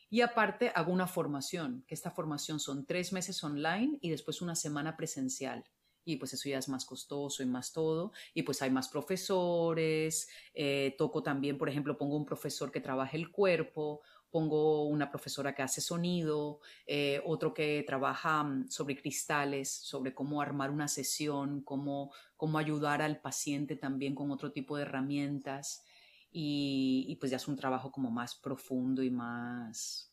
Y 0.09 0.23
aparte 0.23 0.73
hago 0.75 0.93
una 0.93 1.07
formación, 1.07 1.85
que 1.87 1.95
esta 1.95 2.11
formación 2.11 2.59
son 2.59 2.87
tres 2.87 3.13
meses 3.13 3.45
online 3.45 3.99
y 4.01 4.11
después 4.11 4.43
una 4.43 4.57
semana 4.57 4.97
presencial 4.97 5.65
y 6.05 6.17
pues 6.17 6.33
eso 6.33 6.49
ya 6.49 6.59
es 6.59 6.69
más 6.69 6.85
costoso 6.85 7.43
y 7.43 7.47
más 7.47 7.73
todo, 7.73 8.13
y 8.35 8.43
pues 8.43 8.63
hay 8.63 8.71
más 8.71 8.89
profesores, 8.89 10.29
eh, 10.55 10.95
toco 10.99 11.23
también, 11.23 11.59
por 11.59 11.69
ejemplo, 11.69 11.97
pongo 11.97 12.17
un 12.17 12.25
profesor 12.25 12.73
que 12.73 12.81
trabaja 12.81 13.17
el 13.17 13.31
cuerpo, 13.31 14.01
pongo 14.31 14.85
una 14.87 15.11
profesora 15.11 15.55
que 15.55 15.63
hace 15.63 15.81
sonido, 15.81 16.61
eh, 16.87 17.21
otro 17.25 17.53
que 17.53 17.83
trabaja 17.87 18.43
mm, 18.43 18.69
sobre 18.69 18.97
cristales, 18.97 19.71
sobre 19.71 20.15
cómo 20.15 20.41
armar 20.41 20.71
una 20.71 20.89
sesión, 20.89 21.63
cómo, 21.63 22.13
cómo 22.37 22.59
ayudar 22.59 23.03
al 23.03 23.21
paciente 23.21 23.77
también 23.77 24.15
con 24.15 24.31
otro 24.31 24.53
tipo 24.53 24.77
de 24.77 24.83
herramientas, 24.83 25.85
y, 26.33 27.07
y 27.09 27.17
pues 27.17 27.31
ya 27.31 27.37
es 27.37 27.49
un 27.49 27.57
trabajo 27.57 27.91
como 27.91 28.11
más 28.11 28.37
profundo 28.37 29.03
y 29.03 29.11
más, 29.11 30.11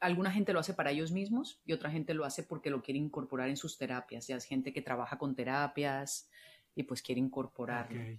alguna 0.00 0.30
gente 0.30 0.52
lo 0.52 0.60
hace 0.60 0.74
para 0.74 0.90
ellos 0.90 1.12
mismos 1.12 1.60
y 1.64 1.72
otra 1.72 1.90
gente 1.90 2.14
lo 2.14 2.24
hace 2.24 2.42
porque 2.42 2.70
lo 2.70 2.82
quiere 2.82 2.98
incorporar 2.98 3.48
en 3.48 3.56
sus 3.56 3.78
terapias. 3.78 4.26
Ya 4.26 4.36
es 4.36 4.44
gente 4.44 4.72
que 4.72 4.82
trabaja 4.82 5.18
con 5.18 5.34
terapias 5.34 6.28
y 6.74 6.82
pues 6.82 7.02
quiere 7.02 7.20
incorporarlo. 7.20 8.18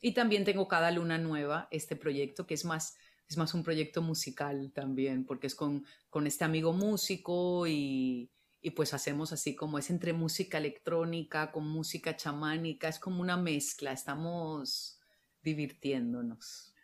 Y 0.00 0.12
también 0.12 0.44
tengo 0.44 0.68
cada 0.68 0.90
luna 0.90 1.18
nueva 1.18 1.68
este 1.70 1.96
proyecto 1.96 2.46
que 2.46 2.54
es 2.54 2.64
más, 2.64 2.96
es 3.28 3.36
más 3.36 3.54
un 3.54 3.62
proyecto 3.62 4.02
musical 4.02 4.72
también, 4.72 5.24
porque 5.24 5.46
es 5.46 5.54
con, 5.54 5.84
con 6.10 6.26
este 6.26 6.44
amigo 6.44 6.72
músico 6.72 7.66
y, 7.66 8.30
y 8.60 8.70
pues 8.70 8.94
hacemos 8.94 9.32
así 9.32 9.54
como 9.54 9.78
es 9.78 9.90
entre 9.90 10.12
música 10.12 10.58
electrónica 10.58 11.52
con 11.52 11.68
música 11.68 12.16
chamánica, 12.16 12.88
es 12.88 12.98
como 12.98 13.20
una 13.20 13.36
mezcla, 13.36 13.92
estamos 13.92 15.00
divirtiéndonos. 15.42 16.74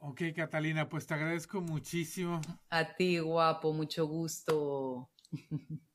Ok, 0.00 0.22
Catalina, 0.34 0.88
pues 0.88 1.06
te 1.06 1.14
agradezco 1.14 1.60
muchísimo. 1.60 2.40
A 2.70 2.94
ti, 2.94 3.18
guapo, 3.18 3.72
mucho 3.72 4.06
gusto. 4.06 5.10